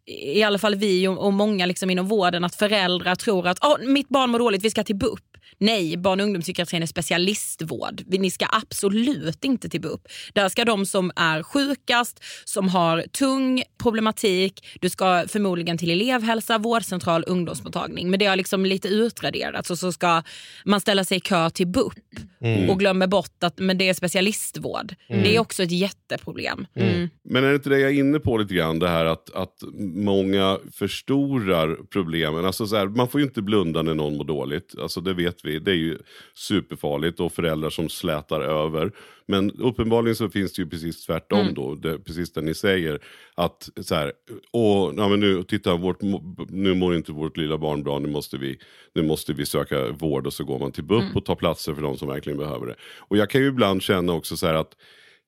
i 0.10 0.44
alla 0.44 0.58
fall 0.58 0.76
vi 0.76 1.08
och, 1.08 1.26
och 1.26 1.34
många 1.34 1.66
liksom 1.66 1.90
inom 1.90 2.08
vården 2.08 2.44
att 2.44 2.56
föräldrar 2.56 3.16
tror 3.16 3.48
att 3.48 3.64
oh, 3.64 3.88
mitt 3.88 4.10
barn 4.10 4.30
mår 4.30 4.40
dåligt, 4.40 4.64
vi 4.64 4.70
ska 4.70 4.84
till 4.84 4.96
BUP. 4.96 5.29
Nej, 5.58 5.98
barn 5.98 6.20
och 6.20 6.24
ungdomspsykiatrin 6.24 6.84
är 6.84 6.88
specialistvård. 6.88 8.04
Ni 8.08 8.32
ska 8.32 8.46
absolut 8.52 9.46
inte 9.46 9.70
till 9.70 9.82
BUP. 9.82 10.08
Där 10.34 10.50
ska 10.50 10.66
de 10.66 10.86
som 10.86 11.12
är 11.16 11.44
sjukast, 11.44 12.24
som 12.46 12.70
har 12.70 13.02
tung 13.02 13.64
problematik, 13.84 14.68
du 14.82 14.90
ska 14.90 15.26
förmodligen 15.28 15.78
till 15.78 15.92
elevhälsa, 15.92 16.58
vårdcentral, 16.58 17.24
ungdomsmottagning. 17.28 18.10
Men 18.10 18.20
det 18.20 18.26
har 18.26 18.36
liksom 18.36 18.66
lite 18.66 18.88
utraderats 18.88 19.72
och 19.72 19.80
så 19.80 19.92
ska 19.92 20.24
man 20.66 20.82
ställa 20.82 21.04
sig 21.04 21.18
i 21.18 21.20
kö 21.20 21.50
till 21.50 21.68
BUP 21.68 21.94
och 22.70 22.80
glömmer 22.80 23.08
bort 23.08 23.44
att 23.44 23.60
men 23.60 23.78
det 23.78 23.90
är 23.90 23.94
specialistvård. 23.94 24.96
Det 25.08 25.36
är 25.36 25.40
också 25.40 25.64
ett 25.64 25.72
jätteproblem. 25.72 26.68
Men 27.24 27.44
är 27.44 27.50
det 27.50 27.56
inte 27.56 27.70
det 27.70 27.80
jag 27.80 27.92
är 27.92 27.96
inne 27.96 28.20
på 28.20 28.38
lite 28.38 28.54
grann, 28.54 28.80
det 28.80 28.90
här 28.90 29.06
att, 29.06 29.36
att 29.36 29.64
många 29.80 30.58
förstorar 30.72 31.78
problemen. 31.90 32.46
Alltså 32.46 32.68
så 32.68 32.76
här, 32.76 32.88
man 32.88 33.08
får 33.08 33.22
ju 33.22 33.28
inte 33.28 33.42
blunda 33.42 33.82
när 33.82 33.96
någon 33.96 34.18
mår 34.18 34.24
dåligt, 34.24 34.76
alltså 34.82 35.02
det 35.02 35.14
vet 35.14 35.39
vi. 35.46 35.60
Det 35.60 35.72
är 35.72 35.76
ju 35.76 35.98
superfarligt 36.34 37.20
och 37.20 37.34
föräldrar 37.34 37.70
som 37.70 37.90
slätar 37.90 38.42
över. 38.42 38.92
Men 39.26 39.52
uppenbarligen 39.52 40.16
så 40.16 40.30
finns 40.30 40.54
det 40.54 40.62
ju 40.62 40.70
precis 40.70 41.06
tvärtom 41.06 41.54
då, 41.54 41.76
det, 41.76 42.00
precis 42.00 42.32
det 42.32 42.42
ni 42.42 42.54
säger. 42.54 43.00
Att 43.36 43.70
så 43.82 43.96
här, 43.96 44.14
åh, 44.52 44.94
ja, 44.98 45.08
men 45.08 45.20
nu, 45.20 45.44
titta, 45.44 45.76
vårt, 45.76 46.02
nu 46.50 46.74
mår 46.74 46.96
inte 46.96 47.12
vårt 47.12 47.38
lilla 47.38 47.58
barn 47.58 47.84
bra, 47.84 48.00
nu 48.00 48.10
måste, 48.10 48.38
vi, 48.38 48.60
nu 48.96 49.04
måste 49.04 49.34
vi 49.34 49.46
söka 49.46 49.92
vård 49.92 50.28
och 50.28 50.34
så 50.34 50.44
går 50.44 50.60
man 50.60 50.72
till 50.72 50.84
BUP 50.84 51.16
och 51.16 51.26
tar 51.26 51.36
platser 51.36 51.74
för 51.74 51.82
de 51.82 51.98
som 51.98 52.08
verkligen 52.08 52.40
behöver 52.40 52.68
det. 52.68 52.76
Och 52.98 53.18
jag 53.18 53.30
kan 53.30 53.42
ju 53.42 53.48
ibland 53.48 53.82
känna 53.82 54.14
också 54.14 54.38
så 54.38 54.48
här 54.48 54.54
att 54.54 54.76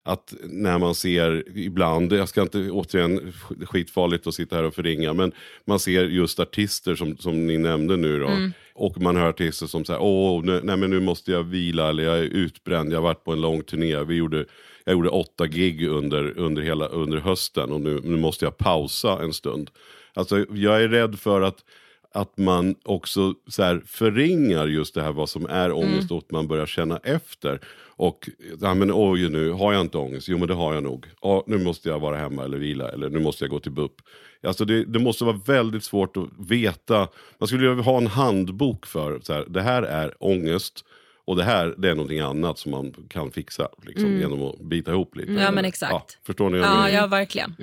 att 0.04 0.34
när 0.44 0.78
man 0.80 0.96
ser 0.96 1.44
ibland, 1.58 2.14
jag 2.14 2.30
ska 2.30 2.42
inte 2.42 2.70
återigen 2.72 3.20
sk- 3.20 3.66
skitfarligt 3.66 4.28
att 4.28 4.34
sitta 4.34 4.56
här 4.56 4.64
och 4.64 4.76
förringa, 4.76 5.14
men 5.14 5.32
man 5.66 5.80
ser 5.80 6.06
just 6.06 6.40
artister 6.40 6.96
som, 6.96 7.18
som 7.18 7.48
ni 7.48 7.58
nämnde 7.58 7.98
nu 7.98 8.20
då. 8.20 8.28
Och 8.74 9.02
man 9.02 9.16
hör 9.16 9.30
artister 9.30 9.68
som 9.68 9.86
säger, 9.86 10.02
åh, 10.02 10.44
nu, 10.44 10.62
nej 10.64 10.78
men 10.78 10.90
nu 10.90 11.00
måste 11.00 11.32
jag 11.32 11.44
vila 11.44 11.90
eller 11.90 12.04
jag 12.04 12.18
är 12.20 12.24
utbränd, 12.24 12.92
jag 12.92 12.98
har 12.98 13.04
varit 13.04 13.24
på 13.24 13.32
en 13.34 13.42
lång 13.42 13.64
turné, 13.64 14.04
vi 14.04 14.16
gjorde, 14.16 14.46
jag 14.86 14.94
gjorde 14.94 15.10
åtta 15.10 15.48
gig 15.48 15.88
under, 15.88 16.38
under, 16.40 16.62
hela, 16.62 16.88
under 16.88 17.18
hösten 17.18 17.72
och 17.72 17.82
nu, 17.82 18.00
nu 18.04 18.18
måste 18.18 18.46
jag 18.46 18.58
pausa 18.58 19.24
en 19.24 19.34
stund. 19.34 19.70
Alltså 20.14 20.46
jag 20.54 20.84
är 20.84 20.90
rädd 20.90 21.20
för 21.20 21.42
att 21.42 21.66
att 22.14 22.38
man 22.38 22.76
också 22.84 23.34
så 23.48 23.64
här 23.64 23.82
förringar 23.86 24.68
just 24.68 24.96
det 24.96 25.02
här 25.02 25.12
vad 25.12 25.30
som 25.30 25.46
är 25.46 25.72
ångest 25.72 26.12
och 26.12 26.18
att 26.18 26.32
man 26.32 26.48
börjar 26.48 26.66
känna 26.66 26.98
efter. 26.98 27.60
Och 27.96 28.30
ja, 28.62 28.74
men 28.74 28.92
oj 28.94 29.30
nu, 29.30 29.52
har 29.52 29.74
jag 29.74 29.82
inte 29.82 29.98
ångest? 29.98 30.28
Jo 30.28 30.38
men 30.38 30.48
det 30.48 30.54
har 30.54 30.74
jag 30.74 30.84
nog. 30.84 31.06
Ja, 31.22 31.44
nu 31.48 31.58
måste 31.58 31.90
jag 31.90 32.00
vara 32.00 32.18
hemma 32.18 32.44
eller 32.44 32.58
vila 32.58 32.90
eller 32.90 33.10
nu 33.10 33.20
måste 33.20 33.44
jag 33.44 33.52
gå 33.52 33.60
till 33.60 33.72
BUP. 33.72 34.02
Alltså 34.44 34.66
det, 34.66 34.86
det 34.86 35.00
måste 35.00 35.24
vara 35.24 35.40
väldigt 35.46 35.84
svårt 35.84 36.18
att 36.18 36.30
veta. 36.38 37.08
Man 37.38 37.48
skulle 37.48 37.70
vilja 37.70 37.84
ha 37.84 37.98
en 37.98 38.08
handbok 38.08 38.86
för 38.86 39.20
så 39.24 39.34
här, 39.34 39.46
det 39.50 39.62
här 39.62 39.84
är 39.84 40.14
ångest 40.20 40.86
och 41.26 41.36
det 41.36 41.44
här 41.44 41.76
det 41.78 41.90
är 41.90 41.96
någonting 41.96 42.20
annat 42.20 42.60
som 42.60 42.72
man 42.72 42.94
kan 43.10 43.32
fixa 43.32 43.70
liksom, 43.86 44.20
genom 44.20 44.42
att 44.42 44.60
bita 44.60 44.92
ihop 44.92 45.16
lite. 45.16 45.32
Ja, 45.32 45.52
men 45.52 45.66
exakt. 45.66 46.18
förstår 46.26 46.50
ni? 46.50 46.58
Ja, 46.58 46.90
ja 46.90 47.08
verkligen. 47.08 47.56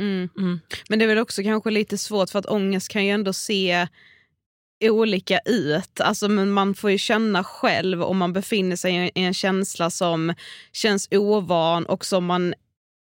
Men 0.89 0.99
det 0.99 1.05
är 1.05 1.07
väl 1.07 1.19
också 1.19 1.43
kanske 1.43 1.71
lite 1.71 1.99
svårt 1.99 2.31
för 2.31 2.39
att 2.39 2.47
ångest 2.47 2.89
kan 2.89 3.05
ju 3.05 3.11
ändå 3.11 3.33
se 3.33 3.87
olika 4.81 5.41
ut. 5.45 6.01
Alltså, 6.01 6.29
men 6.29 6.51
man 6.51 6.75
får 6.75 6.91
ju 6.91 6.99
känna 6.99 7.45
själv 7.45 8.03
om 8.03 8.19
man 8.19 8.33
befinner 8.33 8.77
sig 8.77 9.13
i 9.15 9.25
en 9.25 9.35
känsla 9.35 9.91
som 9.91 10.35
känns 10.73 11.09
ovan 11.11 11.87
och 11.87 12.05
som 12.05 12.25
man 12.25 12.55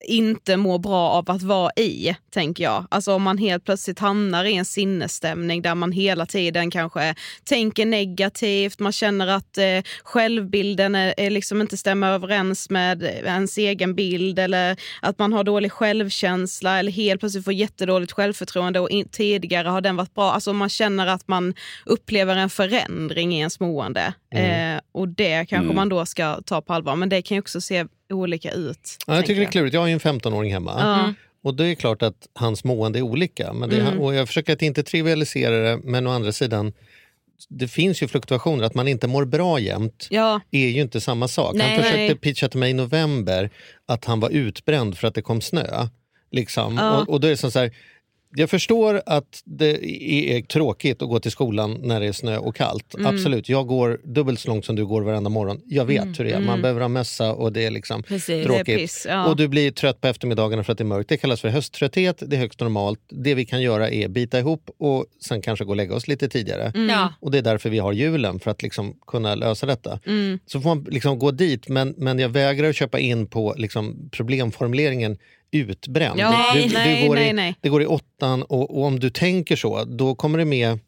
inte 0.06 0.58
mår 0.58 0.80
bra 0.80 1.10
av 1.10 1.32
att 1.32 1.42
vara 1.44 1.72
i, 1.76 2.16
tänker 2.32 2.64
jag. 2.64 2.86
Alltså 2.92 3.14
om 3.14 3.24
man 3.24 3.38
helt 3.38 3.66
plötsligt 3.66 4.00
hamnar 4.00 4.46
i 4.46 4.54
en 4.56 4.66
sinnesstämning 4.66 5.62
där 5.62 5.76
man 5.76 5.92
hela 5.92 6.26
tiden 6.26 6.72
kanske 6.72 7.16
tänker 7.44 7.86
negativt, 7.86 8.80
man 8.80 8.92
känner 8.92 9.28
att 9.28 9.58
eh, 9.58 9.82
självbilden 10.04 10.96
är, 10.96 11.14
är 11.18 11.30
liksom 11.30 11.62
inte 11.62 11.78
stämmer 11.78 12.12
överens 12.12 12.70
med 12.70 13.04
ens 13.04 13.58
egen 13.58 13.96
bild 13.96 14.40
eller 14.40 14.78
att 15.02 15.20
man 15.20 15.34
har 15.34 15.44
dålig 15.44 15.72
självkänsla 15.72 16.80
eller 16.80 16.92
helt 16.92 17.20
plötsligt 17.20 17.44
får 17.46 17.54
jättedåligt 17.54 18.12
självförtroende 18.12 18.80
och 18.80 18.90
in, 18.90 19.10
tidigare 19.10 19.68
har 19.68 19.82
den 19.82 19.96
varit 19.96 20.14
bra. 20.16 20.32
Alltså 20.32 20.54
man 20.54 20.70
känner 20.70 21.08
att 21.08 21.28
man 21.28 21.54
upplever 21.86 22.36
en 22.36 22.50
förändring 22.50 23.36
i 23.36 23.40
ens 23.40 23.60
mående 23.60 24.14
Mm. 24.32 24.76
eh, 24.76 24.82
och 24.92 25.08
det 25.08 25.46
kanske 25.46 25.58
Mm. 25.66 25.76
man 25.76 25.90
då 25.90 26.06
ska 26.06 26.42
ta 26.46 26.62
på 26.62 26.74
allvar. 26.74 26.96
Men 26.96 27.10
det 27.10 27.22
kan 27.22 27.36
ju 27.36 27.42
också 27.42 27.62
se 27.62 27.86
olika 28.10 28.52
ut. 28.52 28.98
Ja, 29.08 29.16
jag 29.16 29.26
tycker 29.26 29.28
tänker 29.28 29.42
det 29.42 29.48
är 29.48 29.52
klurigt. 29.52 29.74
Jag 29.74 29.82
har 29.82 29.88
ju 29.88 29.94
en 29.94 30.00
15-åring 30.00 30.54
hemma. 30.54 30.74
Ja. 30.80 31.14
Och 31.44 31.54
det 31.56 31.66
är 31.68 31.76
klart 31.76 32.02
att 32.02 32.28
hans 32.34 32.64
mående 32.64 33.00
är 33.00 33.04
olika. 33.04 33.54
Men 33.54 33.70
det, 33.70 33.80
Mm. 33.82 34.00
och 34.00 34.14
jag 34.16 34.28
försöker 34.28 34.54
att 34.54 34.62
inte 34.62 34.84
trivialisera 34.84 35.58
det, 35.58 35.80
men 35.84 36.08
å 36.08 36.12
andra 36.12 36.32
sidan, 36.32 36.74
det 37.50 37.68
finns 37.68 38.04
ju 38.04 38.08
fluktuationer. 38.08 38.64
Att 38.64 38.74
man 38.76 38.88
inte 38.88 39.08
mår 39.08 39.26
bra 39.26 39.60
jämt 39.60 40.08
Ja, 40.10 40.42
är 40.52 40.68
ju 40.68 40.82
inte 40.82 41.02
samma 41.02 41.28
sak. 41.28 41.56
Nej. 41.56 41.68
han 41.68 41.78
försökte 41.78 41.98
Nej. 41.98 42.16
pitcha 42.16 42.50
till 42.50 42.60
mig 42.60 42.70
i 42.72 42.74
november 42.74 43.50
att 43.86 44.06
han 44.06 44.20
var 44.20 44.30
utbränd 44.30 44.98
för 44.98 45.08
att 45.08 45.14
det 45.16 45.22
kom 45.22 45.42
snö. 45.42 45.88
Liksom. 46.32 46.78
Ja. 46.78 47.02
Och, 47.02 47.10
och 47.10 47.20
då 47.20 47.28
är 47.28 47.32
det 47.32 47.38
som 47.38 47.52
så 47.52 47.60
här, 47.60 47.72
jag 48.38 48.50
förstår 48.50 49.02
att 49.06 49.42
det 49.46 49.86
är 50.36 50.42
tråkigt 50.42 51.02
att 51.02 51.10
gå 51.10 51.20
till 51.20 51.32
skolan 51.32 51.80
när 51.84 52.00
det 52.00 52.06
är 52.06 52.12
snö 52.12 52.38
och 52.38 52.56
kallt. 52.56 52.94
Mm. 52.94 53.16
Absolut, 53.16 53.50
jag 53.50 53.68
går 53.68 54.00
dubbelt 54.04 54.40
så 54.40 54.48
långt 54.48 54.66
som 54.66 54.76
du 54.76 54.86
går 54.86 55.02
varenda 55.02 55.30
morgon. 55.30 55.62
Jag 55.66 55.86
vet 55.86 56.20
hur 56.20 56.26
det 56.26 56.32
är. 56.32 56.40
Man 56.40 56.62
behöver 56.62 56.82
ha 56.82 56.88
mössa 56.88 57.34
och 57.34 57.54
det 57.54 57.66
är 57.66 57.72
liksom 57.72 58.04
Precis. 58.04 58.28
det 58.28 58.42
är 58.42 58.44
tråkigt. 58.44 58.78
piss. 58.78 59.06
Ja. 59.10 59.28
Och 59.28 59.36
du 59.36 59.48
blir 59.48 59.72
trött 59.72 60.02
på 60.02 60.08
eftermiddagarna 60.08 60.64
för 60.64 60.72
att 60.72 60.78
det 60.78 60.82
är 60.82 60.86
mörkt. 60.86 61.10
Det 61.10 61.18
kallas 61.18 61.42
för 61.42 61.50
hösttrötthet, 61.50 62.24
det 62.28 62.36
är 62.36 62.40
högst 62.40 62.60
normalt. 62.60 63.00
Det 63.10 63.36
vi 63.36 63.46
kan 63.46 63.62
göra 63.62 63.90
är 63.90 64.08
bita 64.08 64.40
ihop 64.40 64.70
och 64.78 65.06
sen 65.28 65.42
kanske 65.42 65.66
gå 65.66 65.72
och 65.72 65.78
lägga 65.78 65.96
oss 65.96 66.08
lite 66.08 66.30
tidigare. 66.30 66.72
Ja. 66.90 67.14
Och 67.20 67.32
det 67.32 67.38
är 67.38 67.42
därför 67.42 67.70
vi 67.70 67.80
har 67.80 67.94
julen, 67.94 68.40
för 68.40 68.52
att 68.52 68.64
liksom 68.64 68.94
kunna 69.08 69.36
lösa 69.36 69.66
detta. 69.66 70.00
Mm. 70.06 70.40
Så 70.46 70.62
får 70.62 70.76
man 70.76 70.86
liksom 70.90 71.20
gå 71.20 71.32
dit, 71.32 71.68
men, 71.68 71.96
men 71.98 72.20
jag 72.20 72.30
vägrar 72.30 72.70
att 72.70 72.76
köpa 72.76 73.00
in 73.00 73.28
på 73.28 73.56
liksom 73.58 74.10
problemformuleringen 74.12 75.18
utbränd. 75.52 76.20
Ja, 76.20 76.52
du, 76.54 76.60
nej, 76.74 77.02
du 77.02 77.08
går 77.08 77.16
nej, 77.16 77.30
i, 77.30 77.34
nej. 77.34 77.56
Det 77.62 77.70
går 77.70 77.82
i 77.82 77.86
åttan 77.86 78.44
och, 78.44 78.78
och 78.78 78.84
om 78.84 79.00
du 79.00 79.10
tänker 79.10 79.56
så, 79.56 79.84
då 79.84 80.16
kommer 80.16 80.40
det 80.40 80.46
med 80.46 80.80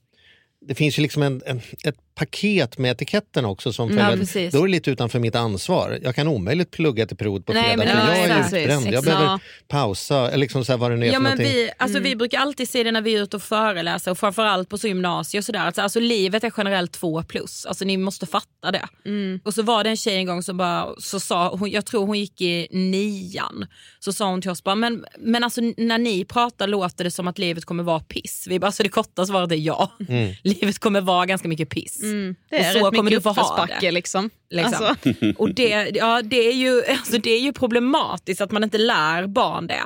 det 0.62 0.76
finns 0.76 1.00
ju 1.00 1.02
liksom 1.02 1.24
en, 1.24 1.42
en, 1.46 1.62
ett 1.84 2.09
paket 2.20 2.78
med 2.78 2.92
etiketten 2.92 3.46
också 3.46 3.74
som 3.74 3.90
Ja, 3.90 3.96
följer. 4.04 4.18
precis. 4.18 4.52
då 4.54 4.58
är 4.60 4.62
det 4.64 4.72
lite 4.72 4.92
utanför 4.92 5.20
mitt 5.20 5.36
ansvar. 5.36 6.00
Jag 6.04 6.16
kan 6.16 6.28
omöjligt 6.28 6.72
plugga 6.72 7.06
till 7.08 7.18
prov 7.18 7.40
på 7.42 7.54
Nej, 7.54 7.64
fredag 7.64 7.78
men 7.78 7.88
för 7.88 8.14
ja, 8.14 8.28
jag 8.28 8.38
är 8.38 8.46
utbränd. 8.62 8.94
Jag 8.94 9.04
behöver 9.04 9.26
Ja. 9.26 9.40
pausa, 9.68 10.28
eller 10.28 10.38
liksom 10.38 10.66
så 10.66 10.72
här, 10.72 10.78
vad 10.78 10.92
det 10.92 10.98
nu 10.98 11.06
är 11.08 11.14
Ja, 11.14 11.20
men 11.20 11.24
någonting. 11.24 11.48
vi, 11.48 11.72
alltså, 11.78 12.00
vi 12.00 12.16
brukar 12.16 12.40
alltid 12.40 12.70
se 12.70 12.84
det 12.84 12.92
när 12.92 13.02
vi 13.02 13.16
är 13.16 13.24
ute 13.24 13.36
och 13.36 13.44
föreläser 13.44 14.12
och 14.12 14.18
framförallt 14.18 14.70
på 14.70 14.78
så 14.78 14.88
gymnasiet 14.88 15.42
och 15.42 15.46
sådär. 15.46 15.60
Alltså, 15.60 15.82
alltså 15.82 16.00
livet 16.00 16.44
är 16.44 16.52
generellt 16.58 16.92
två 16.92 17.24
plus. 17.24 17.66
Alltså 17.66 17.86
ni 17.86 17.98
måste 17.98 18.26
fatta 18.26 18.72
det. 18.72 18.88
Mm. 19.06 19.40
Och 19.46 19.54
så 19.54 19.62
var 19.62 19.84
det 19.84 19.90
en 19.90 19.98
tjej 19.98 20.16
en 20.16 20.26
gång 20.26 20.44
som 20.44 20.58
bara, 20.58 20.88
så 21.00 21.20
sa, 21.20 21.56
hon, 21.56 21.70
jag 21.72 21.86
tror 21.86 22.06
hon 22.06 22.20
gick 22.20 22.42
i 22.42 22.68
nian, 22.72 23.66
så 24.00 24.14
sa 24.14 24.30
hon 24.30 24.42
till 24.42 24.52
oss 24.52 24.64
bara, 24.64 24.76
men, 24.76 25.06
men 25.20 25.44
alltså 25.44 25.62
när 25.78 25.98
ni 25.98 26.26
pratar 26.26 26.68
låter 26.68 27.04
det 27.04 27.12
som 27.12 27.28
att 27.28 27.38
livet 27.40 27.66
kommer 27.66 27.84
vara 27.84 28.00
piss. 28.00 28.46
Vi 28.50 28.60
bara, 28.60 28.68
alltså 28.68 28.84
det 28.84 28.90
korta 28.90 29.26
svaret 29.26 29.52
är 29.52 29.56
ja. 29.56 29.92
Mm. 30.10 30.34
Livet 30.44 30.80
kommer 30.80 31.02
vara 31.02 31.26
ganska 31.26 31.48
mycket 31.48 31.70
piss. 31.70 32.02
Mm. 32.10 32.36
Det 32.50 32.56
Och 32.56 32.62
är 32.66 32.72
så 32.72 32.78
rätt 32.78 32.84
kommer 32.84 33.04
mycket 33.04 33.18
du 33.18 33.22
få 33.22 33.30
ha 33.42 33.68
det. 33.82 33.92
liksom. 33.92 34.30
Liksom. 34.50 34.86
Alltså, 34.86 35.16
Och 35.38 35.54
det, 35.56 35.92
ja, 35.96 36.22
det, 36.22 36.48
är 36.48 36.54
ju, 36.54 36.84
alltså 36.86 37.18
det 37.18 37.32
är 37.32 37.40
ju 37.40 37.54
problematiskt 37.54 38.42
att 38.42 38.52
man 38.52 38.64
inte 38.64 38.78
lär 38.78 39.28
barn 39.28 39.68
det. 39.68 39.84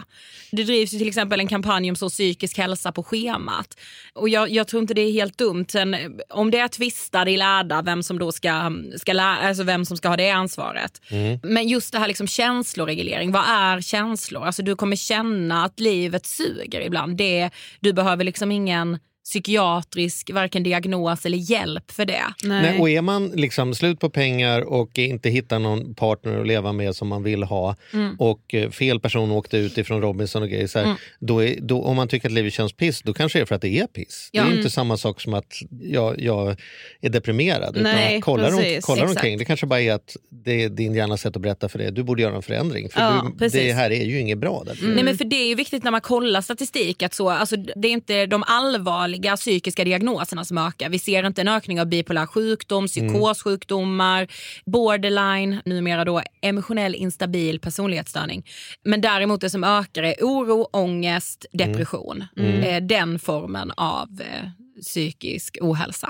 Det 0.52 0.64
drivs 0.64 0.94
ju 0.94 0.98
till 0.98 1.08
exempel 1.08 1.40
en 1.40 1.48
kampanj 1.48 1.90
om 1.90 1.96
så 1.96 2.10
psykisk 2.10 2.58
hälsa 2.58 2.92
på 2.92 3.04
schemat. 3.04 3.68
Och 4.14 4.30
jag, 4.30 4.50
jag 4.52 4.68
tror 4.68 4.82
inte 4.82 4.94
det 4.94 5.02
är 5.02 5.12
helt 5.12 5.38
dumt. 5.38 5.66
Sen, 5.70 5.96
om 6.30 6.52
det 6.52 6.60
är 6.60 6.68
tvistar 6.68 7.28
i 7.28 7.38
lärda 7.38 7.82
vem 7.82 8.04
som 8.04 8.20
då 8.20 8.32
ska, 8.32 8.72
ska, 8.98 9.14
lä, 9.14 9.24
alltså 9.24 9.64
vem 9.64 9.86
som 9.86 9.98
ska 9.98 10.10
ha 10.10 10.18
det 10.18 10.30
ansvaret. 10.30 11.02
Men 11.44 11.68
just 11.68 11.92
det 11.92 12.00
här 12.00 12.08
liksom 12.08 12.28
känsloreglering, 12.28 13.32
vad 13.32 13.44
är 13.48 13.82
känslor? 13.82 14.46
Alltså 14.46 14.64
du 14.64 14.76
kommer 14.76 14.96
känna 14.96 15.66
att 15.66 15.80
livet 15.80 16.26
suger 16.26 16.82
ibland. 16.82 17.18
Det, 17.18 17.50
du 17.80 17.94
behöver 17.94 18.24
liksom 18.24 18.52
ingen 18.52 19.00
psykiatrisk 19.24 20.30
varken 20.34 20.64
diagnos 20.64 21.26
eller 21.26 21.38
hjälp 21.38 21.92
för 21.92 22.06
det. 22.06 22.24
nej. 22.44 22.62
Nej, 22.62 22.80
och 22.80 22.90
är 22.90 23.02
man 23.02 23.28
liksom 23.28 23.76
slut 23.76 24.00
på 24.00 24.10
pengar 24.10 24.62
och 24.62 24.98
inte 25.00 25.30
hittar 25.30 25.60
någon 25.60 25.96
partner 25.96 26.40
att 26.40 26.48
leva 26.48 26.72
med 26.74 26.96
som 26.96 27.08
man 27.08 27.24
vill 27.24 27.44
ha 27.44 27.76
Mm. 27.94 28.16
och 28.20 28.54
eh, 28.54 28.70
fel 28.70 29.00
person 29.00 29.32
åkte 29.32 29.58
ut 29.58 29.78
ifrån 29.78 30.02
Robinson 30.02 30.42
och 30.44 30.50
grejer, 30.50 30.68
så 30.68 30.80
här, 30.80 30.96
då 31.20 31.44
är, 31.44 31.56
då, 31.62 31.84
om 31.84 31.96
man 31.96 32.08
tycker 32.08 32.28
att 32.30 32.34
livet 32.34 32.54
känns 32.54 32.74
piss, 32.74 33.02
då 33.02 33.14
kanske 33.14 33.40
det 33.40 33.44
är 33.44 33.46
för 33.46 33.56
att 33.56 33.62
det 33.62 33.80
är 33.80 33.88
piss. 33.88 34.30
Ja. 34.32 34.42
Det 34.42 34.46
är 34.46 34.48
ju 34.48 34.52
Mm. 34.54 34.60
inte 34.60 34.70
samma 34.70 34.98
sak 34.98 35.22
som 35.22 35.34
att 35.34 35.54
jag, 35.82 36.22
jag 36.22 36.56
är 37.02 37.10
deprimerad. 37.10 37.78
Utan 37.78 37.84
Nej, 37.84 38.22
kollar 38.22 38.52
om, 38.54 38.58
precis, 38.58 38.86
kollar 38.86 39.06
omkring, 39.08 39.38
det 39.38 39.46
kanske 39.46 39.66
bara 39.66 39.82
är 39.82 39.94
att 39.94 40.16
det 40.30 40.64
är 40.64 40.70
din 40.70 40.94
hjärnas 40.96 41.22
sätt 41.22 41.36
att 41.36 41.42
berätta 41.42 41.70
för 41.70 41.80
dig, 41.80 41.92
du 41.92 42.04
borde 42.04 42.22
göra 42.22 42.36
en 42.36 42.42
förändring. 42.42 42.90
För 42.90 43.00
Ja, 43.02 43.32
du, 43.38 43.48
det 43.48 43.74
här 43.74 43.92
är 43.92 44.04
ju 44.06 44.20
inget 44.20 44.38
bra. 44.38 44.64
Nej, 44.82 45.04
men 45.04 45.18
för 45.18 45.26
Det 45.26 45.36
är 45.36 45.48
ju 45.48 45.56
viktigt 45.56 45.84
när 45.84 45.92
man 45.92 46.02
kollar 46.02 46.42
statistik 46.42 47.04
att 47.04 47.14
så, 47.14 47.30
alltså, 47.30 47.56
det 47.56 47.88
är 47.88 47.92
inte 47.92 48.26
de 48.26 48.44
allvarliga 48.48 49.13
psykiska 49.38 49.84
diagnoserna 49.84 50.46
som 50.46 50.58
ökar. 50.58 50.90
Vi 50.90 51.00
ser 51.00 51.28
inte 51.28 51.42
en 51.42 51.48
ökning 51.48 51.82
av 51.82 51.88
bipolär 51.88 52.26
sjukdom, 52.26 52.88
psykossjukdomar, 52.88 54.28
borderline, 54.66 55.62
numera 55.66 56.06
då 56.06 56.22
emotionell 56.42 56.96
instabil 56.96 57.60
personlighetsstörning. 57.60 58.46
Men 58.84 59.02
däremot 59.02 59.42
det 59.42 59.50
som 59.50 59.64
ökar 59.64 60.04
är 60.04 60.16
oro, 60.22 60.70
ångest, 60.72 61.46
depression. 61.52 62.24
Eh, 62.38 62.84
Den 62.84 63.20
formen 63.20 63.72
av 63.72 64.08
eh, 64.22 64.50
psykisk 64.82 65.58
ohälsa. 65.62 66.10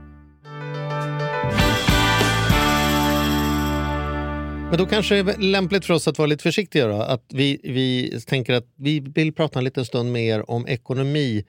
Men 4.69 4.77
då 4.77 4.85
kanske 4.85 5.23
det 5.23 5.33
är 5.33 5.37
lämpligt 5.37 5.85
för 5.85 5.93
oss 5.93 6.07
att 6.07 6.17
vara 6.17 6.25
lite 6.25 6.43
försiktiga. 6.43 6.87
Då, 6.87 7.01
att 7.01 7.25
vi, 7.29 7.59
vi 7.63 8.19
tänker 8.27 8.53
att 8.53 8.67
vi 8.75 8.99
vill 8.99 9.33
prata 9.33 9.59
en 9.59 9.65
liten 9.65 9.85
stund 9.85 10.11
mer 10.11 10.51
om 10.51 10.67
ekonomi 10.67 11.45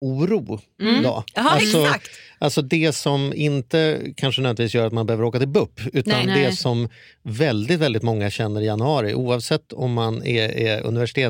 oro. 0.00 0.60
Då. 1.02 1.24
Jaha, 1.34 1.50
alltså, 1.50 1.82
exakt. 1.82 2.10
Alltså 2.42 2.62
det 2.62 2.92
som 2.92 3.32
inte 3.34 4.00
kanske 4.16 4.40
nödvändigtvis 4.42 4.74
gör 4.74 4.86
att 4.86 4.92
man 4.92 5.06
behöver 5.06 5.24
åka 5.24 5.38
till 5.38 5.48
BUP 5.48 5.80
utan 5.92 6.26
Nej, 6.26 6.26
det 6.36 6.42
nej. 6.48 6.56
som 6.56 6.88
väldigt, 7.22 7.80
väldigt 7.80 8.02
många 8.02 8.30
känner 8.30 8.60
i 8.60 8.64
januari 8.66 9.14
oavsett 9.14 9.72
om 9.72 9.92
man 9.92 10.22
är, 10.26 10.48
är 10.48 10.82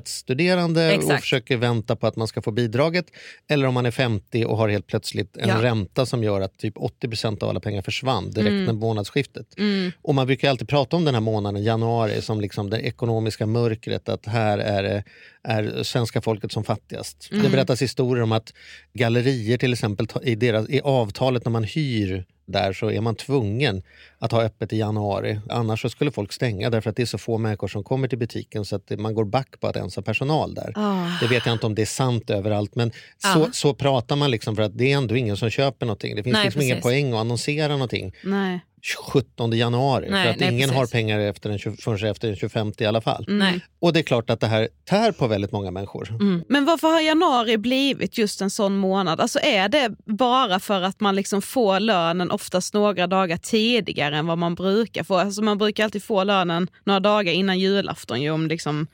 universitetsstuderande 0.03 0.87
och 0.89 0.95
Exakt. 0.95 1.21
försöker 1.21 1.57
vänta 1.57 1.97
på 1.97 2.07
att 2.07 2.17
man 2.17 2.29
ska 2.29 2.43
få 2.43 2.51
bidraget 2.51 3.07
eller 3.49 3.67
om 3.67 3.75
man 3.75 3.87
är 3.87 3.91
50 3.91 4.45
och 4.45 4.57
har 4.57 4.69
helt 4.69 4.87
plötsligt 4.87 5.37
en 5.37 5.49
Ja. 5.49 5.63
ränta 5.63 6.07
som 6.07 6.25
gör 6.25 6.41
att 6.41 6.59
typ 6.59 6.75
80% 6.77 7.43
av 7.43 7.49
alla 7.49 7.61
pengar 7.61 7.83
försvann 7.83 8.31
direkt 8.31 8.49
Mm. 8.49 8.65
när 8.65 8.73
månadsskiftet. 8.73 9.47
Och 10.03 10.15
man 10.15 10.27
brukar 10.27 10.51
alltid 10.51 10.69
prata 10.69 10.97
om 10.97 11.05
den 11.05 11.15
här 11.15 11.21
månaden, 11.21 11.63
januari, 11.65 12.23
som 12.23 12.41
liksom 12.41 12.71
det 12.71 12.81
ekonomiska 12.81 13.47
mörkret. 13.47 14.09
Att 14.09 14.27
här 14.27 14.59
är, 14.59 14.83
det- 14.83 15.05
är 15.45 15.83
svenska 15.83 16.21
folket 16.21 16.53
som 16.53 16.65
fattigast. 16.65 17.29
Mm. 17.33 17.43
Det 17.45 17.51
berättas 17.51 17.83
historier 17.83 18.23
om 18.23 18.33
att 18.33 18.53
gallerier 18.93 19.59
till 19.59 19.73
exempel, 19.73 20.07
i, 20.23 20.35
deras, 20.35 20.69
i 20.69 20.81
avtalet 21.03 21.45
när 21.45 21.53
man 21.53 21.65
hyr 21.65 22.25
där 22.47 22.73
så 22.73 22.91
är 22.91 23.01
man 23.01 23.15
tvungen 23.15 23.83
att 24.19 24.33
ha 24.33 24.43
öppet 24.43 24.73
i 24.73 24.79
januari. 24.79 25.41
Annars 25.51 25.83
så 25.83 25.89
skulle 25.89 26.11
folk 26.11 26.33
stänga 26.33 26.71
därför 26.71 26.91
att 26.91 26.97
det 26.97 27.03
är 27.03 27.07
så 27.07 27.19
få 27.19 27.39
människor 27.39 27.69
som 27.69 27.85
kommer 27.85 28.09
till 28.09 28.19
butiken 28.19 28.65
så 28.65 28.77
att 28.77 28.91
man 28.99 29.15
går 29.15 29.25
back 29.25 29.61
på 29.61 29.67
att 29.69 29.77
ens 29.77 29.97
ha 29.97 30.03
personal 30.03 30.55
där. 30.55 30.73
Ah. 30.77 31.07
Det 31.21 31.27
vet 31.27 31.47
jag 31.47 31.53
inte 31.55 31.67
om 31.67 31.75
det 31.75 31.83
är 31.83 31.87
sant 31.87 32.31
överallt 32.31 32.75
men 32.75 32.91
så, 32.91 33.39
Ja. 33.39 33.49
så 33.53 33.75
pratar 33.75 34.17
man 34.17 34.31
liksom 34.31 34.57
för 34.57 34.63
att 34.63 34.79
det 34.79 34.93
är 34.93 34.97
ändå 34.97 35.17
ingen 35.17 35.37
som 35.37 35.51
köper 35.51 35.87
någonting. 35.87 36.17
Det 36.17 36.23
finns 36.23 36.35
Nej, 36.35 36.45
liksom 36.45 36.63
ingen 36.63 36.77
precis. 36.77 36.83
poäng 36.85 37.13
att 37.13 37.19
annonsera 37.21 37.73
någonting. 37.73 38.13
Nej. 38.25 38.61
17 39.13 39.53
januari. 39.53 40.07
Nej, 40.11 40.25
för 40.25 40.31
att 40.31 40.41
nej, 40.41 40.49
ingen 40.49 40.69
precis. 40.69 40.77
har 40.77 40.87
pengar 40.87 41.21
efter 41.21 41.49
den, 41.49 41.59
20 41.59 41.77
förrän 41.77 42.11
efter 42.11 42.29
den 42.29 42.37
25 42.37 42.73
i 42.79 42.85
alla 42.85 43.01
fall. 43.01 43.25
Nej. 43.29 43.61
Och 43.81 43.93
det 43.93 43.99
är 43.99 44.03
klart 44.03 44.31
att 44.31 44.41
det 44.41 44.47
här 44.47 44.69
tär 44.85 45.13
på 45.13 45.27
väldigt 45.27 45.53
många 45.53 45.71
människor. 45.71 46.09
Men 46.49 46.65
varför 46.65 46.89
har 46.89 47.01
januari 47.01 47.59
blivit 47.59 48.19
just 48.19 48.41
en 48.41 48.51
sån 48.51 48.77
månad? 48.77 49.21
Alltså 49.21 49.39
är 49.39 49.69
det 49.69 49.91
bara 50.05 50.61
för 50.61 50.83
att 50.83 51.01
man 51.01 51.17
liksom 51.17 51.43
får 51.43 51.81
lönen 51.81 52.31
oftast 52.31 52.75
några 52.75 53.07
dagar 53.07 53.37
tidigare 53.37 54.17
än 54.17 54.27
vad 54.27 54.39
man 54.39 54.55
brukar 54.55 55.05
få? 55.05 55.17
Alltså 55.17 55.43
man 55.43 55.59
brukar 55.59 55.85
alltid 55.85 56.05
få 56.05 56.25
lönen 56.25 56.69
några 56.85 57.01
dagar 57.01 57.33
innan 57.33 57.59
julafton. 57.59 58.23
Ju 58.23 58.31
om 58.31 58.47
liksom, 58.47 58.87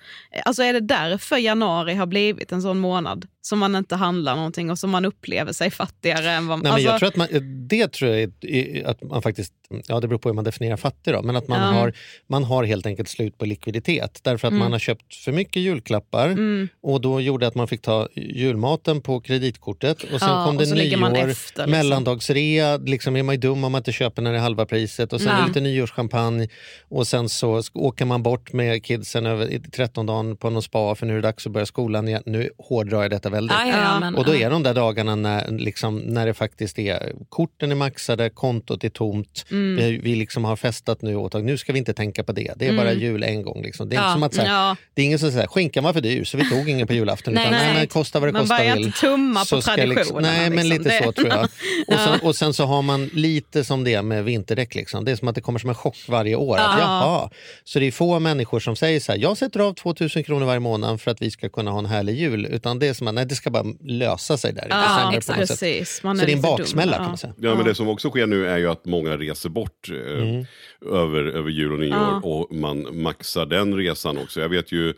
alltså 0.45 0.63
är 0.63 0.73
det 0.73 0.81
därför 0.81 1.37
januari 1.37 1.95
har 1.95 2.07
blivit 2.07 2.53
en 2.53 2.63
sån 2.63 2.79
månad 2.79 3.27
som 3.49 3.59
man 3.59 3.77
inte 3.77 3.97
handlar 3.97 4.37
någonting 4.37 4.71
och 4.71 4.79
som 4.79 4.91
man 4.91 5.05
upplever 5.05 5.53
sig 5.53 5.71
fattigare 5.71 6.31
än 6.31 6.47
vad 6.47 6.59
Nej, 6.59 6.63
men 6.63 6.73
alltså, 6.73 6.89
jag 6.89 6.99
tror 6.99 7.09
att 7.09 7.17
man, 7.17 7.29
det 7.69 7.93
tror 7.93 8.11
jag 8.11 8.33
är, 8.43 8.87
att 8.87 9.03
man 9.03 9.23
faktiskt, 9.23 9.53
ja 9.87 10.01
det 10.01 10.09
beror 10.09 10.19
på 10.19 10.29
hur 10.29 10.35
man 10.35 10.45
definierar 10.45 10.77
fattig 10.77 11.15
då, 11.15 11.23
men 11.23 11.37
att 11.37 11.49
man, 11.49 11.59
Ja. 11.75 11.81
har, 11.81 11.93
man 12.27 12.45
har 12.45 12.65
helt 12.65 12.87
enkelt 12.87 13.09
slut 13.09 13.39
på 13.39 13.45
likviditet. 13.47 14.21
Därför 14.23 14.49
att 14.49 14.55
man 14.55 14.73
har 14.73 14.79
köpt 14.79 15.15
för 15.15 15.33
mycket 15.33 15.63
julklappar 15.63 16.29
Mm. 16.29 16.69
och 16.83 17.01
då 17.01 17.21
gjorde 17.21 17.47
att 17.47 17.55
man 17.55 17.69
fick 17.69 17.83
ta 17.83 18.09
julmaten 18.15 19.01
på 19.01 19.21
kreditkortet 19.21 20.03
och 20.03 20.21
sen 20.21 20.29
Ja, 20.29 20.45
kom 20.45 20.57
det 20.57 20.97
man 20.97 21.13
nyår, 21.13 21.29
efter, 21.29 21.67
liksom. 21.67 21.71
mellandagsrea, 21.71 22.77
liksom 22.77 23.17
är 23.17 23.23
man 23.23 23.35
ju 23.35 23.41
dum 23.41 23.65
om 23.65 23.73
man 23.73 23.79
inte 23.81 23.93
köper 23.93 24.23
när 24.23 24.33
det 24.33 24.39
är 24.39 24.43
halva 24.43 24.67
priset 24.67 25.13
och 25.13 25.21
sen 25.21 25.41
det 25.41 25.47
lite 25.47 25.61
nyårschampagne 25.61 26.49
och 26.89 27.07
sen 27.07 27.29
så 27.29 27.63
åker 27.75 28.05
man 28.05 28.23
bort 28.23 28.53
med 28.53 28.85
kidsen 28.85 29.27
över 29.27 29.49
i 29.51 29.61
13 29.61 30.07
dagen 30.07 30.37
på 30.37 30.51
någon 30.51 30.63
spa 30.63 30.95
för 30.95 31.07
nu 31.07 31.13
är 31.13 31.17
det 31.17 31.23
dags 31.23 31.47
att 31.47 31.53
börja 31.53 31.67
skolan 31.67 32.09
igen. 32.09 32.23
Nu 32.27 32.51
hårdrar 32.59 33.03
jag 33.03 33.11
detta 33.11 33.31
väldigt. 33.39 33.57
Ja, 33.59 33.67
ja, 33.67 33.77
ja, 33.95 34.01
men, 34.01 34.15
Och 34.15 34.25
då 34.25 34.35
ja. 34.35 34.47
är 34.47 34.51
de 34.51 34.63
där 34.63 34.75
dagarna 34.75 35.15
när, 35.15 35.49
liksom, 35.51 35.99
när 35.99 36.27
det 36.27 36.35
faktiskt 36.35 36.79
är 36.79 37.13
korten 37.29 37.71
är 37.71 37.75
maxade, 37.75 38.31
kontot 38.31 38.85
är 38.85 38.89
tomt. 38.89 39.45
Mm. 39.51 39.77
Vi, 39.77 39.99
vi 39.99 40.17
liksom 40.17 40.45
har 40.45 40.57
festat 40.57 41.03
nu 41.03 41.17
och 41.17 41.45
nu 41.45 41.59
ska 41.59 41.73
vi 41.73 41.79
inte 41.79 41.95
tänka 41.95 42.25
på 42.25 42.33
det. 42.33 42.53
Det 42.57 42.67
är 42.69 42.77
bara 42.77 42.93
jul 42.93 43.23
en 43.23 43.43
gång. 43.43 43.63
Liksom. 43.63 43.89
Det 43.89 43.97
är 43.97 43.99
Mm. 43.99 44.09
Ja. 44.09 44.13
som 44.15 44.23
att 44.23 44.35
så 44.35 44.41
här, 44.43 44.49
Ja. 44.69 44.77
det 44.95 45.03
är 45.03 45.07
ingen 45.07 45.19
som 45.19 45.31
säger 45.33 45.47
skinkan 45.47 45.85
var 45.85 45.93
för 45.93 46.01
dyr 46.01 46.25
så 46.25 46.37
vi 46.37 46.51
tog 46.51 46.69
ingen 46.69 46.87
på 46.87 46.93
julafton. 46.95 47.35
Nej, 47.35 47.43
utan, 47.43 47.53
nej, 47.59 47.67
nej. 47.67 47.77
men 47.77 47.87
kosta 47.87 48.21
vad 48.21 48.29
det 48.29 48.33
Man 48.33 48.43
kosta 48.43 48.57
börjar 48.59 48.77
vill. 48.77 48.87
inte 48.87 48.99
tumma 49.01 49.45
på 49.51 49.57
liksom- 49.57 49.75
traditionerna, 49.75 50.29
Nej, 50.29 50.51
men 50.51 50.69
liksom. 50.69 50.85
lite 50.85 50.99
Det- 50.99 51.05
så 51.05 51.13
tror 51.13 51.29
jag. 51.29 51.45
Och 51.89 51.95
sen, 52.05 52.19
och 52.23 52.37
sen 52.37 52.55
så 52.55 52.65
har 52.65 52.83
man 52.83 53.07
lite 53.07 53.65
som 53.65 53.85
det 53.85 54.03
med 54.03 54.25
vinterdäck. 54.25 54.75
Liksom. 54.75 55.05
Det 55.05 55.13
är 55.13 55.17
som 55.17 55.29
att 55.29 55.35
det 55.35 55.41
kommer 55.41 55.59
som 55.59 55.69
en 55.71 55.75
chock 55.75 55.97
varje 56.09 56.35
år. 56.37 56.57
Att, 56.57 56.79
jaha. 56.79 57.31
Så 57.65 57.79
det 57.79 57.87
är 57.87 57.91
få 57.91 58.19
människor 58.19 58.61
som 58.61 58.77
säger 58.77 59.01
så 59.01 59.13
här, 59.13 59.19
jag 59.19 59.37
sätter 59.37 59.61
av 59.61 59.73
2000 59.75 60.25
kronor 60.25 60.47
varje 60.47 60.61
månad 60.61 61.01
för 61.01 61.11
att 61.11 61.23
vi 61.23 61.31
ska 61.31 61.49
kunna 61.49 61.71
ha 61.71 61.79
en 61.79 61.87
härlig 61.87 62.15
jul. 62.19 62.47
Utan 62.51 62.79
det 62.79 62.87
är 62.89 62.95
som 62.95 63.09
att 63.09 63.15
nej, 63.15 63.27
det 63.29 63.35
ska 63.35 63.51
bara 63.51 63.65
lösa 63.81 64.37
sig 64.37 64.53
där 64.53 64.63
i 64.65 64.67
Ja, 64.71 64.77
december 64.81 65.11
på 65.11 65.17
exakt. 65.17 65.39
något 65.39 65.49
sätt. 65.49 65.59
precis. 65.61 66.03
Man 66.03 66.19
Så 66.19 66.25
det 66.27 66.33
är 66.33 66.37
en 66.37 66.43
dum. 66.43 66.51
baksmälla 66.57 66.93
Ja. 66.93 66.99
kan 66.99 67.07
man 67.07 67.19
säga. 67.19 67.33
Ja, 67.39 67.55
men 67.55 67.65
det 67.65 67.75
som 67.75 67.89
också 67.89 68.11
sker 68.11 68.27
nu 68.27 68.47
är 68.47 68.59
ju 68.59 68.71
att 68.71 68.85
många 68.85 69.17
reser 69.17 69.49
bort 69.49 69.89
eh, 69.91 70.95
över, 70.95 71.25
över 71.25 71.51
jul 71.51 71.73
och 71.73 71.79
nyår 71.79 72.21
och 72.27 72.55
man 72.55 73.03
maxar 73.03 73.47
den 73.47 73.77
resan 73.77 74.19
också. 74.19 74.41
Jag 74.41 74.49
vet 74.49 74.73
ju 74.73 74.95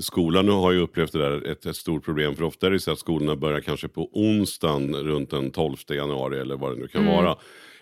Skolan 0.00 0.46
nu 0.46 0.52
har 0.52 0.72
ju 0.72 0.78
upplevt 0.80 1.12
det 1.12 1.18
där 1.18 1.46
ett, 1.50 1.66
ett 1.66 1.76
stort 1.76 2.04
problem 2.04 2.36
för 2.36 2.42
ofta 2.44 2.66
är 2.66 2.70
det 2.70 2.80
så 2.80 2.92
att 2.92 2.98
skolorna 2.98 3.36
börjar 3.36 3.60
kanske 3.60 3.88
på 3.88 4.08
onsdagen 4.12 4.94
runt 4.94 5.30
den 5.30 5.50
12 5.50 5.76
januari 5.88 6.38
eller 6.40 6.56
vad 6.56 6.72
det 6.76 6.80
nu 6.80 6.86
kan 6.88 7.06
vara. 7.06 7.36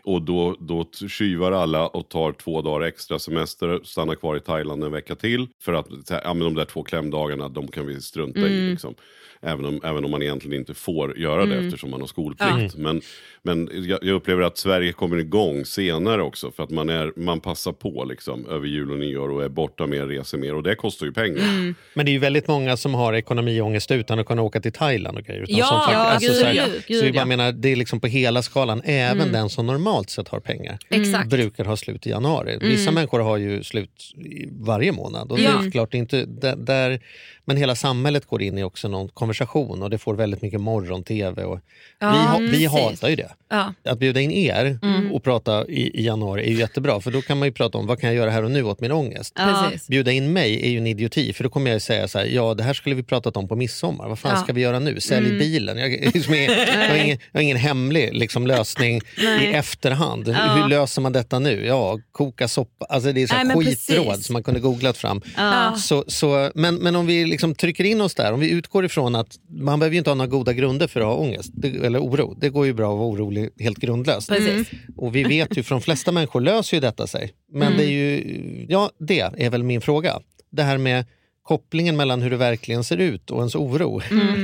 Och 0.05 0.23
då, 0.23 0.57
då 0.61 0.87
tjuvar 1.09 1.53
alla 1.53 1.87
och 1.87 2.09
tar 2.09 2.33
två 2.33 2.63
dagar 2.63 2.87
extra 2.87 3.19
semester, 3.19 3.81
stannar 3.85 4.15
kvar 4.15 4.37
i 4.37 4.41
Thailand 4.41 4.85
en 4.85 4.93
vecka 4.93 5.15
till. 5.15 5.47
För 5.63 5.73
att 5.73 5.87
ja, 6.11 6.35
men 6.35 6.39
de 6.45 6.55
där 6.55 6.65
två 6.65 6.83
klämdagarna, 6.83 7.49
de 7.49 7.69
kan 7.69 7.87
vi 7.87 8.01
strunta 8.03 8.41
i. 8.41 8.71
Liksom. 8.71 8.95
Även, 9.43 9.65
om, 9.65 9.81
även 9.85 10.05
om 10.05 10.11
man 10.11 10.23
egentligen 10.23 10.61
inte 10.61 10.75
får 10.75 11.19
göra 11.19 11.47
det 11.47 11.57
eftersom 11.57 11.91
man 11.91 12.01
har 12.01 12.07
skolplikt. 12.09 12.77
Men, 12.77 13.01
men 13.43 13.69
jag, 13.73 13.99
jag 14.03 14.15
upplever 14.15 14.43
att 14.43 14.59
Sverige 14.59 14.93
kommer 14.93 15.17
igång 15.17 15.65
senare 15.65 16.23
också. 16.23 16.51
För 16.51 16.63
att 16.63 16.71
man, 16.71 16.89
är, 16.89 17.13
man 17.17 17.41
passar 17.41 17.73
på 17.73 18.05
liksom, 18.05 18.47
över 18.49 18.67
jul 18.67 18.91
och 18.91 18.99
nyår 18.99 19.29
och 19.31 19.45
är 19.45 19.49
borta 19.49 19.87
mer, 19.87 20.07
reser 20.07 20.39
mer. 20.39 20.55
Och 20.55 20.63
det 20.63 20.75
kostar 20.75 21.07
ju 21.07 21.13
pengar. 21.13 21.75
Men 21.95 22.07
det 22.07 22.11
är 22.11 22.13
ju 22.13 22.19
väldigt 22.19 22.49
många 22.49 22.77
som 22.77 22.95
har 22.95 23.13
ekonomiångest 23.13 23.91
utan 23.91 24.19
att 24.19 24.27
kunna 24.27 24.43
åka 24.43 24.61
till 24.61 24.73
Thailand 24.73 25.19
och 25.19 25.25
grejer. 25.25 25.43
Utan 25.43 25.57
Ja, 25.57 25.67
som 25.67 25.93
ja, 25.95 25.99
alltså, 25.99 26.29
gud, 26.29 26.37
så, 26.37 26.45
här, 26.45 26.55
ja. 26.55 26.65
så 26.65 26.71
Gud, 26.89 27.05
vi 27.05 27.13
bara 27.13 27.19
ja. 27.19 27.25
menar, 27.25 27.53
det 27.53 27.73
är 27.73 27.77
liksom 27.77 28.01
på 28.01 28.07
hela 28.07 28.43
skalan. 28.43 28.83
Även 28.85 29.33
den 29.33 29.49
som 29.49 29.67
normalt 29.67 30.11
sett 30.11 30.29
har 30.29 30.41
pengar 30.41 30.79
Exakt. 30.91 31.31
brukar 31.31 31.65
ha 31.65 31.77
slut 31.77 32.07
i 32.07 32.11
januari. 32.11 32.59
Vissa 32.61 32.91
människor 32.91 33.21
har 33.21 33.37
ju 33.37 33.63
slut 33.63 34.13
varje 34.51 34.93
månad. 34.93 35.33
Och 35.33 35.39
Ja. 35.41 35.51
det 35.63 35.67
är 35.67 35.71
klart 35.71 35.95
inte, 35.95 36.25
där, 36.25 36.57
där, 36.57 37.01
men 37.49 37.57
hela 37.57 37.75
samhället 37.77 38.27
går 38.27 38.43
in 38.43 38.59
i 38.59 38.63
också 38.63 38.89
någon 38.89 39.09
konversation 39.09 39.83
och 39.83 39.91
det 39.91 39.99
får 39.99 40.15
väldigt 40.15 40.43
mycket 40.43 40.61
morgon-tv. 40.61 41.45
Och 41.45 41.61
Ja, 42.01 42.11
vi, 42.11 42.19
ha, 42.19 42.39
vi 42.39 42.49
precis. 42.51 42.71
hatar 42.71 43.09
ju 43.09 43.17
det. 43.17 43.31
Ja. 43.51 43.75
Att 43.85 43.99
bjuda 43.99 44.21
in 44.21 44.31
er 44.33 44.79
och 45.13 45.25
prata 45.25 45.67
i, 45.67 46.01
i 46.01 46.05
januari 46.07 46.43
är 46.45 46.51
ju 46.51 46.59
jättebra 46.59 47.01
för 47.01 47.11
då 47.11 47.23
kan 47.23 47.39
man 47.39 47.49
ju 47.49 47.53
prata 47.53 47.79
om 47.79 47.87
vad 47.87 48.01
kan 48.01 48.09
jag 48.09 48.17
göra 48.17 48.31
här 48.31 48.43
och 48.43 48.51
nu 48.51 48.63
åt 48.63 48.81
min 48.81 48.93
ångest. 48.93 49.35
Precis. 49.35 49.89
Bjuda 49.89 50.13
in 50.13 50.33
mig 50.33 50.67
är 50.67 50.71
ju 50.71 50.79
en 50.79 50.87
idioti 50.87 51.33
för 51.33 51.45
då 51.45 51.51
kommer 51.51 51.71
jag 51.71 51.83
säga 51.83 52.09
så 52.09 52.19
här, 52.19 52.27
ja 52.27 52.55
det 52.55 52.63
här 52.63 52.73
skulle 52.75 52.95
vi 52.95 53.03
pratat 53.03 53.37
om 53.37 53.49
på 53.49 53.57
midsommar, 53.57 54.09
vad 54.09 54.19
fan 54.19 54.33
Ja. 54.35 54.43
ska 54.43 54.53
vi 54.53 54.61
göra 54.61 54.79
nu? 54.79 55.01
Sälj 55.01 55.39
bilen? 55.39 55.79
Jag, 55.79 55.91
liksom 56.15 56.35
är, 56.35 56.51
jag, 56.83 56.89
har 56.89 56.97
ingen, 56.97 57.19
jag 57.33 57.39
har 57.39 57.43
ingen 57.43 57.57
hemlig 57.57 58.15
liksom, 58.15 58.47
lösning 58.47 59.01
i 59.41 59.47
efterhand. 59.47 60.29
Hur 60.29 60.69
löser 60.69 61.03
man 61.03 61.13
detta 61.13 61.39
nu? 61.39 61.67
Ja, 61.67 61.99
koka 62.13 62.49
soppa. 62.49 62.85
Alltså 62.89 63.13
det 63.13 63.23
är 63.23 63.27
så 63.27 63.35
Nej, 63.35 63.57
skitråd 63.57 64.07
precis. 64.09 64.27
som 64.27 64.33
man 64.33 64.43
kunde 64.43 64.61
googlat 64.61 64.97
fram. 64.97 65.21
Ja. 65.37 65.75
Så, 65.77 66.05
så, 66.09 66.51
men, 66.55 66.75
men 66.75 66.97
om 66.97 67.07
vi 67.07 67.38
liksom 67.39 67.55
trycker 67.55 67.85
in 67.85 68.01
oss 68.01 68.15
där, 68.15 68.33
om 68.33 68.41
vi 68.41 68.51
utgår 68.51 68.85
ifrån 68.85 69.15
att 69.15 69.39
man 69.49 69.79
behöver 69.79 69.95
ju 69.95 69.99
inte 69.99 70.11
ha 70.11 70.15
några 70.15 70.31
goda 70.31 70.53
grunder 70.53 70.87
för 70.87 71.01
att 71.01 71.07
ha 71.07 71.15
ångest 71.15 71.51
det, 71.55 71.69
eller 71.69 71.99
oro. 71.99 72.35
Det 72.41 72.49
går 72.49 72.67
ju 72.67 72.73
bra 72.73 72.93
att 72.93 72.99
vara 72.99 73.09
orolig 73.09 73.51
helt 73.59 73.79
grundlöst. 73.79 74.29
Precis. 74.29 74.69
Och 74.97 75.17
vi 75.17 75.25
vet 75.25 75.59
ju, 75.59 75.63
för 75.63 75.75
de 75.75 75.81
flesta 75.81 76.13
människor 76.13 76.41
löser 76.41 76.77
ju 76.77 76.81
detta 76.81 77.07
sig. 77.07 77.33
Men 77.53 77.77
det 77.77 77.85
är 77.85 77.91
ju, 77.91 78.67
ja 78.69 78.91
det 78.99 79.21
är 79.21 79.51
väl 79.51 79.63
min 79.63 79.81
fråga. 79.81 80.21
Det 80.51 80.63
här 80.63 80.79
med 80.79 81.05
kopplingen 81.43 81.97
mellan 81.97 82.23
hur 82.23 82.31
det 82.31 82.37
verkligen 82.37 82.85
ser 82.85 82.97
ut 82.97 83.31
och 83.31 83.39
ens 83.39 83.55
oro. 83.55 84.01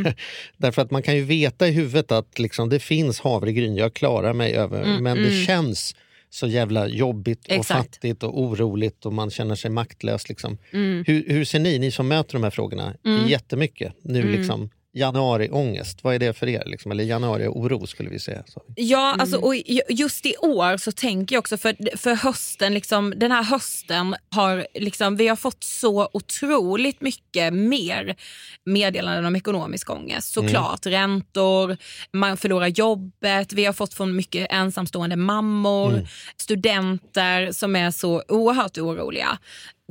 Därför 0.56 0.82
att 0.82 0.90
man 0.90 1.02
kan 1.02 1.16
ju 1.16 1.22
veta 1.22 1.68
i 1.68 1.70
huvudet 1.70 2.12
att 2.12 2.38
liksom, 2.38 2.68
det 2.68 2.78
finns 2.78 3.20
havregryn, 3.20 3.76
jag 3.76 3.94
klarar 3.94 4.32
mig 4.32 4.54
över. 4.54 4.98
Men 5.00 5.16
det 5.16 5.44
känns 5.46 5.94
så 6.34 6.46
jävla 6.46 6.88
jobbigt 6.88 7.46
och 7.46 7.52
Exakt. 7.52 7.94
fattigt 7.94 8.22
och 8.22 8.40
oroligt 8.40 9.06
och 9.06 9.12
man 9.12 9.30
känner 9.30 9.54
sig 9.54 9.70
maktlös. 9.70 10.28
Liksom. 10.28 10.58
Hur, 10.70 11.28
hur 11.28 11.44
ser 11.44 11.58
ni, 11.58 11.78
ni 11.78 11.90
som 11.90 12.08
möter 12.08 12.32
de 12.32 12.42
här 12.42 12.50
frågorna 12.50 12.94
jättemycket 13.26 13.92
nu 14.02 14.22
liksom 14.22 14.70
januariångest, 14.94 16.04
vad 16.04 16.14
är 16.14 16.18
det 16.18 16.32
för 16.32 16.48
er? 16.48 16.62
Liksom? 16.66 16.90
Eller 16.92 17.04
januarioro 17.04 17.86
skulle 17.86 18.10
vi 18.10 18.18
säga. 18.18 18.42
Så. 18.46 18.62
Ja, 18.76 19.16
alltså, 19.18 19.36
och 19.36 19.56
ju- 19.56 19.80
just 19.88 20.26
i 20.26 20.34
år 20.36 20.76
så 20.76 20.92
tänker 20.92 21.36
jag 21.36 21.40
också 21.40 21.56
för, 21.56 21.96
för 21.96 22.14
hösten, 22.14 22.74
liksom, 22.74 23.14
den 23.16 23.32
här 23.32 23.42
hösten 23.42 24.14
har 24.30 24.66
liksom, 24.74 25.16
vi 25.16 25.28
har 25.28 25.36
fått 25.36 25.64
så 25.64 26.08
otroligt 26.12 27.00
mycket 27.00 27.52
mer 27.54 28.16
meddelanden 28.64 29.24
om 29.24 29.36
ekonomisk 29.36 29.90
ångest. 29.90 30.32
Såklart 30.32 30.86
räntor, 30.86 31.76
man 32.12 32.36
förlorar 32.36 32.66
jobbet, 32.68 33.52
vi 33.52 33.64
har 33.64 33.72
fått 33.72 33.94
från 33.94 34.16
mycket 34.16 34.46
ensamstående 34.50 35.16
mammor, 35.16 36.08
studenter 36.36 37.52
som 37.52 37.76
är 37.76 37.90
så 37.90 38.22
oerhört 38.28 38.78
oroliga. 38.78 39.38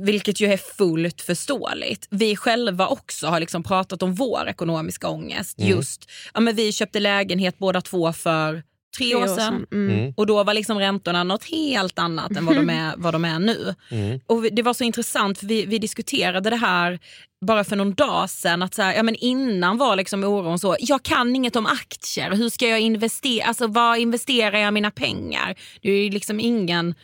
Vilket 0.02 0.40
ju 0.40 0.52
är 0.52 0.56
fullt 0.56 1.20
förståeligt. 1.20 2.06
Vi 2.10 2.36
själva 2.36 2.88
också 2.88 3.26
har 3.26 3.40
liksom 3.40 3.62
pratat 3.62 4.02
om 4.02 4.14
vår 4.14 4.48
ekonomiska 4.48 5.08
ångest. 5.08 5.60
Just, 5.60 6.10
ja, 6.34 6.40
men 6.40 6.56
vi 6.56 6.72
köpte 6.72 7.00
lägenhet 7.00 7.58
båda 7.58 7.80
två 7.80 8.12
för 8.12 8.62
tre 8.96 9.14
år 9.14 9.26
sedan. 9.26 9.66
Mm. 9.72 10.14
Och 10.16 10.26
då 10.26 10.44
var 10.44 10.54
liksom 10.54 10.78
räntorna 10.78 11.24
något 11.24 11.44
helt 11.44 11.98
annat 11.98 12.36
än 12.36 12.46
vad 12.46 12.56
de 12.56 12.70
är, 12.70 12.94
vad 12.96 13.14
de 13.14 13.24
är 13.24 13.38
nu. 13.38 13.74
Mm. 13.90 14.20
Och 14.26 14.42
det 14.52 14.62
var 14.62 14.74
så 14.74 14.84
intressant 14.84 15.38
för 15.38 15.46
vi, 15.46 15.66
vi 15.66 15.78
diskuterade 15.78 16.50
det 16.50 16.56
här 16.56 16.98
bara 17.46 17.64
för 17.64 17.76
någon 17.76 17.94
dag 17.94 18.30
sedan. 18.30 18.62
Att 18.62 18.74
så 18.74 18.82
här, 18.82 18.94
ja, 18.94 19.02
men 19.02 19.14
innan 19.14 19.78
var 19.78 19.96
liksom 19.96 20.24
oron 20.24 20.58
så, 20.58 20.76
jag 20.80 21.02
kan 21.02 21.36
inget 21.36 21.56
om 21.56 21.66
aktier. 21.66 22.30
Hur 22.30 22.48
ska 22.50 22.68
jag 22.68 22.80
investera? 22.80 23.46
Alltså 23.46 23.66
vad 23.66 23.98
investerar 23.98 24.58
jag 24.58 24.74
mina 24.74 24.90
pengar? 24.90 25.54
Det 25.82 25.90
är 25.90 26.04
ju 26.04 26.10
liksom 26.10 26.40
ingen 26.40 26.94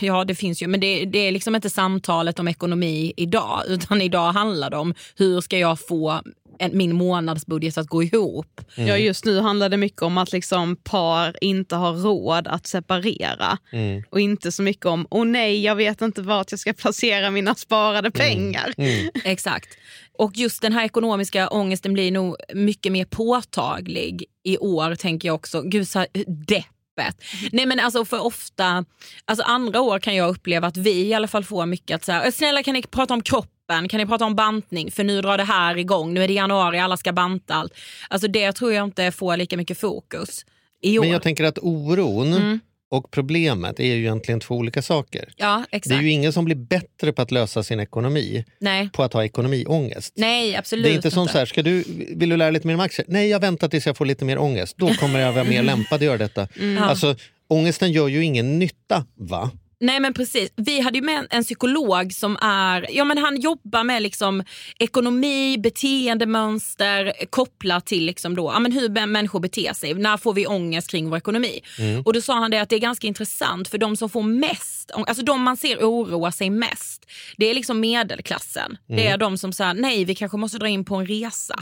Ja 0.00 0.24
det 0.24 0.34
finns 0.34 0.62
ju 0.62 0.66
men 0.66 0.80
det, 0.80 1.04
det 1.04 1.18
är 1.18 1.32
liksom 1.32 1.54
inte 1.54 1.70
samtalet 1.70 2.38
om 2.38 2.48
ekonomi 2.48 3.12
idag 3.16 3.62
utan 3.68 4.02
idag 4.02 4.32
handlar 4.32 4.70
det 4.70 4.76
om 4.76 4.94
hur 5.16 5.40
ska 5.40 5.58
jag 5.58 5.80
få 5.80 6.20
en, 6.60 6.76
min 6.76 6.96
månadsbudget 6.96 7.78
att 7.78 7.86
gå 7.86 8.02
ihop. 8.02 8.60
Ja, 8.74 8.96
just 8.96 9.24
nu 9.24 9.40
handlar 9.40 9.68
det 9.68 9.76
mycket 9.76 10.02
om 10.02 10.18
att 10.18 10.32
liksom 10.32 10.76
par 10.76 11.44
inte 11.44 11.76
har 11.76 11.92
råd 11.92 12.48
att 12.48 12.66
separera. 12.66 13.58
Mm. 13.72 14.02
Och 14.10 14.20
inte 14.20 14.52
så 14.52 14.62
mycket 14.62 14.86
om, 14.86 15.06
åh 15.10 15.24
nej, 15.24 15.62
jag 15.62 15.76
vet 15.76 16.00
inte 16.00 16.22
vart 16.22 16.50
jag 16.50 16.60
ska 16.60 16.72
placera 16.72 17.30
mina 17.30 17.54
sparade 17.54 18.10
pengar. 18.10 18.74
Mm. 18.76 19.10
Exakt. 19.24 19.68
Och 20.18 20.36
just 20.36 20.62
den 20.62 20.72
här 20.72 20.84
ekonomiska 20.84 21.48
ångesten 21.48 21.92
blir 21.92 22.12
nog 22.12 22.36
mycket 22.54 22.92
mer 22.92 23.04
påtaglig 23.04 24.24
i 24.44 24.58
år 24.58 24.94
tänker 24.94 25.28
jag 25.28 25.34
också. 25.34 25.62
Gud 25.62 25.88
så 25.88 25.98
här, 25.98 26.08
deppet. 26.96 27.24
Nej 27.52 27.66
men 27.66 27.80
alltså 27.80 28.04
för 28.04 28.20
ofta, 28.20 28.84
alltså 29.24 29.44
andra 29.44 29.80
år 29.80 29.98
kan 29.98 30.14
jag 30.14 30.30
uppleva 30.30 30.66
att 30.66 30.76
vi 30.76 31.06
i 31.06 31.14
alla 31.14 31.28
fall 31.28 31.44
får 31.44 31.66
mycket 31.66 31.94
att 31.94 32.04
säga, 32.04 32.32
snälla 32.32 32.62
kan 32.62 32.74
ni 32.74 32.82
prata 32.82 33.14
om 33.14 33.22
kroppen, 33.22 33.88
kan 33.88 33.98
ni 34.00 34.06
prata 34.06 34.24
om 34.24 34.34
bantning 34.34 34.90
för 34.90 35.04
nu 35.04 35.20
drar 35.20 35.38
det 35.38 35.44
här 35.44 35.76
igång, 35.78 36.14
nu 36.14 36.24
är 36.24 36.28
det 36.28 36.34
januari, 36.34 36.78
alla 36.78 36.96
ska 36.96 37.12
banta 37.12 37.54
allt. 37.54 37.74
Alltså 38.08 38.28
det 38.28 38.52
tror 38.52 38.72
jag 38.72 38.84
inte 38.84 39.12
får 39.12 39.36
lika 39.36 39.56
mycket 39.56 39.80
fokus 39.80 40.44
i 40.82 40.98
år. 40.98 41.02
Men 41.02 41.10
jag 41.10 41.22
tänker 41.22 41.44
att 41.44 41.58
oron 41.62 42.32
Mm. 42.32 42.60
Och 42.90 43.10
problemet 43.10 43.80
är 43.80 43.84
ju 43.84 43.98
egentligen 43.98 44.40
två 44.40 44.54
olika 44.54 44.82
saker. 44.82 45.28
ja 45.36 45.64
Det 45.70 45.90
är 45.90 46.00
ju 46.00 46.10
ingen 46.10 46.32
som 46.32 46.44
blir 46.44 46.56
bättre 46.56 47.12
på 47.12 47.22
att 47.22 47.30
lösa 47.30 47.62
sin 47.62 47.80
ekonomi 47.80 48.44
Nej. 48.58 48.90
på 48.92 49.02
att 49.02 49.12
ha 49.12 49.24
ekonomiångest. 49.24 50.12
Nej 50.16 50.56
absolut 50.56 50.84
Det 50.84 50.90
är 50.90 50.94
inte 50.94 51.10
som 51.10 51.28
så 51.28 51.38
här, 51.38 51.46
ska 51.46 51.62
du, 51.62 51.84
vill 52.16 52.28
du 52.28 52.36
lära 52.36 52.50
lite 52.50 52.66
mer 52.66 52.74
om 52.74 52.80
aktier? 52.80 53.06
Nej, 53.08 53.28
jag 53.28 53.40
väntar 53.40 53.68
tills 53.68 53.86
jag 53.86 53.96
får 53.96 54.06
lite 54.06 54.24
mer 54.24 54.38
ångest. 54.38 54.74
Då 54.76 54.94
kommer 54.94 55.20
jag 55.20 55.32
vara 55.32 55.44
mer 55.44 55.62
lämpad 55.70 55.96
att 55.96 56.02
göra 56.02 56.18
detta. 56.18 56.48
Alltså, 56.80 57.16
ångesten 57.48 57.92
gör 57.92 58.08
ju 58.08 58.24
ingen 58.24 58.58
nytta, 58.58 59.04
va? 59.16 59.50
Nej 59.82 60.00
men 60.00 60.14
precis. 60.14 60.52
Vi 60.56 60.80
hade 60.80 60.98
ju 60.98 61.04
med 61.04 61.26
en 61.30 61.44
psykolog 61.44 62.12
som 62.12 62.36
är, 62.40 62.86
ja 62.90 63.04
men 63.04 63.18
han 63.18 63.40
jobbar 63.40 63.84
med 63.84 64.02
liksom 64.02 64.44
ekonomi, 64.78 65.58
beteendemönster 65.58 67.12
kopplat 67.30 67.86
till 67.86 68.04
liksom 68.04 68.36
då, 68.36 68.50
ja 68.54 68.58
men 68.60 68.72
hur 68.72 69.06
människor 69.06 69.40
beter 69.40 69.72
sig. 69.72 69.94
När 69.94 70.16
får 70.16 70.34
vi 70.34 70.46
ångest 70.46 70.90
kring 70.90 71.10
vår 71.10 71.16
ekonomi? 71.16 71.60
Och 72.04 72.12
då 72.12 72.20
sa 72.20 72.34
han 72.34 72.50
det 72.50 72.58
att 72.58 72.68
det 72.68 72.76
är 72.76 72.80
ganska 72.80 73.06
intressant 73.06 73.68
för 73.68 73.78
de 73.78 73.96
som 73.96 74.10
får 74.10 74.22
mest, 74.22 74.79
alltså 74.94 75.24
de 75.24 75.42
man 75.42 75.56
ser 75.56 75.76
oroa 75.78 76.32
sig 76.32 76.50
mest, 76.50 77.06
det 77.36 77.50
är 77.50 77.54
liksom 77.54 77.80
medelklassen. 77.80 78.76
Det 78.86 79.06
är 79.06 79.18
de 79.18 79.38
som 79.38 79.52
säger 79.52 79.74
nej 79.74 80.04
vi 80.04 80.14
kanske 80.14 80.36
måste 80.38 80.58
dra 80.58 80.68
in 80.68 80.84
på 80.84 80.94
en 80.96 81.06
resa. 81.06 81.54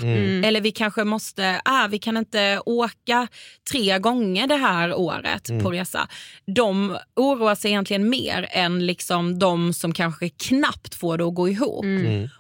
Eller 0.45 0.61
vi 0.61 0.71
kanske 0.73 1.05
måste, 1.05 1.61
ah, 1.65 1.87
vi 1.87 1.99
kan 1.99 2.17
inte 2.17 2.61
åka 2.67 3.29
tre 3.73 3.99
gånger 3.99 4.47
det 4.47 4.57
här 4.57 4.95
året 4.95 5.49
på 5.63 5.71
resa. 5.73 6.09
De 6.47 6.97
oroar 7.17 7.55
sig 7.55 7.71
egentligen 7.71 8.09
mer 8.11 8.49
än 8.51 8.87
liksom 8.87 9.39
de 9.39 9.73
som 9.73 9.93
kanske 9.95 10.29
knappt 10.29 10.95
får 10.95 11.19
det 11.19 11.25
att 11.25 11.35
gå 11.35 11.49
ihop. 11.49 11.85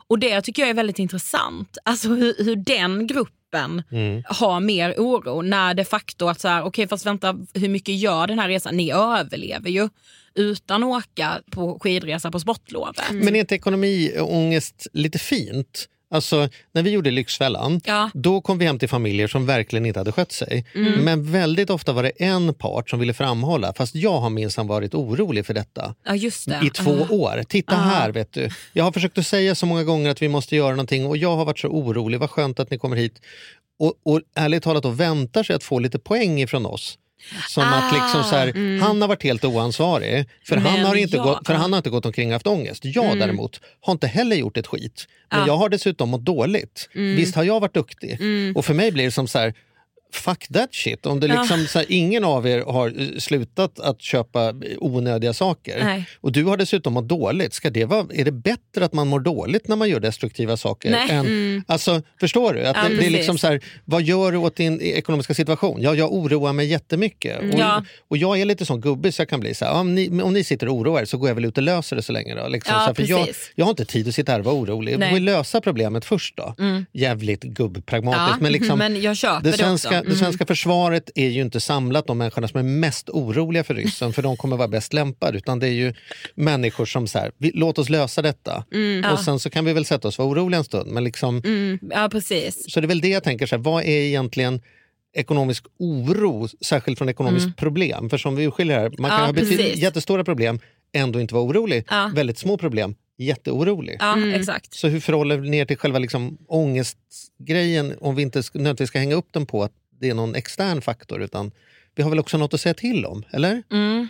Och 0.08 0.18
det 0.18 0.40
tycker 0.42 0.62
jag 0.62 0.70
är 0.70 0.74
väldigt 0.74 0.98
intressant. 0.98 1.78
Alltså 1.84 2.08
hur, 2.08 2.44
hur 2.44 2.56
den 2.56 3.06
gruppen 3.06 3.82
har 4.26 4.60
mer 4.60 4.94
oro 4.98 5.42
när 5.42 5.74
de 5.74 5.84
facto 5.84 6.28
att 6.28 6.40
så 6.40 6.48
här, 6.48 6.62
okej 6.62 6.88
fast 6.88 7.06
vänta 7.06 7.36
hur 7.54 7.68
mycket 7.68 7.94
gör 7.98 8.26
den 8.26 8.38
här 8.38 8.48
resan? 8.48 8.76
Ni 8.76 8.92
överlever 8.92 9.70
ju 9.70 9.88
utan 10.38 10.82
att 10.84 10.88
åka 11.04 11.40
på 11.50 11.78
skidresa 11.82 12.30
på 12.30 12.40
sportlovet. 12.40 13.00
Men 13.12 13.36
är 13.36 13.40
inte 13.40 13.54
ekonomiångest 13.54 14.86
lite 14.92 15.18
fint? 15.18 15.88
Alltså, 16.10 16.48
när 16.74 16.82
vi 16.82 16.90
gjorde 16.90 17.10
Lyxfällan, 17.10 17.80
Ja. 17.84 18.10
då 18.14 18.40
kom 18.40 18.58
vi 18.58 18.64
hem 18.64 18.78
till 18.78 18.88
familjer 18.88 19.26
som 19.28 19.46
verkligen 19.46 19.86
inte 19.86 20.00
hade 20.00 20.12
skött 20.12 20.32
sig. 20.32 20.66
Men 21.04 21.32
väldigt 21.32 21.70
ofta 21.70 21.92
var 21.92 22.02
det 22.02 22.10
en 22.10 22.54
part 22.54 22.90
som 22.90 22.98
ville 23.00 23.14
framhålla, 23.14 23.74
fast 23.74 23.94
jag 23.94 24.20
har 24.20 24.30
minsann 24.30 24.66
varit 24.66 24.94
orolig 24.94 25.46
för 25.46 25.54
detta 25.54 25.94
Ja 26.04 26.12
det. 26.46 26.66
i 26.66 26.70
två 26.70 27.06
Ah. 27.10 27.14
år. 27.14 27.42
Titta 27.48 27.74
här, 27.76 28.10
vet 28.12 28.32
du. 28.32 28.48
Jag 28.72 28.84
har 28.84 28.92
försökt 28.92 29.18
att 29.18 29.26
säga 29.26 29.54
så 29.54 29.66
många 29.66 29.84
gånger 29.84 30.10
att 30.10 30.22
vi 30.22 30.28
måste 30.28 30.56
göra 30.56 30.70
någonting 30.70 31.06
och 31.06 31.16
jag 31.16 31.36
har 31.36 31.44
varit 31.44 31.58
så 31.58 31.68
orolig. 31.68 32.18
Vad 32.20 32.30
skönt 32.30 32.60
att 32.60 32.70
ni 32.70 32.78
kommer 32.78 32.96
hit. 32.96 33.20
Och, 33.78 33.94
och 34.04 34.20
ärligt 34.36 34.62
talat 34.62 34.82
då 34.82 34.90
väntar 34.90 35.42
sig 35.42 35.56
att 35.56 35.64
få 35.64 35.78
lite 35.78 35.98
poäng 35.98 36.40
ifrån 36.40 36.66
oss. 36.66 36.98
Som 37.48 37.64
att 37.64 37.92
liksom 37.92 38.24
så 38.24 38.36
här, 38.36 38.78
han 38.80 39.00
har 39.00 39.08
varit 39.08 39.22
helt 39.22 39.44
oansvarig 39.44 40.28
för, 40.44 40.56
han 40.56 40.66
Ah, 40.66 40.68
mm. 40.68 40.80
Men 40.80 40.88
har, 40.88 40.96
inte 40.96 41.16
jag- 41.16 41.24
gått, 41.26 41.46
för 41.46 41.54
han 41.54 41.72
har 41.72 41.76
inte 41.78 41.90
gått 41.90 42.06
omkring 42.06 42.28
och 42.28 42.32
haft 42.32 42.46
ångest. 42.46 42.84
Jag 42.84 43.18
däremot 43.18 43.60
har 43.80 43.92
inte 43.92 44.06
heller 44.06 44.36
gjort 44.36 44.56
ett 44.56 44.66
skit. 44.66 45.06
Men 45.30 45.40
Ja. 45.40 45.46
jag 45.46 45.56
har 45.56 45.68
dessutom 45.68 46.08
mått 46.08 46.24
dåligt. 46.24 46.88
Visst 46.92 47.34
har 47.36 47.44
jag 47.44 47.60
varit 47.60 47.74
duktig. 47.74 48.18
Och 48.54 48.64
för 48.64 48.74
mig 48.74 48.92
blir 48.92 49.04
det 49.04 49.10
som 49.10 49.28
så 49.28 49.38
här, 49.38 49.54
fuck 50.12 50.48
that 50.48 50.74
shit. 50.74 51.06
Om 51.06 51.20
det 51.20 51.26
liksom, 51.28 51.66
så 51.66 51.78
här, 51.78 51.86
ingen 51.88 52.24
av 52.24 52.46
er 52.46 52.60
har 52.60 52.88
eh, 53.00 53.18
slutat 53.18 53.80
att 53.80 54.02
köpa 54.02 54.54
onödiga 54.78 55.32
saker 55.32 55.84
Nej. 55.84 56.08
och 56.20 56.32
du 56.32 56.44
har 56.44 56.56
dessutom 56.56 56.92
mått 56.92 57.08
dåligt, 57.08 57.54
ska 57.54 57.70
det 57.70 57.84
vara, 57.84 58.06
är 58.14 58.24
det 58.24 58.32
bättre 58.32 58.84
att 58.84 58.92
man 58.92 59.08
mår 59.08 59.20
dåligt 59.20 59.68
när 59.68 59.76
man 59.76 59.88
gör 59.88 60.00
destruktiva 60.00 60.56
saker? 60.56 60.90
Nej. 60.90 61.10
Än, 61.10 61.64
alltså, 61.66 62.02
förstår 62.20 62.52
du? 62.54 62.66
Att 62.66 62.76
Ja, 62.76 62.88
det, 62.88 62.96
det 62.96 63.06
är 63.06 63.10
liksom 63.10 63.38
så 63.38 63.46
här, 63.46 63.60
vad 63.84 64.02
gör 64.02 64.32
du 64.32 64.38
åt 64.38 64.56
din 64.56 64.80
ekonomiska 64.80 65.34
situation? 65.34 65.82
Ja, 65.82 65.94
jag 65.94 66.12
oroar 66.12 66.52
mig 66.52 66.66
jättemycket. 66.66 67.38
Och, 67.38 67.58
Ja. 67.58 67.84
och 68.08 68.16
jag 68.16 68.40
är 68.40 68.44
lite 68.44 68.66
sån 68.66 68.80
gubbe 68.80 69.12
så 69.12 69.20
jag 69.22 69.28
kan 69.28 69.40
bli 69.40 69.54
så 69.54 69.64
här, 69.64 69.72
om 69.72 69.94
ni, 69.94 70.22
om 70.22 70.32
ni 70.32 70.44
sitter 70.44 70.68
och 70.68 70.74
oroar 70.74 71.00
er 71.02 71.04
så 71.04 71.18
går 71.18 71.28
jag 71.28 71.34
väl 71.34 71.44
ut 71.44 71.56
och 71.56 71.62
löser 71.62 71.96
det 71.96 72.02
så 72.02 72.12
länge. 72.12 72.34
Då, 72.34 72.48
liksom, 72.48 72.72
Ja, 72.74 72.80
så 72.80 72.86
här, 72.86 72.94
för 72.94 73.02
jag, 73.02 73.28
jag 73.54 73.64
har 73.64 73.70
inte 73.70 73.84
tid 73.84 74.08
att 74.08 74.14
sitta 74.14 74.32
här 74.32 74.38
och 74.38 74.44
vara 74.44 74.54
orolig. 74.54 74.92
Jag 74.92 75.00
Nej. 75.00 75.10
får 75.10 75.20
lösa 75.20 75.60
problemet 75.60 76.04
först 76.04 76.36
då. 76.36 76.54
Jävligt 76.92 77.42
gubbpragmatiskt. 77.42 78.28
Ja, 78.30 78.36
men, 78.40 78.52
liksom, 78.52 78.78
men 78.84 79.02
jag 79.02 79.16
köper 79.16 79.44
det 79.44 79.50
det 79.50 79.56
svenska, 79.56 79.88
också. 79.88 79.97
Mm. 79.98 80.10
det 80.12 80.16
svenska 80.18 80.46
försvaret 80.46 81.10
är 81.14 81.28
ju 81.28 81.40
inte 81.42 81.60
samlat 81.60 82.06
de 82.06 82.18
människorna 82.18 82.48
som 82.48 82.58
är 82.58 82.64
mest 82.64 83.08
oroliga 83.10 83.64
för 83.64 83.74
ryssen, 83.74 84.12
för 84.12 84.22
de 84.22 84.36
kommer 84.36 84.56
vara 84.56 84.68
bäst 84.68 84.92
lämpade. 84.92 85.38
Utan 85.38 85.58
det 85.58 85.66
är 85.68 85.72
ju 85.72 85.94
människor 86.34 86.86
som 86.86 87.06
så 87.06 87.18
här, 87.18 87.32
vi, 87.38 87.50
låt 87.54 87.78
oss 87.78 87.88
lösa 87.88 88.22
detta. 88.22 88.64
Och 89.12 89.20
sen 89.20 89.38
så 89.38 89.50
kan 89.50 89.64
vi 89.64 89.72
väl 89.72 89.84
sätta 89.84 90.08
oss 90.08 90.18
och 90.18 90.24
vara 90.24 90.34
oroliga 90.34 90.58
en 90.58 90.64
stund. 90.64 90.90
Men 90.92 91.04
liksom, 91.04 91.42
Ja 91.94 92.08
precis. 92.12 92.72
Så 92.72 92.80
det 92.80 92.84
är 92.84 92.88
väl 92.88 93.00
det 93.00 93.08
jag 93.08 93.24
tänker, 93.24 93.46
så 93.46 93.56
här, 93.56 93.62
vad 93.62 93.82
är 93.82 93.88
egentligen 93.88 94.60
ekonomisk 95.14 95.64
oro, 95.78 96.48
särskilt 96.64 96.98
från 96.98 97.08
ekonomiskt 97.08 97.56
problem? 97.56 98.10
För 98.10 98.18
som 98.18 98.36
vi 98.36 98.50
skiljer 98.50 98.78
här, 98.78 98.92
man 98.98 99.10
kan 99.10 99.20
Ja, 99.20 99.26
ha 99.26 99.32
betyd- 99.32 99.76
jättestora 99.76 100.24
problem, 100.24 100.60
ändå 100.92 101.20
inte 101.20 101.34
vara 101.34 101.44
orolig. 101.44 101.84
Ja. 101.90 102.10
Väldigt 102.14 102.38
små 102.38 102.58
problem, 102.58 102.94
jätteorolig. 103.18 103.96
Ja 104.00 104.26
exakt. 104.34 104.74
Så 104.74 104.88
hur 104.88 105.00
förhåller 105.00 105.36
vi 105.36 105.50
ner 105.50 105.64
till 105.64 105.76
själva 105.76 105.98
liksom 105.98 106.38
ångestgrejen 106.48 107.94
om 108.00 108.14
vi 108.14 108.22
inte 108.22 108.42
nödvändigtvis 108.54 108.88
ska 108.88 108.98
hänga 108.98 109.14
upp 109.14 109.28
den 109.32 109.46
på 109.46 109.62
att 109.64 109.72
det 110.00 110.10
är 110.10 110.14
någon 110.14 110.34
extern 110.34 110.80
faktor 110.82 111.22
utan 111.22 111.50
vi 111.94 112.02
har 112.02 112.10
väl 112.10 112.18
också 112.18 112.38
något 112.38 112.54
att 112.54 112.60
säga 112.60 112.74
till 112.74 113.06
om, 113.06 113.24
eller? 113.30 113.62
Mm. 113.72 114.08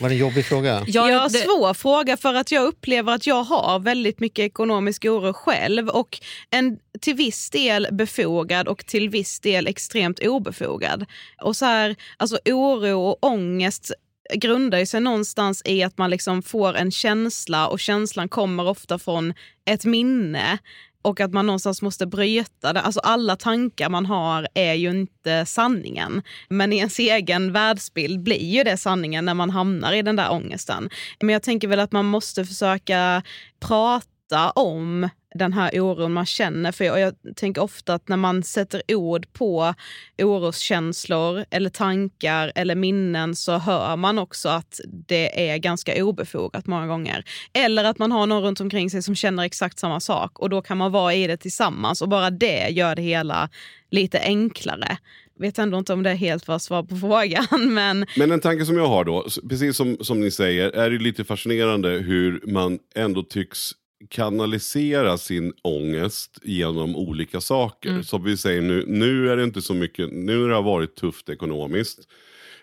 Var 0.00 0.08
det 0.08 0.14
en 0.14 0.18
jobbig 0.18 0.44
fråga? 0.44 0.84
Ja, 0.86 1.10
Ja, 1.10 1.22
det- 1.24 1.38
svår 1.38 1.74
fråga 1.74 2.16
för 2.16 2.34
att 2.34 2.52
jag 2.52 2.64
upplever 2.64 3.12
att 3.14 3.26
jag 3.26 3.42
har 3.44 3.78
väldigt 3.78 4.20
mycket 4.20 4.42
ekonomisk 4.44 5.04
oro 5.04 5.32
själv 5.32 5.88
och 5.88 6.18
en 6.50 6.78
till 7.00 7.14
viss 7.14 7.50
del 7.50 7.88
befogad 7.92 8.68
och 8.68 8.86
till 8.86 9.08
viss 9.08 9.40
del 9.40 9.66
extremt 9.66 10.18
obefogad. 10.20 11.04
Och 11.42 11.56
så 11.56 11.64
här, 11.64 11.96
alltså 12.16 12.38
oro 12.44 13.00
och 13.00 13.24
ångest 13.24 13.92
grundar 14.34 14.78
ju 14.78 14.86
sig 14.86 15.00
någonstans 15.00 15.62
i 15.64 15.82
att 15.82 15.98
man 15.98 16.10
liksom 16.10 16.42
får 16.42 16.74
en 16.76 16.90
känsla 16.90 17.68
och 17.68 17.80
känslan 17.80 18.28
kommer 18.28 18.68
ofta 18.68 18.98
från 18.98 19.34
ett 19.70 19.84
minne 19.84 20.58
och 21.04 21.20
att 21.20 21.32
man 21.32 21.46
någonstans 21.46 21.82
måste 21.82 22.06
bryta 22.06 22.72
det. 22.72 22.80
Alltså 22.80 23.00
alla 23.00 23.36
tankar 23.36 23.88
man 23.88 24.06
har 24.06 24.48
är 24.54 24.74
ju 24.74 24.90
inte 24.90 25.46
sanningen. 25.46 26.22
Men 26.48 26.72
i 26.72 26.76
ens 26.76 26.98
egen 26.98 27.52
världsbild 27.52 28.22
blir 28.22 28.44
ju 28.44 28.64
det 28.64 28.76
sanningen 28.76 29.24
när 29.24 29.34
man 29.34 29.50
hamnar 29.50 29.92
i 29.92 30.02
den 30.02 30.16
där 30.16 30.32
ångesten. 30.32 30.90
Men 31.20 31.28
jag 31.28 31.42
tänker 31.42 31.68
väl 31.68 31.80
att 31.80 31.92
man 31.92 32.04
måste 32.04 32.44
försöka 32.44 33.22
prata 33.60 34.50
om 34.50 35.08
den 35.34 35.52
här 35.52 35.80
oron 35.80 36.12
man 36.12 36.26
känner. 36.26 36.72
För 36.72 36.84
jag, 36.84 37.00
jag 37.00 37.14
tänker 37.36 37.62
ofta 37.62 37.94
att 37.94 38.08
när 38.08 38.16
man 38.16 38.42
sätter 38.42 38.82
ord 38.88 39.32
på 39.32 39.74
oroskänslor 40.22 41.44
eller 41.50 41.70
tankar 41.70 42.52
eller 42.54 42.74
minnen 42.74 43.36
så 43.36 43.58
hör 43.58 43.96
man 43.96 44.18
också 44.18 44.48
att 44.48 44.80
det 45.08 45.50
är 45.50 45.58
ganska 45.58 46.04
obefogat 46.04 46.66
många 46.66 46.86
gånger. 46.86 47.24
Eller 47.52 47.84
att 47.84 47.98
man 47.98 48.12
har 48.12 48.26
någon 48.26 48.42
runt 48.42 48.60
omkring 48.60 48.90
sig 48.90 49.02
som 49.02 49.14
känner 49.14 49.42
exakt 49.42 49.78
samma 49.78 50.00
sak 50.00 50.38
och 50.38 50.50
då 50.50 50.62
kan 50.62 50.78
man 50.78 50.92
vara 50.92 51.14
i 51.14 51.26
det 51.26 51.36
tillsammans 51.36 52.02
och 52.02 52.08
bara 52.08 52.30
det 52.30 52.68
gör 52.68 52.96
det 52.96 53.02
hela 53.02 53.48
lite 53.90 54.20
enklare. 54.20 54.98
Vet 55.38 55.58
ändå 55.58 55.78
inte 55.78 55.92
om 55.92 56.02
det 56.02 56.14
helt 56.14 56.48
var 56.48 56.58
svar 56.58 56.82
på 56.82 56.96
frågan 57.00 57.74
men 57.74 58.06
Men 58.16 58.30
en 58.30 58.40
tanke 58.40 58.66
som 58.66 58.76
jag 58.76 58.86
har 58.86 59.04
då, 59.04 59.26
precis 59.48 59.76
som, 59.76 59.96
som 60.00 60.20
ni 60.20 60.30
säger, 60.30 60.70
är 60.70 60.90
det 60.90 60.98
lite 60.98 61.24
fascinerande 61.24 61.88
hur 61.88 62.40
man 62.46 62.78
ändå 62.94 63.22
tycks 63.22 63.72
kanalisera 64.08 65.18
sin 65.18 65.52
ångest 65.62 66.38
genom 66.42 66.96
olika 66.96 67.40
saker. 67.40 68.02
Som 68.02 68.24
vi 68.24 68.36
säger 68.36 68.62
nu, 68.62 68.84
nu 68.86 69.30
är 69.30 69.36
det 69.36 69.44
inte 69.44 69.62
så 69.62 69.74
mycket, 69.74 70.12
nu 70.12 70.38
när 70.38 70.48
det 70.48 70.54
har 70.54 70.62
varit 70.62 70.94
tufft 70.94 71.28
ekonomiskt, 71.28 72.08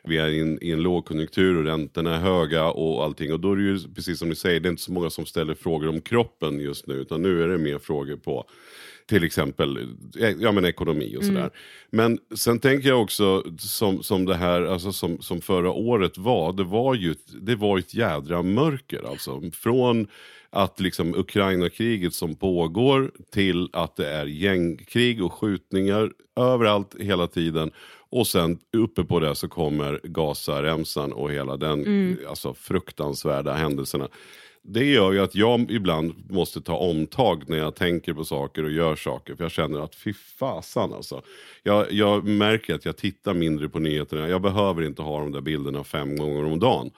vi 0.04 0.18
är 0.18 0.28
i 0.28 0.40
en, 0.40 0.64
i 0.64 0.72
en 0.72 0.82
lågkonjunktur 0.82 1.58
och 1.58 1.64
räntorna 1.64 2.16
är 2.16 2.20
höga 2.20 2.66
och 2.66 3.04
allting. 3.04 3.34
Och 3.34 3.40
då 3.40 3.52
är 3.52 3.56
det 3.56 3.64
ju 3.64 3.80
precis 3.96 4.20
som 4.20 4.30
ni 4.30 4.36
säger, 4.36 4.60
det 4.60 4.68
är 4.68 4.72
inte 4.72 4.82
så 4.82 4.92
många 4.92 5.10
som 5.10 5.26
ställer 5.26 5.54
frågor 5.54 5.88
om 5.88 6.02
kroppen 6.02 6.60
just 6.60 6.88
nu. 6.88 6.94
Utan 6.94 7.22
nu 7.22 7.44
är 7.44 7.48
det 7.48 7.58
mer 7.58 7.80
frågor 7.80 8.16
på 8.16 8.46
till 9.06 9.24
exempel 9.24 9.78
eh, 10.20 10.30
ja, 10.30 10.52
men 10.52 10.66
ekonomi 10.66 11.18
och 11.18 11.26
sådär. 11.26 11.50
Men 11.90 12.20
sen 12.36 12.60
tänker 12.60 12.90
jag 12.90 13.02
också 13.02 13.44
som, 13.60 14.04
som 14.04 14.26
det 14.26 14.36
här, 14.36 14.62
alltså 14.62 14.92
som, 14.92 15.22
som 15.22 15.42
förra 15.42 15.72
året 15.72 16.18
var, 16.18 16.54
det 16.54 16.64
var 16.64 16.96
ju 16.96 17.16
det 17.42 17.56
var 17.56 17.78
ett 17.78 17.94
jädra 17.94 18.42
mörker 18.42 19.10
alltså. 19.10 19.42
Från 19.54 20.08
att 20.52 20.80
liksom 20.80 21.16
Ukraina-kriget 21.16 22.14
som 22.14 22.36
pågår 22.36 23.12
till 23.32 23.70
att 23.74 23.96
det 23.96 24.10
är 24.10 24.26
gängkrig 24.26 25.24
och 25.24 25.34
skjutningar 25.34 26.12
överallt 26.36 26.96
hela 27.00 27.28
tiden. 27.28 27.72
Och 28.10 28.28
sen 28.28 28.60
uppe 28.78 29.04
på 29.04 29.20
det 29.20 29.36
så 29.36 29.48
kommer 29.48 30.02
Gazaremsan 30.04 31.14
och 31.14 31.32
hela 31.32 31.58
den 31.58 32.18
alltså, 32.30 32.54
fruktansvärda 32.54 33.54
händelserna. 33.54 34.08
Det 34.64 34.86
gör 34.86 35.12
ju 35.12 35.20
att 35.20 35.36
jag 35.36 35.72
ibland 35.72 36.32
måste 36.32 36.62
ta 36.62 36.76
omtag 36.76 37.44
när 37.50 37.58
jag 37.58 37.76
tänker 37.76 38.14
på 38.14 38.26
saker 38.26 38.64
och 38.64 38.72
gör 38.72 38.96
saker. 38.96 39.36
För 39.36 39.44
jag 39.44 39.52
känner 39.52 39.80
att 39.80 39.96
fy 39.96 40.14
fasan 40.14 40.94
alltså. 40.94 41.22
Jag, 41.64 41.92
jag 41.92 42.24
märker 42.24 42.76
att 42.76 42.86
jag 42.86 42.98
tittar 42.98 43.34
mindre 43.34 43.70
på 43.70 43.80
nyheterna. 43.80 44.30
Jag 44.30 44.42
behöver 44.42 44.82
inte 44.82 45.02
ha 45.02 45.20
de 45.20 45.32
där 45.32 45.42
bilderna 45.42 45.84
fem 45.84 46.18
gånger 46.18 46.46
om 46.46 46.60
dagen. 46.60 46.92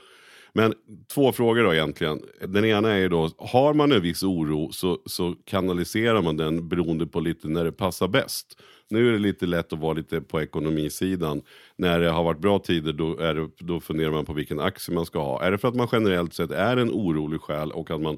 Men 0.54 0.74
två 1.14 1.32
frågor 1.32 1.64
då 1.64 1.74
egentligen. 1.74 2.22
Den 2.48 2.66
ena 2.66 2.92
är 2.92 2.98
ju 2.98 3.10
då, 3.10 3.30
har 3.38 3.74
man 3.74 3.92
en 3.92 4.02
viss 4.02 4.24
oro 4.24 4.72
så, 4.72 5.00
så 5.06 5.36
kanaliserar 5.46 6.22
man 6.22 6.38
den 6.38 6.70
beroende 6.70 7.08
på 7.08 7.20
lite 7.20 7.48
när 7.48 7.66
det 7.66 7.72
passar 7.72 8.08
bäst. 8.08 8.60
Nu 8.90 9.08
är 9.08 9.12
det 9.12 9.20
lite 9.20 9.46
lätt 9.46 9.74
att 9.74 9.80
vara 9.80 9.94
lite 9.94 10.22
på 10.22 10.42
ekonomisidan. 10.42 11.42
När 11.76 12.00
det 12.00 12.10
har 12.10 12.24
varit 12.24 12.40
bra 12.40 12.60
tider 12.60 12.94
då, 12.94 13.18
är 13.18 13.34
det, 13.34 13.50
då 13.60 13.80
funderar 13.80 14.12
man 14.12 14.26
på 14.26 14.34
vilken 14.34 14.60
aktie 14.60 14.96
man 14.96 15.06
ska 15.06 15.20
ha. 15.20 15.44
Är 15.44 15.52
det 15.52 15.58
för 15.58 15.68
att 15.68 15.76
man 15.76 15.88
generellt 15.92 16.34
sett 16.34 16.52
är 16.52 16.78
en 16.78 16.92
orolig 16.92 17.42
själ 17.42 17.72
och 17.72 17.92
att 17.92 18.02
man, 18.02 18.18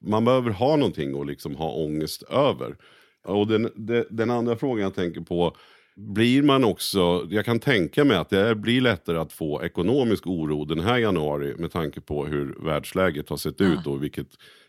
man 0.00 0.24
behöver 0.24 0.50
ha 0.50 0.76
någonting 0.76 1.20
att 1.20 1.26
liksom 1.26 1.56
ha 1.56 1.70
ångest 1.70 2.22
över. 2.22 2.76
Och 3.24 3.46
den, 3.46 3.70
den, 3.74 4.04
den 4.10 4.30
andra 4.30 4.56
frågan 4.56 4.82
jag 4.82 4.94
tänker 4.94 5.20
på, 5.20 5.56
blir 5.96 6.42
man 6.42 6.64
också, 6.64 7.26
jag 7.30 7.44
kan 7.44 7.60
tänka 7.60 8.04
mig 8.04 8.16
att 8.16 8.30
det 8.30 8.54
blir 8.54 8.80
lättare 8.80 9.18
att 9.18 9.32
få 9.32 9.64
ekonomisk 9.64 10.26
oro 10.26 10.64
den 10.64 10.80
här 10.80 10.98
januari 10.98 11.54
med 11.58 11.72
tanke 11.72 12.00
på 12.00 12.26
hur 12.26 12.64
världsläget 12.64 13.28
har 13.28 13.36
sett 13.36 13.60
ut 13.60 13.86
och 13.86 14.02
vilket 14.02 14.28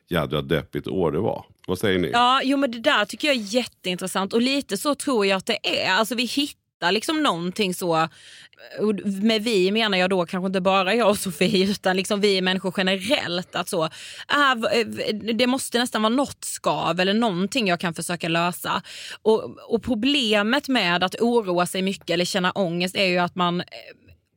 jädra 0.09 0.41
deppigt 0.41 0.87
år 0.87 1.11
det 1.11 1.19
var. 1.19 1.45
Vad 1.67 1.79
säger 1.79 1.99
ni? 1.99 2.09
Ja, 2.13 2.41
jo 2.43 2.57
men 2.57 2.71
det 2.71 2.79
där 2.79 3.05
tycker 3.05 3.27
jag 3.27 3.37
är 3.37 3.41
jätteintressant 3.41 4.33
och 4.33 4.41
lite 4.41 4.77
så 4.77 4.95
tror 4.95 5.25
jag 5.25 5.37
att 5.37 5.45
det 5.45 5.83
är. 5.83 5.91
Alltså 5.91 6.15
vi 6.15 6.25
hittar 6.25 6.64
liksom 6.91 7.23
någonting 7.23 7.73
så, 7.73 8.07
med 9.05 9.43
vi 9.43 9.71
menar 9.71 9.97
jag 9.97 10.09
då 10.09 10.25
kanske 10.25 10.47
inte 10.47 10.61
bara 10.61 10.95
jag 10.95 11.09
och 11.09 11.17
Sofie 11.17 11.65
utan 11.71 11.95
liksom 11.95 12.21
vi 12.21 12.41
människor 12.41 12.73
generellt. 12.77 13.55
Att 13.55 13.69
så, 13.69 13.83
äh, 13.83 14.79
eh, 14.79 15.15
det 15.35 15.47
måste 15.47 15.79
nästan 15.79 16.01
vara 16.01 16.13
något 16.13 16.43
skav 16.43 16.99
eller 16.99 17.13
någonting 17.13 17.67
jag 17.67 17.79
kan 17.79 17.93
försöka 17.93 18.29
lösa. 18.29 18.81
Och, 19.21 19.73
och 19.73 19.83
problemet 19.83 20.67
med 20.67 21.03
att 21.03 21.15
oroa 21.21 21.65
sig 21.65 21.81
mycket 21.81 22.09
eller 22.09 22.25
känna 22.25 22.51
ångest 22.51 22.95
är 22.95 23.05
ju 23.05 23.17
att 23.17 23.35
man 23.35 23.61
eh, 23.61 23.65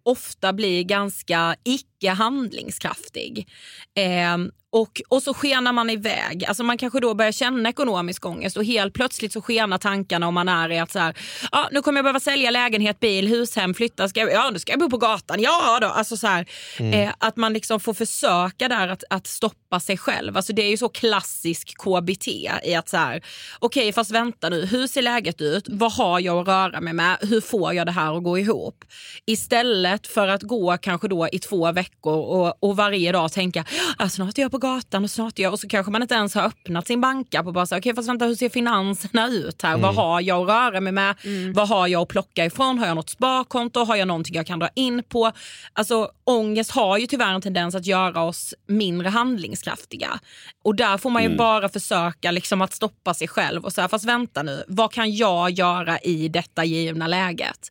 ofta 0.02 0.52
blir 0.52 0.82
ganska 0.82 1.56
icke 1.64 2.10
handlingskraftig. 2.10 3.48
Eh, 3.94 4.36
och, 4.70 5.00
och 5.08 5.22
så 5.22 5.34
skenar 5.34 5.72
man 5.72 5.90
iväg. 5.90 6.44
Alltså 6.44 6.62
man 6.62 6.78
kanske 6.78 7.00
då 7.00 7.14
börjar 7.14 7.32
känna 7.32 7.68
ekonomisk 7.68 8.26
ångest 8.26 8.56
och 8.56 8.64
helt 8.64 8.94
plötsligt 8.94 9.32
så 9.32 9.42
skenar 9.42 9.78
tankarna 9.78 10.28
om 10.28 10.34
man 10.34 10.48
är 10.48 10.72
i 10.72 10.78
att 10.78 10.90
så 10.90 10.98
här, 10.98 11.16
ja, 11.52 11.68
nu 11.72 11.82
kommer 11.82 11.98
jag 11.98 12.04
behöva 12.04 12.20
sälja 12.20 12.50
lägenhet, 12.50 13.00
bil, 13.00 13.28
hushem, 13.28 13.74
flytta, 13.74 14.08
ska 14.08 14.20
jag, 14.20 14.32
ja, 14.32 14.50
nu 14.52 14.58
ska 14.58 14.72
jag 14.72 14.80
bo 14.80 14.90
på 14.90 14.98
gatan. 14.98 15.40
Ja 15.40 15.78
då. 15.80 15.86
Alltså 15.86 16.16
så 16.16 16.26
här, 16.26 16.46
eh, 16.78 17.10
att 17.18 17.36
man 17.36 17.52
liksom 17.52 17.80
får 17.80 17.94
försöka 17.94 18.68
där 18.68 18.88
att, 18.88 19.04
att 19.10 19.26
stoppa 19.26 19.80
sig 19.80 19.98
själv. 19.98 20.36
Alltså 20.36 20.52
det 20.52 20.62
är 20.62 20.70
ju 20.70 20.76
så 20.76 20.88
klassisk 20.88 21.74
KBT 21.78 22.28
i 22.64 22.74
att 22.74 22.88
så 22.88 22.96
här, 22.96 23.22
okej 23.58 23.92
fast 23.92 24.10
vänta 24.10 24.48
nu, 24.48 24.66
hur 24.66 24.86
ser 24.86 25.02
läget 25.02 25.40
ut? 25.40 25.64
Vad 25.68 25.92
har 25.92 26.20
jag 26.20 26.38
att 26.38 26.48
röra 26.48 26.80
mig 26.80 26.92
med? 26.92 27.16
Hur 27.20 27.40
får 27.40 27.74
jag 27.74 27.86
det 27.86 27.92
här 27.92 28.16
att 28.16 28.24
gå 28.24 28.38
ihop? 28.38 28.84
Istället 29.26 30.06
för 30.06 30.28
att 30.28 30.42
gå 30.42 30.78
kanske 30.78 31.08
då 31.08 31.28
i 31.32 31.38
två 31.38 31.72
veckor 31.72 32.14
och, 32.14 32.64
och 32.64 32.76
varje 32.76 33.12
dag 33.12 33.32
tänka, 33.32 33.64
ah, 33.98 34.08
snart 34.08 34.38
är 34.38 34.42
jag 34.42 34.50
på 34.50 34.57
gatan 34.58 35.04
och 35.04 35.10
snart 35.10 35.38
är 35.38 35.42
jag, 35.42 35.52
och 35.52 35.60
så 35.60 35.68
kanske 35.68 35.92
man 35.92 36.02
inte 36.02 36.14
ens 36.14 36.34
har 36.34 36.42
öppnat 36.42 36.86
sin 36.86 37.00
bankapp 37.00 37.46
och 37.46 37.52
bara 37.52 37.66
så, 37.66 37.78
okej 37.78 37.94
fast 37.94 38.08
vänta 38.08 38.24
hur 38.24 38.34
ser 38.34 38.48
finanserna 38.48 39.28
ut 39.28 39.62
här? 39.62 39.76
Vad 39.78 39.94
har 39.94 40.20
jag 40.20 40.42
att 40.42 40.48
röra 40.48 40.80
mig 40.80 40.92
med? 40.92 41.14
Vad 41.54 41.68
har 41.68 41.86
jag 41.86 42.02
att 42.02 42.08
plocka 42.08 42.44
ifrån? 42.44 42.78
Har 42.78 42.86
jag 42.86 42.94
något 42.96 43.10
sparkonto? 43.10 43.84
Har 43.84 43.96
jag 43.96 44.08
någonting 44.08 44.34
jag 44.34 44.46
kan 44.46 44.58
dra 44.58 44.68
in 44.74 45.02
på? 45.08 45.32
Alltså 45.72 46.10
ångest 46.24 46.70
har 46.70 46.98
ju 46.98 47.06
tyvärr 47.06 47.34
en 47.34 47.40
tendens 47.40 47.74
att 47.74 47.86
göra 47.86 48.22
oss 48.22 48.54
mindre 48.66 49.08
handlingskraftiga. 49.08 50.20
Och 50.64 50.74
där 50.74 50.98
får 50.98 51.10
man 51.10 51.22
ju 51.22 51.36
bara 51.36 51.68
försöka 51.68 52.30
liksom 52.30 52.62
att 52.62 52.74
stoppa 52.74 53.14
sig 53.14 53.28
själv 53.28 53.64
och 53.64 53.72
säga, 53.72 53.88
fast 53.88 54.04
vänta 54.04 54.42
nu, 54.42 54.64
vad 54.68 54.92
kan 54.92 55.14
jag 55.14 55.50
göra 55.50 55.98
i 55.98 56.28
detta 56.28 56.64
givna 56.64 57.06
läget? 57.06 57.68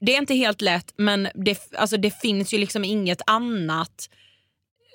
Det 0.00 0.14
är 0.14 0.18
inte 0.18 0.34
helt 0.34 0.60
lätt 0.60 0.92
men 0.96 1.28
det, 1.34 1.58
alltså 1.78 1.96
det 1.96 2.20
finns 2.20 2.54
ju 2.54 2.58
liksom 2.58 2.84
inget 2.84 3.22
annat 3.26 4.08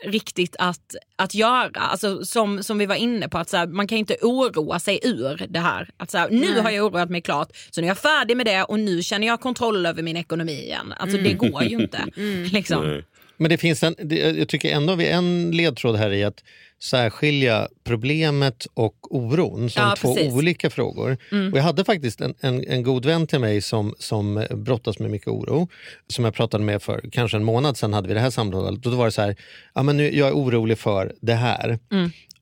riktigt 0.03 0.55
att, 0.59 0.95
att 1.15 1.35
göra. 1.35 1.79
Alltså, 1.79 2.25
som, 2.25 2.63
som 2.63 2.77
vi 2.77 2.85
var 2.85 2.95
inne 2.95 3.29
på, 3.29 3.37
att 3.37 3.49
så 3.49 3.57
här, 3.57 3.67
man 3.67 3.87
kan 3.87 3.97
inte 3.97 4.17
oroa 4.21 4.79
sig 4.79 4.99
ur 5.03 5.45
det 5.49 5.59
här. 5.59 5.89
Att 5.97 6.11
så 6.11 6.17
här, 6.17 6.29
nu 6.29 6.59
har 6.59 6.71
jag 6.71 6.85
oroat 6.85 7.09
mig 7.09 7.21
klart, 7.21 7.49
så 7.71 7.81
nu 7.81 7.87
är 7.87 7.89
jag 7.89 7.97
färdig 7.97 8.37
med 8.37 8.45
det 8.45 8.63
och 8.63 8.79
nu 8.79 9.01
känner 9.01 9.27
jag 9.27 9.41
kontroll 9.41 9.85
över 9.85 10.03
min 10.03 10.17
ekonomi 10.17 10.63
igen. 10.63 10.93
Alltså 10.97 11.17
det 11.17 11.33
går 11.33 11.63
ju 11.63 11.81
inte. 11.81 12.05
Liksom. 12.51 12.87
Nej. 12.87 13.03
Men 13.37 13.49
det 13.49 13.57
finns 13.57 13.83
en, 13.83 13.95
jag 14.37 14.47
tycker 14.47 14.71
ändå 14.71 14.95
vi 14.95 15.07
en 15.07 15.51
ledtråd 15.51 15.95
här 15.95 16.11
i 16.11 16.23
att 16.23 16.43
särskilja 16.83 17.67
problemet 17.83 18.67
och 18.73 19.15
oron 19.15 19.69
som 19.69 19.83
Ja, 19.83 19.95
två 19.97 20.15
precis. 20.15 20.33
olika 20.33 20.69
frågor. 20.69 21.17
Och 21.51 21.57
jag 21.57 21.63
hade 21.63 21.83
faktiskt 21.85 22.21
en, 22.21 22.33
en, 22.39 22.63
en 22.67 22.83
god 22.83 23.05
vän 23.05 23.27
till 23.27 23.39
mig 23.39 23.61
som, 23.61 23.95
som 23.99 24.45
brottas 24.51 24.99
med 24.99 25.11
mycket 25.11 25.27
oro, 25.27 25.67
som 26.07 26.25
jag 26.25 26.33
pratade 26.33 26.63
med 26.63 26.81
för 26.81 27.09
kanske 27.11 27.37
en 27.37 27.43
månad 27.43 27.77
sedan 27.77 27.93
hade 27.93 28.07
vi 28.07 28.13
det 28.13 28.19
här 28.19 28.29
samtalet. 28.29 28.85
Och 28.85 28.91
då 28.91 28.97
var 28.97 29.05
det 29.05 29.11
så 29.11 29.21
här, 29.21 29.35
ja, 29.73 29.83
men 29.83 29.97
nu, 29.97 30.17
jag 30.17 30.27
är 30.27 30.33
orolig 30.33 30.77
för 30.77 31.13
det 31.21 31.33
här. 31.33 31.79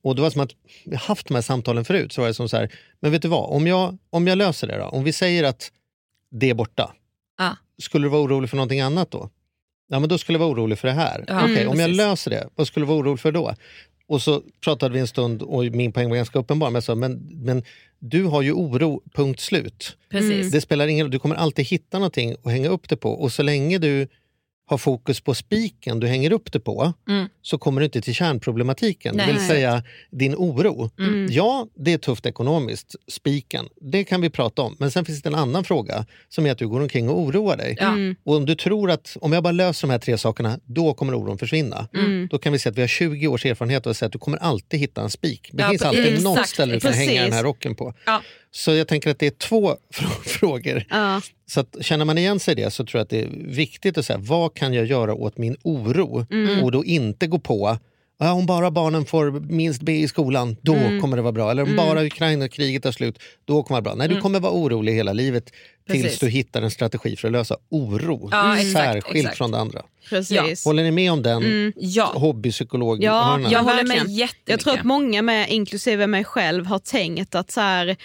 Och 0.01 0.15
det 0.15 0.21
var 0.21 0.29
som 0.29 0.41
att 0.41 0.51
vi 0.85 0.95
haft 0.95 1.27
de 1.27 1.33
här 1.35 1.41
samtalen 1.41 1.85
förut. 1.85 2.13
Så 2.13 2.21
var 2.21 2.27
det 2.27 2.33
som 2.33 2.49
så 2.49 2.57
här, 2.57 2.69
men 2.99 3.11
vet 3.11 3.21
du 3.21 3.27
vad, 3.27 3.49
om 3.55 3.67
jag, 3.67 3.97
om 4.09 4.27
jag 4.27 4.37
löser 4.37 4.67
det 4.67 4.77
då? 4.77 4.83
Om 4.85 5.03
vi 5.03 5.13
säger 5.13 5.43
att 5.43 5.71
det 6.31 6.49
är 6.49 6.53
borta, 6.53 6.93
Ja. 7.37 7.55
skulle 7.81 8.05
du 8.05 8.09
vara 8.09 8.21
orolig 8.21 8.49
för 8.49 8.57
någonting 8.57 8.81
annat 8.81 9.11
då? 9.11 9.29
Ja, 9.89 9.99
men 9.99 10.09
då 10.09 10.17
skulle 10.17 10.35
jag 10.35 10.39
vara 10.39 10.51
orolig 10.51 10.79
för 10.79 10.87
det 10.87 10.93
här. 10.93 11.25
Ja, 11.27 11.41
Okej, 11.43 11.57
mm, 11.61 11.69
om 11.69 11.79
jag 11.79 11.89
löser 11.89 12.31
det, 12.31 12.47
vad 12.55 12.67
skulle 12.67 12.85
du 12.85 12.87
vara 12.87 12.97
orolig 12.99 13.19
för 13.19 13.31
då? 13.31 13.55
Och 14.07 14.21
så 14.21 14.41
pratade 14.63 14.93
vi 14.93 14.99
en 14.99 15.07
stund 15.07 15.41
och 15.41 15.63
min 15.63 15.91
poäng 15.91 16.09
var 16.09 16.15
ganska 16.15 16.39
uppenbar. 16.39 16.67
Men, 16.67 16.73
jag 16.73 16.83
sa, 16.83 16.95
men, 16.95 17.29
men 17.31 17.63
du 17.99 18.23
har 18.23 18.41
ju 18.41 18.51
oro, 18.51 19.01
punkt 19.13 19.39
slut. 19.39 19.97
Precis. 20.09 20.51
Det 20.51 20.61
spelar 20.61 20.87
ingen 20.87 21.05
roll, 21.05 21.11
du 21.11 21.19
kommer 21.19 21.35
alltid 21.35 21.65
hitta 21.65 21.99
någonting 21.99 22.35
att 22.43 22.51
hänga 22.51 22.69
upp 22.69 22.89
det 22.89 22.97
på. 22.97 23.09
Och 23.09 23.31
så 23.31 23.43
länge 23.43 23.77
du 23.77 24.07
har 24.69 24.77
fokus 24.77 25.21
på 25.21 25.33
spiken 25.33 25.99
du 25.99 26.07
hänger 26.07 26.31
upp 26.31 26.51
det 26.51 26.59
på 26.59 26.93
Mm. 27.09 27.27
så 27.41 27.57
kommer 27.57 27.81
du 27.81 27.85
inte 27.85 28.01
till 28.01 28.13
kärnproblematiken. 28.15 29.17
Det 29.17 29.25
Nej. 29.25 29.33
vill 29.35 29.47
säga 29.47 29.83
din 30.11 30.35
oro. 30.35 30.89
Mm. 30.99 31.27
Ja, 31.31 31.67
det 31.75 31.93
är 31.93 31.97
tufft 31.97 32.25
ekonomiskt, 32.25 32.95
spiken. 33.07 33.65
Det 33.81 34.03
kan 34.03 34.21
vi 34.21 34.29
prata 34.29 34.61
om. 34.61 34.75
Men 34.79 34.91
sen 34.91 35.05
finns 35.05 35.21
det 35.21 35.29
en 35.29 35.35
annan 35.35 35.63
fråga 35.63 36.05
som 36.29 36.45
är 36.45 36.51
att 36.51 36.57
du 36.57 36.67
går 36.67 36.81
omkring 36.81 37.09
och 37.09 37.19
oroar 37.19 37.57
dig. 37.57 37.75
Ja. 37.79 37.93
Och 38.23 38.35
om 38.35 38.45
du 38.45 38.55
tror 38.55 38.91
att 38.91 39.17
om 39.21 39.33
jag 39.33 39.43
bara 39.43 39.51
löser 39.51 39.87
de 39.87 39.91
här 39.91 39.99
tre 39.99 40.17
sakerna, 40.17 40.59
då 40.65 40.93
kommer 40.93 41.13
oron 41.15 41.37
försvinna. 41.37 41.87
Mm. 41.93 42.27
Då 42.31 42.37
kan 42.37 42.53
vi 42.53 42.59
säga 42.59 42.71
att 42.71 42.77
vi 42.77 42.81
har 42.81 42.87
20 42.87 43.27
års 43.27 43.45
erfarenhet 43.45 43.87
att 43.87 43.97
säga 43.97 44.07
att 44.07 44.13
du 44.13 44.19
kommer 44.19 44.37
alltid 44.37 44.79
hitta 44.79 45.01
en 45.01 45.09
spik. 45.09 45.49
Det 45.53 45.63
Ja, 45.63 45.69
finns 45.69 45.81
alltid 45.81 46.23
något 46.23 46.37
exakt, 46.37 46.49
ställe 46.49 46.73
du 46.73 46.79
kan 46.79 46.93
hänga 46.93 47.23
den 47.23 47.33
här 47.33 47.43
rocken 47.43 47.75
på. 47.75 47.93
Ja. 48.05 48.21
Så 48.57 48.71
jag 48.75 48.87
tänker 48.87 49.09
att 49.11 49.19
det 49.19 49.25
är 49.27 49.31
två 49.31 49.69
frå- 49.93 50.23
frågor. 50.27 50.83
Ja. 50.89 51.21
Så 51.45 51.59
att, 51.59 51.75
känner 51.81 52.05
man 52.05 52.17
igen 52.17 52.39
sig 52.39 52.51
i 52.51 52.55
det 52.55 52.71
så 52.71 52.85
tror 52.85 52.99
jag 52.99 53.03
att 53.03 53.09
det 53.09 53.21
är 53.21 53.29
viktigt 53.45 53.97
att 53.97 54.05
säga 54.05 54.19
vad 54.19 54.53
kan 54.53 54.73
jag 54.73 54.85
göra 54.85 55.13
åt 55.13 55.37
min 55.37 55.55
oro 55.63 56.25
Mm. 56.31 56.63
och 56.63 56.71
då 56.71 56.85
inte 56.85 57.27
gå 57.27 57.39
på 57.39 57.77
Ja, 58.19 58.31
om 58.33 58.45
bara 58.45 58.71
barnen 58.71 59.05
får 59.05 59.31
minst 59.31 59.81
B 59.81 59.99
i 59.99 60.07
skolan, 60.07 60.55
då 60.61 60.73
Mm. 60.73 61.01
kommer 61.01 61.17
det 61.17 61.23
vara 61.23 61.31
bra. 61.33 61.51
Eller 61.51 61.63
om 61.63 61.75
bara 61.75 62.05
Ukraina-kriget 62.05 62.83
tar 62.83 62.91
slut, 62.91 63.19
då 63.45 63.63
kommer 63.63 63.81
det 63.81 63.85
vara 63.89 63.95
bra. 63.95 64.05
Nej, 64.05 64.15
du 64.15 64.21
kommer 64.21 64.39
vara 64.39 64.51
orolig 64.53 64.93
hela 64.93 65.13
livet 65.13 65.51
tills 65.87 66.19
du 66.19 66.27
hittar 66.29 66.61
en 66.61 66.71
strategi 66.71 67.15
för 67.15 67.27
att 67.27 67.31
lösa 67.31 67.57
oro. 67.69 68.29
Ja, 68.31 68.57
exakt, 68.57 68.71
särskilt 68.71 69.15
exakt. 69.15 69.37
från 69.37 69.51
det 69.51 69.57
andra. 69.57 69.81
Precis. 70.09 70.65
Håller 70.65 70.83
ni 70.83 70.91
med 70.91 71.11
om 71.11 71.23
den 71.23 71.73
Ja, 71.75 72.11
hobbypsykolog 72.15 73.03
Ja, 73.03 73.39
jag 73.49 73.63
håller 73.63 73.83
med 73.83 73.97
jättemycket. 73.97 74.35
Jag 74.45 74.59
tror 74.59 74.73
att 74.73 74.83
många 74.83 75.21
med, 75.21 75.49
inklusive 75.49 76.07
mig 76.07 76.23
själv, 76.23 76.65
har 76.65 76.79
tänkt 76.79 77.35
att 77.35 77.51
så 77.51 77.61
här, 77.61 77.95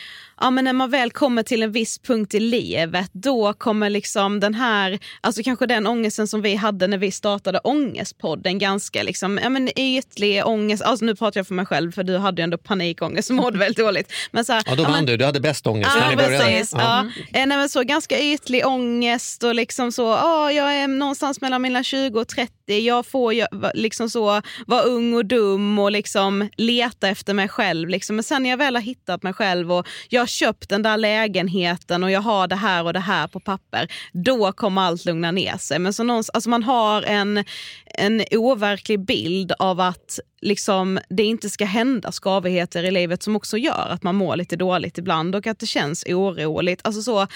ja, 0.41 0.51
men 0.51 0.64
när 0.64 0.72
man 0.72 0.91
väl 0.91 1.11
kommer 1.11 1.43
till 1.43 1.62
en 1.62 1.72
viss 1.72 1.99
punkt 1.99 2.35
i 2.35 2.41
livet, 2.41 3.11
då 3.12 3.53
kommer 3.53 3.91
liksom 3.91 4.41
den 4.41 4.55
här, 4.55 4.99
alltså 5.20 5.43
kanske 5.43 5.66
den 5.66 5.87
ångesten 5.87 6.28
som 6.28 6.43
vi 6.43 6.55
hade 6.55 6.87
när 6.87 6.99
vi 6.99 7.11
startade 7.11 7.59
Ångestpodden, 7.59 8.59
ganska 8.59 9.03
liksom, 9.03 9.41
ja, 9.43 9.49
men 9.49 9.78
ytlig 9.78 10.47
ångest, 10.47 10.83
alltså 10.83 11.05
nu 11.05 11.14
pratar 11.14 11.39
jag 11.39 11.47
för 11.47 11.55
mig 11.55 11.66
själv 11.66 11.93
för 11.93 12.03
du 12.03 12.18
hade 12.18 12.43
ju 12.43 12.45
ändå 12.45 12.59
panikångest 12.59 13.30
och 13.30 13.37
mådde 13.37 13.59
väldigt 13.59 13.78
dåligt. 13.78 14.12
Men 14.30 14.45
så 14.45 14.53
här, 14.53 14.62
Ja, 14.66 14.74
då 14.74 14.83
ja, 14.83 14.89
vann 14.89 14.97
men- 14.97 15.07
du. 15.07 15.16
Du 15.16 15.24
hade 15.24 15.41
bäst 15.41 15.66
ångest 15.66 15.91
Ja, 15.97 16.16
precis. 16.16 16.72
Ja. 16.76 17.01
Eh, 17.01 17.47
nej, 17.47 17.47
men 17.47 17.68
så 17.73 17.83
ganska 17.83 18.20
ytlig 18.20 18.66
ångest 18.66 19.43
och 19.43 19.55
liksom 19.55 19.93
så, 19.93 20.03
ja, 20.03 20.53
jag 20.53 20.75
är 20.75 20.89
någonstans 20.89 21.41
mellan 21.41 21.62
mina 21.62 21.83
20 21.83 22.20
och 22.20 22.29
30. 22.29 22.53
Jag 22.66 23.07
får 23.07 23.35
liksom 23.77 24.11
så 24.11 24.43
vara 24.66 24.83
ung 24.83 25.14
och 25.14 25.27
dum 25.27 25.79
och 25.79 25.93
liksom 25.93 26.49
leta 26.57 27.09
efter 27.09 27.35
mig 27.35 27.49
själv. 27.49 27.89
Liksom. 27.89 28.16
Men 28.16 28.23
sen 28.23 28.43
när 28.43 28.51
jag 28.51 28.57
väl 28.57 28.75
har 28.75 28.83
hittat 28.83 29.23
mig 29.23 29.33
själv 29.33 29.73
och 29.73 29.89
jag 30.09 30.20
har 30.20 30.27
köpt 30.27 30.68
den 30.68 30.83
där 30.83 30.97
lägenheten 30.97 32.05
och 32.05 32.11
jag 32.11 32.20
har 32.20 32.49
det 32.49 32.57
här 32.57 32.85
och 32.85 32.93
det 32.93 33.01
här 33.01 33.29
på 33.29 33.41
papper, 33.41 33.93
då 34.12 34.53
kommer 34.53 34.83
allt 34.83 35.05
lugna 35.05 35.31
ner 35.31 35.57
sig. 35.57 35.79
Men 35.79 35.93
så 35.93 36.23
alltså 36.35 36.51
man 36.51 36.62
har 36.62 37.03
en, 37.03 37.45
en 37.87 38.25
overklig 38.31 39.07
bild 39.07 39.53
av 39.59 39.81
att 39.81 40.20
liksom, 40.43 40.99
det 41.09 41.22
inte 41.22 41.51
ska 41.51 41.64
hända 41.64 42.12
skavigheter 42.12 42.84
i 42.84 42.90
livet 42.90 43.22
som 43.22 43.36
också 43.36 43.59
gör 43.59 43.88
att 43.90 44.03
man 44.03 44.14
mår 44.14 44.36
lite 44.36 44.57
dåligt 44.57 44.99
ibland 44.99 45.34
och 45.34 45.47
att 45.47 45.59
det 45.59 45.66
känns 45.66 46.05
oroligt. 46.07 46.80
Alltså 46.84 47.03
så, 47.03 47.26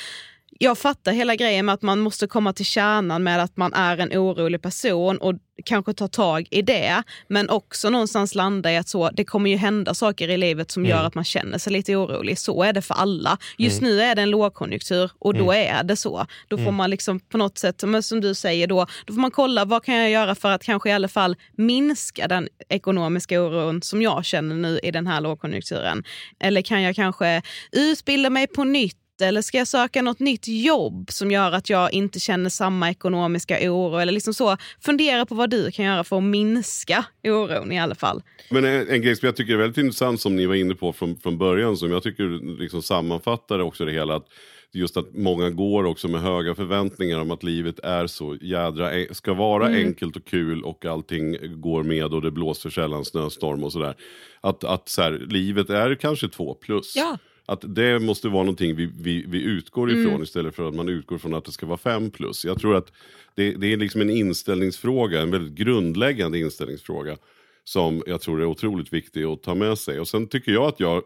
jag 0.58 0.78
fattar 0.78 1.12
hela 1.12 1.36
grejen 1.36 1.66
med 1.66 1.72
att 1.72 1.82
man 1.82 2.00
måste 2.00 2.26
komma 2.26 2.52
till 2.52 2.64
kärnan 2.64 3.22
med 3.22 3.42
att 3.42 3.56
man 3.56 3.72
är 3.74 3.98
en 3.98 4.12
orolig 4.12 4.62
person 4.62 5.18
och 5.18 5.34
kanske 5.64 5.92
ta 5.92 6.08
tag 6.08 6.48
i 6.50 6.62
det. 6.62 7.02
Men 7.28 7.50
också 7.50 7.90
någonstans 7.90 8.34
landa 8.34 8.72
i 8.72 8.76
att 8.76 8.88
så, 8.88 9.10
det 9.10 9.24
kommer 9.24 9.50
ju 9.50 9.56
hända 9.56 9.94
saker 9.94 10.28
i 10.28 10.36
livet 10.36 10.70
som 10.70 10.86
gör 10.86 11.04
att 11.04 11.14
man 11.14 11.24
känner 11.24 11.58
sig 11.58 11.72
lite 11.72 11.96
orolig. 11.96 12.38
Så 12.38 12.62
är 12.62 12.72
det 12.72 12.82
för 12.82 12.94
alla. 12.94 13.38
Just 13.58 13.82
nu 13.82 14.00
är 14.00 14.14
det 14.14 14.22
en 14.22 14.30
lågkonjunktur 14.30 15.10
och 15.18 15.34
då 15.34 15.52
är 15.52 15.82
det 15.82 15.96
så. 15.96 16.26
Då 16.48 16.58
får 16.58 16.72
man 16.72 16.90
liksom 16.90 17.20
på 17.20 17.38
något 17.38 17.58
sätt, 17.58 17.84
som 18.02 18.20
du 18.20 18.34
säger 18.34 18.66
då, 18.66 18.86
då 19.06 19.14
får 19.14 19.20
man 19.20 19.30
kolla 19.30 19.64
vad 19.64 19.84
kan 19.84 19.94
jag 19.94 20.10
göra 20.10 20.34
för 20.34 20.50
att 20.50 20.64
kanske 20.64 20.90
i 20.90 20.92
alla 20.92 21.08
fall 21.08 21.36
minska 21.56 22.28
den 22.28 22.48
ekonomiska 22.68 23.42
oron 23.42 23.82
som 23.82 24.02
jag 24.02 24.24
känner 24.24 24.54
nu 24.54 24.80
i 24.82 24.90
den 24.90 25.06
här 25.06 25.20
lågkonjunkturen. 25.20 26.04
Eller 26.40 26.62
kan 26.62 26.82
jag 26.82 26.96
kanske 26.96 27.42
utbilda 27.72 28.30
mig 28.30 28.46
på 28.46 28.64
nytt 28.64 28.96
eller 29.20 29.42
ska 29.42 29.58
jag 29.58 29.66
söka 29.66 30.02
något 30.02 30.20
nytt 30.20 30.48
jobb 30.48 31.10
som 31.10 31.30
gör 31.30 31.52
att 31.52 31.70
jag 31.70 31.92
inte 31.92 32.20
känner 32.20 32.50
samma 32.50 32.90
ekonomiska 32.90 33.58
oro? 33.72 33.98
Eller 33.98 34.12
liksom 34.12 34.34
så, 34.34 34.56
fundera 34.80 35.26
på 35.26 35.34
vad 35.34 35.50
du 35.50 35.70
kan 35.70 35.84
göra 35.84 36.04
för 36.04 36.16
att 36.16 36.22
minska 36.22 37.04
oron 37.24 37.72
i 37.72 37.80
alla 37.80 37.94
fall. 37.94 38.22
Men 38.50 38.64
en, 38.64 38.88
en 38.88 39.02
grej 39.02 39.16
som 39.16 39.26
jag 39.26 39.36
tycker 39.36 39.52
är 39.52 39.56
väldigt 39.56 39.84
intressant 39.84 40.20
som 40.20 40.36
ni 40.36 40.46
var 40.46 40.54
inne 40.54 40.74
på 40.74 40.92
från, 40.92 41.16
från 41.16 41.38
början 41.38 41.76
som 41.76 41.90
jag 41.90 42.02
tycker 42.02 42.58
liksom 42.58 42.82
sammanfattar 42.82 43.58
också 43.58 43.84
det 43.84 43.92
hela. 43.92 44.16
Att 44.16 44.26
just 44.72 44.96
att 44.96 45.14
många 45.14 45.50
går 45.50 45.84
också 45.84 46.08
med 46.08 46.20
höga 46.20 46.54
förväntningar 46.54 47.18
om 47.18 47.30
att 47.30 47.42
livet 47.42 47.78
är 47.78 48.06
så 48.06 48.36
jädra, 48.40 48.90
ska 49.14 49.34
vara 49.34 49.66
enkelt 49.66 50.16
och 50.16 50.24
kul 50.24 50.64
och 50.64 50.84
allting 50.84 51.36
går 51.60 51.82
med 51.82 52.04
och 52.04 52.22
det 52.22 52.30
blåser 52.30 52.70
sällan 52.70 53.04
snöstorm 53.04 53.64
och 53.64 53.72
sådär. 53.72 53.94
Att, 54.40 54.64
att 54.64 54.88
så 54.88 55.02
här, 55.02 55.26
livet 55.28 55.70
är 55.70 55.94
kanske 55.94 56.28
två 56.28 56.54
plus. 56.54 56.96
Ja. 56.96 57.18
Att 57.46 57.64
det 57.74 57.98
måste 57.98 58.28
vara 58.28 58.42
någonting 58.42 58.76
vi, 58.76 58.90
vi, 59.00 59.24
vi 59.28 59.42
utgår 59.42 59.90
ifrån 59.90 60.22
istället 60.22 60.54
för 60.54 60.68
att 60.68 60.74
man 60.74 60.88
utgår 60.88 61.18
från 61.18 61.34
att 61.34 61.44
det 61.44 61.52
ska 61.52 61.66
vara 61.66 61.78
fem 61.78 62.10
plus. 62.10 62.44
Jag 62.44 62.60
tror 62.60 62.76
att 62.76 62.92
det, 63.34 63.50
det 63.52 63.72
är 63.72 63.76
liksom 63.76 64.00
en 64.00 64.10
inställningsfråga, 64.10 65.20
en 65.20 65.30
väldigt 65.30 65.54
grundläggande 65.54 66.38
inställningsfråga 66.38 67.16
som 67.64 68.02
jag 68.06 68.20
tror 68.20 68.40
är 68.40 68.46
otroligt 68.46 68.92
viktig 68.92 69.24
att 69.24 69.42
ta 69.42 69.54
med 69.54 69.78
sig. 69.78 70.00
Och 70.00 70.08
sen 70.08 70.26
tycker 70.26 70.52
jag 70.52 70.64
att 70.64 70.80
jag 70.80 71.02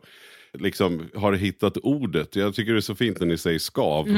liksom 0.59 1.09
har 1.15 1.33
hittat 1.33 1.77
ordet. 1.77 2.37
Jag 2.37 2.55
tycker 2.55 2.73
det 2.73 2.79
är 2.79 2.81
så 2.81 2.95
fint 2.95 3.21
när 3.21 3.27
ni 3.27 3.39
säger 3.39 3.59
skav. 3.59 4.09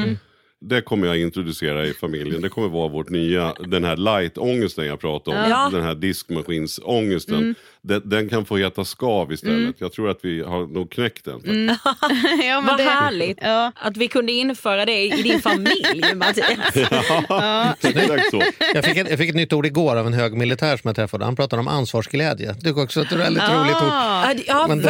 Det 0.65 0.81
kommer 0.81 1.07
jag 1.07 1.19
introducera 1.19 1.85
i 1.85 1.93
familjen. 1.93 2.41
Det 2.41 2.49
kommer 2.49 2.67
vara 2.67 2.87
vårt 2.87 3.09
nya, 3.09 3.53
den 3.53 3.83
här 3.83 3.97
light-ångesten 3.97 4.85
jag 4.85 4.99
pratade 4.99 5.37
om. 5.43 5.49
Ja. 5.49 5.69
Den 5.71 5.83
här 5.83 5.95
diskmaskinsångesten. 5.95 7.55
Den, 7.85 8.09
den 8.09 8.29
kan 8.29 8.45
få 8.45 8.57
heta 8.57 8.85
skav 8.85 9.31
istället. 9.33 9.75
Jag 9.79 9.93
tror 9.93 10.09
att 10.09 10.19
vi 10.21 10.41
har 10.43 10.67
nog 10.73 10.91
knäckt 10.91 11.25
den. 11.25 11.33
faktiskt. 11.33 11.85
ja, 12.45 12.63
Vad 12.67 12.77
det- 12.77 12.83
härligt 12.83 13.37
Ja. 13.41 13.71
att 13.75 13.97
vi 13.97 14.07
kunde 14.07 14.31
införa 14.31 14.85
det 14.85 15.03
i 15.05 15.21
din 15.21 15.41
familj, 15.41 16.03
Mattias. 16.15 16.75
Exakt 17.81 18.31
så. 18.31 18.43
Jag 18.73 18.85
fick, 18.85 18.97
ett, 18.97 19.09
jag 19.09 19.19
fick 19.19 19.29
ett 19.29 19.35
nytt 19.35 19.53
ord 19.53 19.65
igår 19.65 19.95
av 19.95 20.07
en 20.07 20.13
hög 20.13 20.33
militär 20.33 20.77
som 20.77 20.87
jag 20.87 20.95
träffade. 20.95 21.25
Han 21.25 21.35
pratade 21.35 21.59
om 21.59 21.67
ansvarsglädje. 21.67 22.55
Det 22.61 22.69
är 22.69 22.79
också 22.83 23.01
ett 23.01 23.11
väldigt 23.11 23.43
roligt 23.43 23.75
ord. 23.75 23.83
Ja, 23.91 24.33
det- 24.35 24.43
Ja, 24.47 24.65
Men 24.67 24.81
det, 24.81 24.89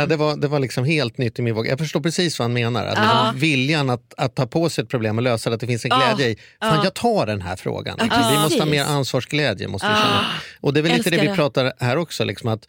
eh, 0.00 0.06
det, 0.08 0.16
var, 0.16 0.36
det 0.36 0.48
var 0.48 0.58
liksom 0.58 0.84
helt 0.84 1.18
nytt 1.18 1.38
i 1.38 1.42
min 1.42 1.54
våg. 1.54 1.66
Jag 1.66 1.78
förstår 1.78 2.00
precis 2.00 2.38
vad 2.38 2.44
han 2.44 2.52
menar. 2.52 2.86
Att 2.86 2.98
liksom 2.98 3.40
viljan 3.40 3.90
att, 3.90 4.14
att 4.16 4.34
ta 4.34 4.46
på 4.46 4.68
sig 4.70 4.82
ett 4.84 4.88
problem 4.90 5.16
och 5.18 5.22
lösa 5.22 5.50
det, 5.50 5.54
att 5.54 5.60
det 5.60 5.66
finns 5.66 5.84
en 5.84 5.90
glädje 5.90 6.28
i. 6.28 6.36
Fan, 6.60 6.80
jag 6.84 6.94
tar 6.94 7.26
den 7.26 7.40
här 7.42 7.56
frågan. 7.56 7.98
Liksom. 8.02 8.22
Vi 8.32 8.38
måste 8.38 8.58
ha 8.58 8.66
mer 8.66 8.84
ansvarsglädje. 8.84 9.68
Måste 9.68 9.88
vi 9.88 9.94
känna. 9.94 10.26
Och 10.60 10.72
det 10.74 10.80
är 10.80 10.82
väl 10.82 10.92
lite 10.96 11.10
det 11.10 11.20
vi 11.20 11.28
pratar 11.36 11.72
här 11.80 11.96
också. 11.96 12.24
Liksom, 12.32 12.48
att 12.48 12.68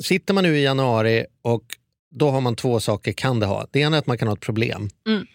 sitter 0.00 0.34
man 0.34 0.44
nu 0.44 0.58
i 0.58 0.62
januari 0.62 1.26
och 1.42 1.64
då 2.10 2.30
har 2.30 2.40
man 2.40 2.56
två 2.56 2.80
saker, 2.80 3.12
kan 3.12 3.40
det 3.40 3.46
ha. 3.46 3.66
Det 3.70 3.80
ena 3.80 3.96
är 3.96 3.98
att 3.98 4.06
man 4.06 4.18
kan 4.18 4.28
ha 4.28 4.34
ett 4.34 4.40
problem. 4.40 4.88
Mm. 5.06 5.26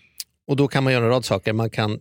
Och 0.47 0.55
då 0.55 0.67
kan 0.67 0.83
man 0.83 0.93
göra 0.93 1.03
en 1.03 1.09
rad 1.09 1.25
saker. 1.25 1.53
Man 1.53 1.69
kan 1.69 1.99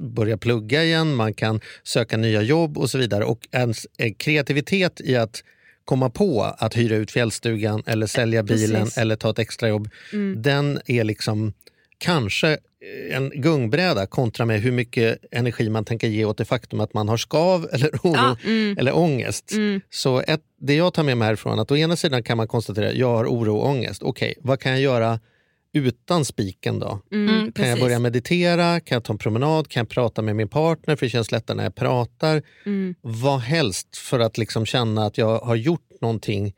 börja 0.00 0.36
plugga 0.36 0.84
igen, 0.84 1.14
man 1.14 1.34
kan 1.34 1.60
söka 1.82 2.16
nya 2.16 2.42
jobb 2.42 2.78
och 2.78 2.90
så 2.90 2.98
vidare. 2.98 3.24
Och 3.24 3.48
ens 3.52 3.86
eh, 3.98 4.12
kreativitet 4.14 5.00
i 5.00 5.16
att 5.16 5.42
komma 5.84 6.10
på 6.10 6.42
att 6.42 6.76
hyra 6.76 6.96
ut 6.96 7.10
fjällstugan 7.10 7.82
eller 7.86 8.06
sälja 8.06 8.42
bilen 8.42 8.82
Precis. 8.82 8.98
eller 8.98 9.16
ta 9.16 9.30
ett 9.30 9.38
extrajobb, 9.38 9.88
den 10.36 10.80
är 10.86 11.04
liksom 11.04 11.52
kanske 12.04 12.58
en 13.10 13.30
gungbräda 13.34 14.06
kontra 14.06 14.46
med 14.46 14.60
hur 14.60 14.72
mycket 14.72 15.18
energi 15.30 15.68
man 15.70 15.84
tänker 15.84 16.08
ge 16.08 16.24
åt 16.24 16.38
det 16.38 16.44
faktum 16.44 16.80
att 16.80 16.94
man 16.94 17.08
har 17.08 17.16
skav 17.16 17.68
eller 17.72 17.88
oro 17.88 18.14
Ja, 18.14 18.36
eller 18.78 18.96
ångest. 18.96 19.52
Så 19.90 20.20
ett, 20.20 20.40
det 20.60 20.74
jag 20.74 20.94
tar 20.94 21.02
med 21.02 21.16
mig 21.18 21.26
härifrån 21.26 21.58
att 21.60 21.70
å 21.70 21.76
ena 21.76 21.96
sidan 21.96 22.22
kan 22.22 22.36
man 22.36 22.48
konstatera 22.48 22.88
att 22.88 22.94
jag 22.96 23.16
har 23.16 23.24
oro 23.26 23.56
och 23.56 23.68
ångest. 23.68 24.02
Okej, 24.02 24.34
vad 24.40 24.60
kan 24.60 24.72
jag 24.72 24.80
göra 24.80 25.20
utan 25.72 26.24
spiken 26.24 26.78
då? 26.78 27.00
Mm, 27.12 27.28
Kan 27.28 27.44
jag 27.44 27.54
precis. 27.54 27.80
börja 27.80 27.98
meditera? 27.98 28.80
Kan 28.80 28.96
jag 28.96 29.04
ta 29.04 29.12
en 29.12 29.18
promenad? 29.18 29.68
Kan 29.68 29.80
jag 29.80 29.88
prata 29.88 30.22
med 30.22 30.36
min 30.36 30.48
partner? 30.48 30.96
För 30.96 31.06
det 31.06 31.10
känns 31.10 31.32
lättare 31.32 31.56
när 31.56 31.64
jag 31.64 31.74
pratar. 31.74 32.42
Vad 33.00 33.40
helst 33.40 33.96
för 33.96 34.20
att 34.20 34.38
liksom 34.38 34.66
känna 34.66 35.06
att 35.06 35.18
jag 35.18 35.38
har 35.38 35.54
gjort 35.56 35.90
någonting. 36.00 36.54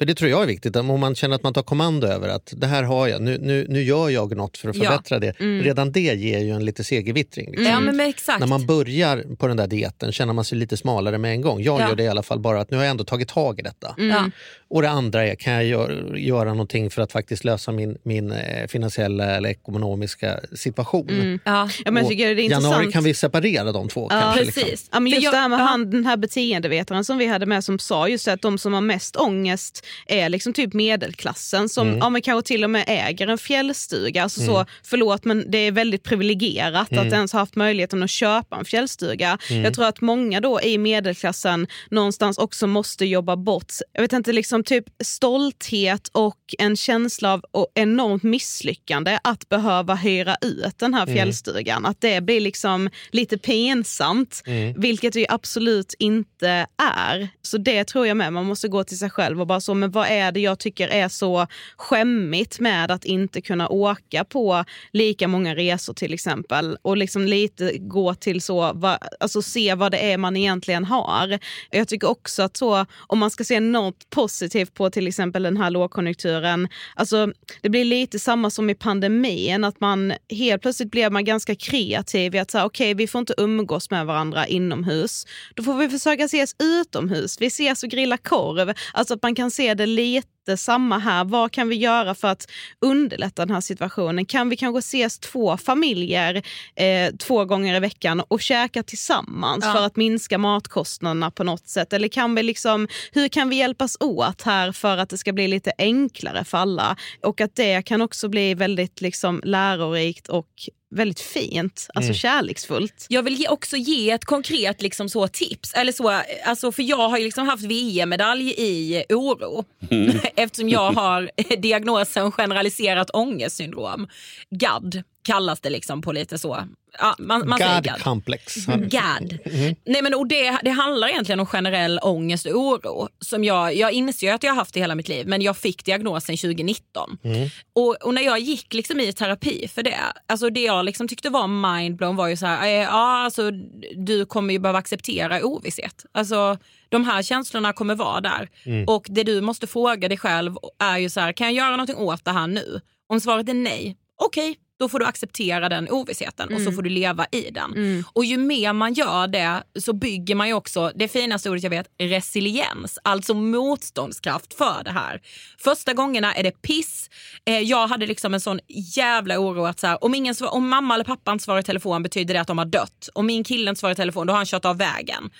För 0.00 0.04
det 0.06 0.14
tror 0.14 0.30
jag 0.30 0.42
är 0.42 0.46
viktigt. 0.46 0.76
Om 0.76 1.00
man 1.00 1.14
känner 1.14 1.34
att 1.36 1.42
man 1.42 1.54
tar 1.54 1.62
kommando 1.62 2.06
över 2.06 2.28
att 2.28 2.52
det 2.56 2.66
här 2.66 2.82
har 2.82 3.08
jag, 3.08 3.22
nu, 3.22 3.38
nu, 3.40 3.66
nu 3.68 3.82
gör 3.82 4.08
jag 4.08 4.36
något 4.36 4.58
för 4.58 4.68
att 4.68 4.76
Ja. 4.76 4.84
förbättra 4.90 5.18
det. 5.18 5.30
Redan 5.40 5.92
det 5.92 6.00
ger 6.00 6.38
ju 6.38 6.50
en 6.50 6.64
lite 6.64 6.84
segervittring. 6.84 7.50
Liksom. 7.50 7.66
Ja, 7.66 7.80
men, 7.80 7.96
men 7.96 8.08
exakt. 8.08 8.40
När 8.40 8.46
man 8.46 8.66
börjar 8.66 9.24
på 9.36 9.46
den 9.46 9.56
där 9.56 9.66
dieten 9.66 10.12
känner 10.12 10.32
man 10.32 10.44
sig 10.44 10.58
lite 10.58 10.76
smalare 10.76 11.18
med 11.18 11.30
en 11.32 11.40
gång. 11.40 11.62
Jag 11.62 11.80
Ja. 11.80 11.88
gör 11.88 11.96
det 11.96 12.02
i 12.02 12.08
alla 12.08 12.22
fall 12.22 12.38
bara 12.40 12.60
att 12.60 12.70
nu 12.70 12.76
har 12.76 12.84
jag 12.84 12.90
ändå 12.90 13.04
tagit 13.04 13.28
tag 13.28 13.58
i 13.58 13.62
detta. 13.62 13.94
ja. 13.98 14.30
Och 14.70 14.82
det 14.82 14.90
andra 14.90 15.26
är, 15.26 15.34
kan 15.34 15.52
jag 15.52 15.64
gör, 15.64 16.14
göra 16.16 16.50
någonting 16.50 16.90
för 16.90 17.02
att 17.02 17.12
faktiskt 17.12 17.44
lösa 17.44 17.72
min, 17.72 17.98
min 18.02 18.32
eh, 18.32 18.66
finansiella 18.68 19.24
eller 19.24 19.48
ekonomiska 19.48 20.40
situation? 20.54 21.38
Ja. 21.44 21.68
Ja, 21.84 21.90
men 21.90 22.02
jag 22.08 22.16
det 22.18 22.24
är 22.24 22.26
januari 22.26 22.44
intressant. 22.44 22.92
kan 22.92 23.04
vi 23.04 23.14
separera 23.14 23.72
de 23.72 23.88
två. 23.88 24.06
Ja, 24.10 24.20
kanske, 24.20 24.44
Precis. 24.44 24.64
Liksom. 24.66 24.88
Ja, 24.92 25.00
men 25.00 25.12
just 25.12 25.22
jag- 25.24 25.32
det 25.34 25.38
här 25.38 25.48
med 25.48 25.58
ja. 25.60 25.64
han, 25.64 25.90
den 25.90 26.06
här 26.06 26.16
beteendevetaren 26.16 27.04
som 27.04 27.18
vi 27.18 27.26
hade 27.26 27.46
med 27.46 27.64
som 27.64 27.78
sa 27.78 28.08
just 28.08 28.28
att 28.28 28.42
de 28.42 28.58
som 28.58 28.72
har 28.72 28.80
mest 28.80 29.16
ångest 29.16 29.86
är 30.06 30.28
liksom 30.28 30.52
typ 30.52 30.72
medelklassen 30.74 31.68
som 31.68 31.86
Mm. 31.88 31.98
ja, 31.98 32.10
men 32.10 32.22
kanske 32.22 32.48
till 32.48 32.64
och 32.64 32.70
med 32.70 32.84
äger 32.86 33.26
en 33.28 33.38
fjällstuga. 33.38 34.22
Alltså 34.22 34.40
så, 34.40 34.66
förlåt 34.84 35.24
men 35.24 35.50
det 35.50 35.58
är 35.58 35.72
väldigt 35.72 36.02
privilegierat 36.02 36.92
Mm. 36.92 37.06
att 37.06 37.12
ens 37.12 37.32
ha 37.32 37.40
haft 37.40 37.56
möjligheten 37.56 38.02
att 38.02 38.10
köpa 38.10 38.56
en 38.56 38.64
fjällstuga. 38.64 39.38
Jag 39.48 39.74
tror 39.74 39.84
att 39.86 40.00
många 40.00 40.40
då 40.40 40.60
i 40.60 40.78
medelklassen 40.78 41.66
någonstans 41.90 42.38
också 42.38 42.66
måste 42.66 43.04
jobba 43.06 43.36
bort 43.36 43.72
jag 43.92 44.02
vet 44.02 44.12
inte, 44.12 44.32
liksom 44.32 44.59
typ 44.64 44.84
stolthet 45.04 46.08
och 46.12 46.54
en 46.58 46.76
känsla 46.76 47.32
av 47.32 47.66
enormt 47.74 48.22
misslyckande 48.22 49.18
att 49.24 49.48
behöva 49.48 49.94
hyra 49.94 50.36
ut 50.40 50.78
den 50.78 50.94
här 50.94 51.06
fjällstugan. 51.06 51.86
Att 51.86 52.00
det 52.00 52.20
blir 52.20 52.40
liksom 52.40 52.90
lite 53.10 53.38
pinsamt, 53.38 54.42
vilket 54.76 55.12
det 55.12 55.20
ju 55.20 55.26
absolut 55.28 55.94
inte 55.98 56.66
är. 56.98 57.28
Så 57.42 57.58
det 57.58 57.84
tror 57.84 58.06
jag 58.06 58.16
med, 58.16 58.32
man 58.32 58.46
måste 58.46 58.68
gå 58.68 58.84
till 58.84 58.98
sig 58.98 59.10
själv 59.10 59.40
och 59.40 59.46
bara 59.46 59.60
så 59.60 59.74
men 59.74 59.90
vad 59.90 60.06
är 60.08 60.32
det 60.32 60.40
jag 60.40 60.58
tycker 60.58 60.88
är 60.88 61.08
så 61.08 61.46
skämmigt 61.76 62.60
med 62.60 62.90
att 62.90 63.04
inte 63.04 63.40
kunna 63.40 63.68
åka 63.68 64.24
på 64.24 64.64
lika 64.92 65.28
många 65.28 65.54
resor 65.54 65.94
till 65.94 66.14
exempel. 66.14 66.76
Och 66.82 66.96
liksom 66.96 67.24
lite 67.24 67.78
gå 67.78 68.14
till 68.14 68.40
så, 68.40 68.72
va, 68.72 68.98
alltså 69.20 69.42
se 69.42 69.74
vad 69.74 69.92
det 69.92 70.12
är 70.12 70.18
man 70.18 70.36
egentligen 70.36 70.84
har. 70.84 71.38
Jag 71.70 71.88
tycker 71.88 72.10
också 72.10 72.42
att 72.42 72.56
så, 72.56 72.86
om 73.06 73.18
man 73.18 73.30
ska 73.30 73.44
se 73.44 73.60
något 73.60 74.10
positivt 74.10 74.49
på 74.74 74.90
till 74.90 75.06
exempel 75.06 75.42
den 75.42 75.56
här 75.56 75.70
lågkonjunkturen, 75.70 76.68
alltså 76.94 77.32
det 77.60 77.68
blir 77.68 77.84
lite 77.84 78.18
samma 78.18 78.50
som 78.50 78.70
i 78.70 78.74
pandemin, 78.74 79.64
att 79.64 79.80
man 79.80 80.12
helt 80.30 80.62
plötsligt 80.62 80.90
blir 80.90 81.10
man 81.10 81.24
ganska 81.24 81.54
kreativ 81.54 82.34
i 82.34 82.38
att 82.38 82.50
säga 82.50 82.64
okej, 82.64 82.90
okay, 82.90 82.94
vi 82.94 83.06
får 83.06 83.18
inte 83.18 83.34
umgås 83.38 83.90
med 83.90 84.06
varandra 84.06 84.46
inomhus. 84.46 85.26
Då 85.54 85.62
får 85.62 85.74
vi 85.74 85.88
försöka 85.88 86.24
ses 86.24 86.54
utomhus. 86.58 87.40
Vi 87.40 87.46
ses 87.46 87.82
och 87.82 87.88
grillar 87.88 88.16
korv. 88.16 88.74
Alltså 88.92 89.14
att 89.14 89.22
man 89.22 89.34
kan 89.34 89.50
se 89.50 89.74
det 89.74 89.86
lite 89.86 90.28
samma 90.56 90.98
här. 90.98 91.24
Vad 91.24 91.52
kan 91.52 91.68
vi 91.68 91.76
göra 91.76 92.14
för 92.14 92.28
att 92.28 92.50
underlätta 92.80 93.46
den 93.46 93.54
här 93.54 93.60
situationen? 93.60 94.26
Kan 94.26 94.48
vi 94.48 94.56
kanske 94.56 94.78
ses 94.78 95.18
två 95.18 95.56
familjer 95.56 96.42
eh, 96.76 97.14
två 97.18 97.44
gånger 97.44 97.76
i 97.76 97.80
veckan 97.80 98.20
och 98.28 98.40
käka 98.40 98.82
tillsammans 98.82 99.64
ja. 99.64 99.72
för 99.72 99.86
att 99.86 99.96
minska 99.96 100.38
matkostnaderna 100.38 101.30
på 101.30 101.44
något 101.44 101.68
sätt? 101.68 101.92
Eller 101.92 102.08
kan 102.08 102.34
vi 102.34 102.42
liksom, 102.42 102.88
hur 103.12 103.28
kan 103.28 103.48
vi 103.48 103.56
hjälpas 103.56 103.96
åt 104.00 104.42
här 104.42 104.72
för 104.72 104.96
att 104.96 105.08
det 105.08 105.18
ska 105.18 105.32
bli 105.32 105.48
lite 105.48 105.72
enklare 105.78 106.44
för 106.44 106.58
alla? 106.58 106.96
Och 107.22 107.40
att 107.40 107.54
det 107.54 107.82
kan 107.82 108.02
också 108.02 108.28
bli 108.28 108.54
väldigt 108.54 109.00
liksom 109.00 109.40
lärorikt 109.44 110.28
och 110.28 110.48
väldigt 110.90 111.20
fint, 111.20 111.88
alltså 111.94 112.08
mm. 112.08 112.14
kärleksfullt. 112.14 113.06
Jag 113.08 113.22
vill 113.22 113.46
också 113.48 113.76
ge 113.76 114.10
ett 114.10 114.24
konkret 114.24 114.82
liksom 114.82 115.08
så 115.08 115.28
tips. 115.28 115.74
Eller 115.74 115.92
så, 115.92 116.20
alltså 116.44 116.72
för 116.72 116.82
Jag 116.82 117.08
har 117.08 117.18
liksom 117.18 117.46
haft 117.46 117.64
VM-medalj 117.64 118.54
i 118.56 119.04
oro 119.08 119.64
mm. 119.90 120.18
eftersom 120.36 120.68
jag 120.68 120.92
har 120.92 121.30
diagnosen 121.56 122.32
generaliserat 122.32 123.10
ångestsyndrom. 123.10 124.08
GAD 124.50 125.02
kallas 125.22 125.60
det 125.60 125.70
liksom 125.70 126.02
på 126.02 126.12
lite 126.12 126.38
så 126.38 126.64
Ja, 126.98 127.14
man, 127.18 127.48
man 127.48 127.58
God 127.58 127.84
God. 127.84 128.02
complex. 128.02 128.66
God. 128.66 129.38
Mm. 129.44 129.74
Nej, 129.86 130.02
men, 130.02 130.14
och 130.14 130.26
det, 130.26 130.58
det 130.62 130.70
handlar 130.70 131.08
egentligen 131.08 131.40
om 131.40 131.46
generell 131.46 131.98
ångest 132.02 132.46
och 132.46 132.52
oro. 132.52 133.08
Som 133.18 133.44
jag, 133.44 133.76
jag 133.76 133.92
inser 133.92 134.34
att 134.34 134.42
jag 134.42 134.50
har 134.50 134.56
haft 134.56 134.74
det 134.74 134.80
hela 134.80 134.94
mitt 134.94 135.08
liv 135.08 135.26
men 135.26 135.42
jag 135.42 135.56
fick 135.56 135.84
diagnosen 135.84 136.36
2019. 136.36 137.18
Mm. 137.24 137.48
Och, 137.72 137.96
och, 138.02 138.14
när 138.14 138.22
jag 138.22 138.38
gick 138.38 138.74
liksom 138.74 139.00
i 139.00 139.12
terapi 139.12 139.68
för 139.68 139.82
det, 139.82 139.96
alltså 140.26 140.50
det 140.50 140.62
jag 140.62 140.84
liksom 140.84 141.08
tyckte 141.08 141.30
var 141.30 141.78
mindblown 141.78 142.16
var 142.16 142.28
ju 142.28 142.36
så 142.36 142.46
här, 142.46 142.66
eh, 142.66 142.72
ja, 142.72 143.24
alltså, 143.24 143.50
du 143.96 144.26
kommer 144.26 144.52
ju 144.52 144.58
behöva 144.58 144.78
acceptera 144.78 145.44
ovisshet. 145.44 146.04
Alltså, 146.12 146.58
de 146.88 147.04
här 147.04 147.22
känslorna 147.22 147.72
kommer 147.72 147.94
vara 147.94 148.20
där. 148.20 148.48
Mm. 148.64 148.84
Och 148.84 149.06
det 149.08 149.22
du 149.22 149.40
måste 149.40 149.66
fråga 149.66 150.08
dig 150.08 150.18
själv 150.18 150.56
är 150.78 150.98
ju 150.98 151.10
så 151.10 151.20
här, 151.20 151.32
kan 151.32 151.46
jag 151.46 151.54
göra 151.54 151.70
någonting 151.70 151.96
åt 151.96 152.24
det 152.24 152.32
här 152.32 152.46
nu? 152.46 152.80
Om 153.08 153.20
svaret 153.20 153.48
är 153.48 153.54
nej, 153.54 153.96
okej, 154.16 154.50
okay, 154.50 154.56
då 154.80 154.88
får 154.88 154.98
du 154.98 155.04
acceptera 155.04 155.68
den 155.68 155.88
ovissheten 155.88 156.48
mm. 156.48 156.56
och 156.56 156.60
så 156.60 156.68
mm. 156.68 156.76
får 156.76 156.82
du 156.82 156.90
leva 156.90 157.26
i 157.32 157.50
den. 157.50 157.72
Mm. 157.72 158.04
Och 158.12 158.24
ju 158.24 158.38
mer 158.38 158.72
man 158.72 158.92
gör 158.92 159.26
det 159.26 159.62
så 159.80 159.92
bygger 159.92 160.34
man 160.34 160.48
ju 160.48 160.54
också, 160.54 160.92
det 160.94 161.08
finaste 161.08 161.50
ordet 161.50 161.62
jag 161.62 161.70
vet, 161.70 161.86
resiliens. 161.98 162.98
Alltså 163.04 163.34
motståndskraft 163.34 164.54
för 164.54 164.84
det 164.84 164.90
här. 164.90 165.20
Första 165.58 165.94
gångerna 165.94 166.34
är 166.34 166.42
det 166.42 166.62
piss. 166.62 167.10
Eh, 167.44 167.58
jag 167.58 167.88
hade 167.88 168.06
liksom 168.06 168.34
en 168.34 168.40
sån 168.40 168.60
jävla 168.96 169.38
oro 169.38 169.64
att 169.64 169.80
så 169.80 169.86
här, 169.86 170.04
om, 170.04 170.14
ingen, 170.14 170.34
om 170.50 170.68
mamma 170.68 170.94
eller 170.94 171.04
pappa 171.04 171.32
inte 171.32 171.44
svarar 171.44 171.60
i 171.60 171.62
telefon 171.62 172.02
betyder 172.02 172.34
det 172.34 172.40
att 172.40 172.48
de 172.48 172.58
har 172.58 172.64
dött. 172.64 173.08
Om 173.14 173.26
min 173.26 173.44
kille 173.44 173.70
inte 173.70 173.80
svarar 173.80 173.92
i 173.92 173.96
telefon 173.96 174.26
då 174.26 174.32
har 174.32 174.38
han 174.38 174.46
kört 174.46 174.64
av 174.64 174.78
vägen 174.78 175.30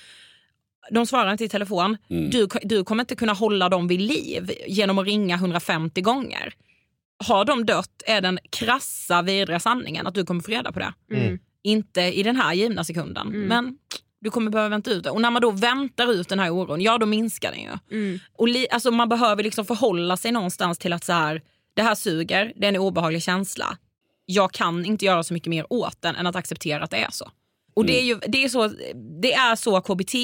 de 0.90 1.06
svarar 1.06 1.32
inte 1.32 1.44
i 1.44 1.48
telefon. 1.48 1.96
Mm. 2.10 2.30
Du, 2.30 2.48
du 2.62 2.84
kommer 2.84 3.02
inte 3.02 3.16
kunna 3.16 3.32
hålla 3.32 3.68
dem 3.68 3.88
vid 3.88 4.00
liv 4.00 4.52
genom 4.66 4.98
att 4.98 5.06
ringa 5.06 5.34
150 5.34 6.00
gånger 6.00 6.54
har 7.24 7.44
de 7.44 7.66
dött 7.66 8.02
är 8.06 8.20
den 8.20 8.38
krassa 8.50 9.22
vidriga 9.22 9.60
sanningen 9.60 10.06
att 10.06 10.14
du 10.14 10.24
kommer 10.24 10.40
få 10.40 10.50
reda 10.50 10.72
på 10.72 10.78
det. 10.78 10.92
Mm. 11.12 11.38
Inte 11.62 12.00
i 12.00 12.22
den 12.22 12.36
här 12.36 12.54
givna 12.54 12.84
sekunden. 12.84 13.28
Mm. 13.28 13.46
Men 13.46 13.78
du 14.20 14.30
kommer 14.30 14.50
behöva 14.50 14.68
vänta 14.68 14.90
ut 14.90 15.04
det. 15.04 15.10
Och 15.10 15.20
när 15.20 15.30
man 15.30 15.42
då 15.42 15.50
väntar 15.50 16.12
ut 16.12 16.28
den 16.28 16.38
här 16.38 16.50
oron, 16.50 16.80
ja 16.80 16.98
då 16.98 17.06
minskar 17.06 17.50
den 17.50 17.60
ju. 17.60 17.98
Mm. 17.98 18.18
Och 18.32 18.48
li, 18.48 18.66
alltså, 18.70 18.90
man 18.90 19.08
behöver 19.08 19.42
liksom 19.42 19.64
förhålla 19.64 20.16
sig 20.16 20.32
någonstans 20.32 20.78
till 20.78 20.92
att 20.92 21.04
så 21.04 21.12
här, 21.12 21.42
det 21.74 21.82
här 21.82 21.94
suger, 21.94 22.52
det 22.56 22.66
är 22.66 22.68
en 22.68 22.76
obehaglig 22.76 23.22
känsla. 23.22 23.78
Jag 24.26 24.52
kan 24.52 24.84
inte 24.84 25.04
göra 25.04 25.22
så 25.22 25.34
mycket 25.34 25.50
mer 25.50 25.72
åt 25.72 26.02
den 26.02 26.16
än 26.16 26.26
att 26.26 26.36
acceptera 26.36 26.84
att 26.84 26.90
det 26.90 26.96
är 26.96 27.10
så. 27.10 27.30
Och 27.74 27.86
det 27.86 28.00
är, 28.00 28.02
ju, 28.02 28.18
det, 28.26 28.44
är 28.44 28.48
så, 28.48 28.68
det 29.22 29.32
är 29.32 29.56
så 29.56 29.80
KBT 29.80 30.14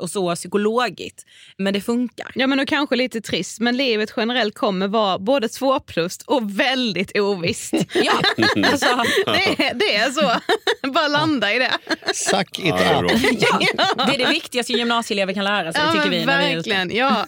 och 0.00 0.10
så 0.10 0.34
psykologiskt, 0.34 1.24
men 1.58 1.74
det 1.74 1.80
funkar. 1.80 2.32
Ja 2.34 2.46
men 2.46 2.60
och 2.60 2.68
kanske 2.68 2.96
lite 2.96 3.20
trist, 3.20 3.60
men 3.60 3.76
livet 3.76 4.12
generellt 4.16 4.54
kommer 4.54 4.88
vara 4.88 5.18
både 5.18 5.48
svårplust 5.48 6.22
och 6.26 6.60
väldigt 6.60 7.18
ovisst. 7.18 7.72
ja, 7.94 8.20
alltså. 8.64 8.86
det, 9.26 9.72
det 9.74 9.96
är 9.96 10.10
så. 10.10 10.32
Bara 10.90 11.08
landa 11.08 11.54
i 11.54 11.58
det. 11.58 11.72
Suck 12.14 12.58
it 12.58 12.64
ja, 12.66 13.02
up. 13.02 13.10
Ja, 13.40 14.06
det 14.06 14.14
är 14.14 14.18
det 14.18 14.28
viktigaste 14.32 14.72
gymnasieelever 14.72 15.32
kan 15.32 15.44
lära 15.44 15.72
sig, 15.72 15.82
ja, 15.84 15.92
tycker 15.92 16.10
vi. 16.10 16.24
Verkligen, 16.24 16.96
ja. 16.96 17.26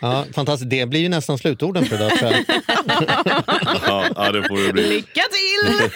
ja. 0.00 0.24
Fantastiskt, 0.34 0.70
det 0.70 0.86
blir 0.86 1.00
ju 1.00 1.08
nästan 1.08 1.38
slutorden 1.38 1.86
för 1.86 1.96
idag. 1.96 2.12
ja, 4.16 4.32
det 4.32 4.48
får 4.48 4.66
det 4.66 4.72
bli. 4.72 4.88
Lycka 4.88 5.22
till! 5.32 5.90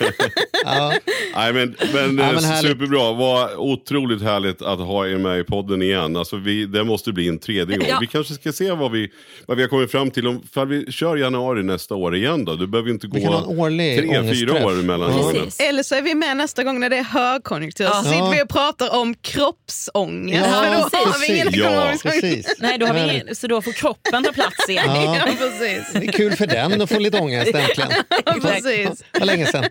ja. 0.65 0.93
Nej, 1.35 1.53
men, 1.53 1.77
men, 1.93 2.19
ja, 2.19 2.33
men 2.33 2.41
superbra. 2.43 3.12
Vad 3.12 3.51
otroligt 3.57 4.22
härligt 4.22 4.62
att 4.62 4.78
ha 4.78 5.07
er 5.07 5.18
med 5.18 5.40
i 5.40 5.45
podden 5.45 5.82
igen. 5.82 6.16
Alltså 6.16 6.36
vi, 6.36 6.66
det 6.66 6.84
måste 6.84 7.12
bli 7.12 7.28
en 7.28 7.38
tredje 7.38 7.76
gång. 7.76 7.88
Ja. 7.88 7.99
Vi 8.01 8.07
kanske 8.07 8.34
ska 8.34 8.53
se 8.53 8.72
vad 8.72 8.93
vi, 8.93 9.11
vad 9.47 9.57
vi 9.57 9.62
har 9.62 9.68
kommit 9.68 9.90
fram 9.90 10.11
till. 10.11 10.26
Om 10.26 10.43
för 10.55 10.66
vi 10.66 10.93
kör 10.93 11.16
januari 11.16 11.62
nästa 11.62 11.95
år 11.95 12.16
igen 12.16 12.45
då. 12.45 12.55
Du 12.55 12.66
behöver 12.66 12.90
inte 12.90 13.07
gå 13.07 13.18
tre, 13.18 14.34
fyra 14.34 14.66
år 14.66 14.82
mellan 14.82 15.11
ja. 15.11 15.66
Eller 15.68 15.82
så 15.82 15.95
är 15.95 16.03
vi 16.03 16.14
med 16.14 16.36
nästa 16.36 16.64
gång 16.64 16.80
när 16.80 16.90
det 16.90 16.97
är 16.97 17.03
högkonjunktur. 17.03 17.84
Ja. 17.84 17.90
Så 17.90 18.03
sitter 18.03 18.30
vi 18.30 18.43
och 18.43 18.49
pratar 18.49 18.95
om 18.95 19.14
kroppsångest. 19.14 20.47
Ja, 20.47 20.62
för 20.62 20.76
då 20.76 20.88
precis. 20.88 21.07
har 21.07 21.20
vi 21.20 21.34
ingen 21.34 21.49
ja. 21.53 21.93
precis. 22.03 22.57
Nej, 22.59 22.78
då 22.78 22.86
har 22.86 22.95
vi 22.95 23.01
ingen, 23.01 23.34
så 23.34 23.47
då 23.47 23.62
får 23.62 23.72
kroppen 23.72 24.24
ta 24.24 24.32
plats 24.32 24.68
igen. 24.68 24.84
Ja. 24.86 25.16
ja 25.26 25.32
precis. 25.38 25.93
Det 25.93 26.07
är 26.07 26.12
kul 26.12 26.32
för 26.32 26.47
den 26.47 26.82
att 26.82 26.90
få 26.90 26.99
lite 26.99 27.18
ångest 27.20 27.55
äntligen. 27.55 27.90
precis. 28.43 29.05
Det 29.12 29.18
var 29.18 29.26
länge 29.26 29.47
sedan. 29.47 29.64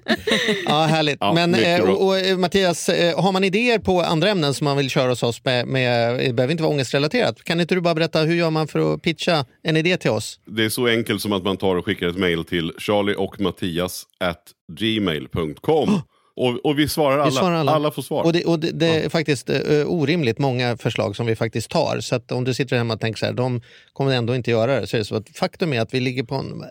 Ja, 0.66 0.84
härligt. 0.84 1.20
Men, 1.20 1.56
eh, 1.56 1.82
och, 1.82 2.06
och, 2.06 2.20
eh, 2.20 2.38
Mattias, 2.62 2.90
eh, 2.90 3.24
har 3.24 3.32
man 3.32 3.44
idéer 3.44 3.80
på 3.80 4.02
andra 4.02 4.30
ämnen 4.30 4.54
som 4.54 4.66
man 4.66 4.78
vill 4.78 4.90
köra 4.90 5.10
hos 5.10 5.24
oss 5.24 5.46
med, 5.46 5.68
med 5.68 6.20
det 6.20 6.34
behöver 6.34 6.52
inte 6.52 6.64
vara 6.64 6.74
ångestrelaterat. 6.74 7.44
Kan 7.44 7.62
inte 7.62 7.76
du 7.76 7.82
bara 7.82 7.96
berätta 7.96 8.20
hur 8.20 8.36
gör 8.36 8.50
man 8.50 8.68
för 8.68 8.94
att 8.94 9.02
pitcha 9.02 9.46
en 9.64 9.78
idé 9.78 9.98
till 9.98 10.12
oss? 10.12 10.40
Det 10.46 10.66
är 10.66 10.70
så 10.70 10.88
enkelt 10.88 11.22
som 11.22 11.34
att 11.34 11.44
man 11.44 11.58
tar 11.58 11.76
och 11.76 11.86
skickar 11.86 12.08
ett 12.08 12.18
mejl 12.18 12.46
till 12.46 12.74
charlie 12.78 13.16
och 13.16 13.42
mattias 13.42 14.04
at 14.20 14.44
gmail.com. 14.80 15.90
Oh! 15.90 16.00
Och, 16.36 16.66
och 16.66 16.80
vi, 16.80 16.88
svarar 16.88 17.18
alla. 17.18 17.26
vi 17.26 17.32
svarar 17.32 17.56
alla. 17.56 17.72
alla. 17.72 17.92
får 17.92 18.02
svar. 18.02 18.24
Och 18.24 18.34
det, 18.34 18.46
och 18.46 18.60
det, 18.60 18.72
det 18.72 18.86
är 18.88 19.10
faktiskt 19.10 19.50
uh, 19.50 19.86
orimligt 19.88 20.40
många 20.40 20.78
förslag 20.78 21.16
som 21.16 21.26
vi 21.26 21.36
faktiskt 21.36 21.72
tar. 21.72 22.00
Så 22.00 22.16
att 22.16 22.32
om 22.32 22.44
du 22.44 22.54
sitter 22.54 22.78
hemma 22.78 22.94
och 22.94 23.00
tänker 23.00 23.20
så 23.20 23.26
här, 23.26 23.34
de 23.34 23.62
kommer 23.94 24.12
ändå 24.12 24.36
inte 24.36 24.52
göra 24.52 24.80
det. 24.80 24.88
Så 24.88 24.98
är 24.98 25.00
det 25.00 25.06
så 25.06 25.16
att 25.16 25.30
faktum 25.30 25.74
är 25.74 25.82
att 25.82 25.94
vi 25.94 26.00
ligger 26.00 26.24
på 26.24 26.36
en 26.36 26.64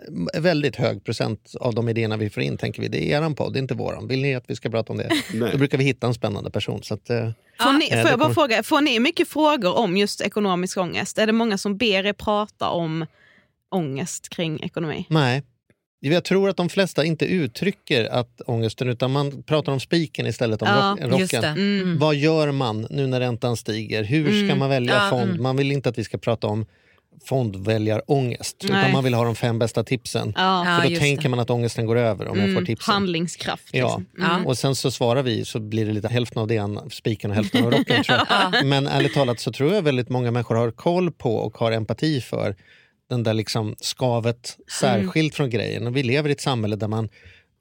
väldigt 0.43 0.77
hög 0.77 1.05
procent 1.05 1.55
av 1.61 1.75
de 1.75 1.89
idéerna 1.89 2.17
vi 2.17 2.31
får 2.31 2.43
in. 2.43 2.59
tänker 2.59 2.83
vi, 2.83 2.89
Det 2.89 3.13
är 3.13 3.23
er 3.23 3.35
podd, 3.35 3.53
det 3.53 3.59
är 3.59 3.61
inte 3.61 3.75
våran. 3.75 4.09
Vill 4.09 4.23
ni 4.23 4.35
att 4.35 4.45
vi 4.47 4.57
ska 4.57 4.71
prata 4.71 4.93
om 4.93 4.99
det? 4.99 5.11
Då 5.53 5.59
brukar 5.59 5.79
vi 5.79 5.85
hitta 5.85 6.07
en 6.07 6.15
spännande 6.15 6.51
person. 6.51 6.83
Så 6.83 6.95
att, 6.95 7.11
uh, 7.11 7.31
får, 7.61 7.73
ni, 7.73 7.91
får, 7.91 8.11
jag 8.11 8.19
bara 8.19 8.35
fråga, 8.35 8.63
får 8.63 8.81
ni 8.81 9.01
mycket 9.01 9.29
frågor 9.29 9.79
om 9.79 9.97
just 9.97 10.21
ekonomisk 10.21 10.79
ångest? 10.79 11.19
Är 11.19 11.27
det 11.27 11.33
många 11.33 11.59
som 11.59 11.77
ber 11.77 12.07
er 12.07 12.13
prata 12.13 12.69
om 12.69 13.07
ångest 13.71 14.29
kring 14.29 14.63
ekonomi? 14.63 15.07
Nej. 15.09 15.43
Jag 16.01 16.25
tror 16.25 16.49
att 16.49 16.57
de 16.57 16.69
flesta 16.69 17.05
inte 17.05 17.25
uttrycker 17.25 18.05
att 18.05 18.41
ångesten 18.47 18.89
utan 18.89 19.11
man 19.11 19.43
pratar 19.43 19.73
om 19.73 19.81
spiken 19.81 20.27
istället, 20.27 20.63
om 20.63 20.69
ja, 20.69 20.97
rock, 21.01 21.21
rocken. 21.21 21.45
Mm. 21.45 21.99
Vad 21.99 22.15
gör 22.15 22.53
man 22.53 22.87
nu 22.91 23.07
när 23.07 23.21
räntan 23.21 23.57
stiger? 23.57 24.05
Hur 24.05 24.25
ska 24.25 24.45
mm. 24.45 24.59
man 24.59 24.69
välja 24.69 24.95
ja, 24.95 25.11
fond? 25.11 25.31
Mm. 25.31 25.43
Man 25.43 25.57
vill 25.57 25.73
inte 25.73 25.89
att 25.89 25.99
vi 25.99 26.05
ska 26.05 26.19
prata 26.19 26.47
om 26.47 26.67
fondväljarångest. 27.25 28.57
Nej. 28.69 28.81
Utan 28.81 28.93
man 28.93 29.05
vill 29.05 29.15
ha 29.15 29.25
de 29.25 29.35
fem 29.35 29.59
bästa 29.59 29.85
tipsen. 29.85 30.33
Ja. 30.37 30.81
För 30.83 30.91
då 30.91 30.97
tänker 30.97 31.23
det. 31.23 31.29
man 31.29 31.39
att 31.39 31.51
ångesten 31.51 31.87
går 31.87 31.97
över 31.97 32.29
om 32.29 32.39
mm. 32.39 32.51
jag 32.51 32.59
får 32.59 32.67
tipsen. 32.67 32.93
Handlingskraft. 32.95 33.73
Liksom. 33.73 34.07
Ja. 34.19 34.35
Mm. 34.35 34.47
Och 34.47 34.59
sen 34.59 34.75
så 34.75 34.91
svarar 34.91 35.23
vi 35.23 35.45
så 35.45 35.61
blir 35.61 35.87
det 35.87 35.93
lite 35.93 36.09
hälften 36.09 36.43
av 36.43 36.49
det, 36.49 36.63
spiken 36.91 37.31
och 37.31 37.37
hälften 37.37 37.65
av 37.65 37.71
rocken. 37.71 38.05
tror 38.05 38.19
jag. 38.29 38.67
Men 38.67 38.87
ärligt 38.87 39.15
talat 39.15 39.41
så 39.41 39.53
tror 39.53 39.75
jag 39.75 39.83
väldigt 39.83 40.09
många 40.09 40.31
människor 40.31 40.55
har 40.55 40.71
koll 40.71 41.13
på 41.13 41.37
och 41.37 41.59
har 41.59 41.73
empati 41.73 42.21
för 42.21 42.57
den 43.11 43.23
där 43.23 43.35
liksom 43.35 43.75
skavet 43.79 44.57
särskilt 44.81 45.15
mm. 45.17 45.31
från 45.31 45.51
grejen. 45.51 45.87
Och 45.87 45.97
vi 45.97 46.03
lever 46.03 46.29
i 46.29 46.33
ett 46.33 46.41
samhälle 46.41 46.77
där 46.77 46.89
man 46.89 47.09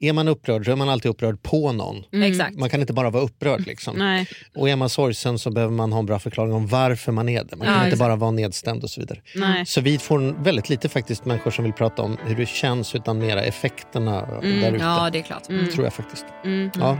är 0.02 0.12
man 0.12 0.28
upprörd 0.28 0.64
så 0.64 0.72
är 0.72 0.76
man 0.76 0.88
alltid 0.88 1.10
upprörd 1.10 1.42
på 1.42 1.72
någon. 1.72 2.22
Exakt. 2.24 2.58
Man 2.58 2.70
kan 2.70 2.80
inte 2.80 2.92
bara 2.92 3.10
vara 3.10 3.22
upprörd. 3.22 3.66
Liksom. 3.66 3.96
Nej. 3.96 4.26
Och 4.56 4.68
är 4.68 4.76
man 4.76 4.88
sorgsen 4.88 5.38
så 5.38 5.50
behöver 5.50 5.72
man 5.74 5.92
ha 5.92 5.98
en 5.98 6.06
bra 6.06 6.18
förklaring 6.18 6.52
om 6.52 6.66
varför 6.66 7.12
man 7.12 7.28
är 7.28 7.44
det. 7.44 7.56
Man 7.56 7.66
kan 7.66 7.74
Ja, 7.74 7.74
inte 7.74 7.86
exakt. 7.86 7.98
bara 8.00 8.16
vara 8.16 8.30
nedstämd 8.30 8.82
och 8.84 8.90
så 8.90 9.00
vidare. 9.00 9.18
Nej. 9.34 9.66
Så 9.66 9.80
vi 9.80 9.98
får 9.98 10.42
väldigt 10.44 10.68
lite 10.68 10.88
faktiskt 10.88 11.24
människor 11.24 11.50
som 11.50 11.64
vill 11.64 11.72
prata 11.72 12.02
om 12.02 12.16
hur 12.26 12.36
det 12.36 12.48
känns 12.48 12.94
utan 12.94 13.18
mera 13.18 13.42
effekterna 13.42 14.26
där 14.42 14.72
ute. 14.72 14.84
Ja, 14.84 15.10
det 15.12 15.18
är 15.18 15.22
klart. 15.22 15.44
Tror 15.44 15.84
jag 15.84 15.92
faktiskt. 15.92 16.24
Mm. 16.44 16.70
Ja. 16.74 16.98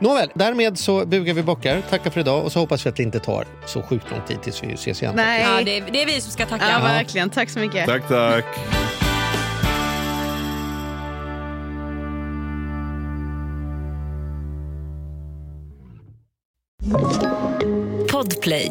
Nåväl, 0.00 0.30
därmed 0.34 0.78
så 0.78 1.06
bugar 1.06 1.34
vi 1.34 1.42
bockar, 1.42 1.80
tackar 1.90 2.10
för 2.10 2.20
idag 2.20 2.44
och 2.44 2.52
så 2.52 2.58
hoppas 2.60 2.86
vi 2.86 2.90
att 2.90 2.96
det 2.96 3.02
inte 3.02 3.18
tar 3.20 3.44
så 3.66 3.82
sjukt 3.82 4.10
lång 4.10 4.20
tid 4.28 4.42
tills 4.42 4.62
vi 4.64 4.72
ses 4.72 5.02
igen. 5.02 5.12
Nej. 5.16 5.42
Ja, 5.42 5.62
det, 5.64 5.76
är, 5.78 5.84
det 5.92 6.02
är 6.02 6.06
vi 6.06 6.20
som 6.20 6.32
ska 6.32 6.46
tacka. 6.46 6.64
Ja, 6.70 6.78
verkligen. 6.78 7.30
Tack 7.30 7.50
så 7.50 7.58
mycket. 7.58 7.86
Tack, 7.86 8.08
tack. 8.08 8.44
Podplay. 16.86 18.70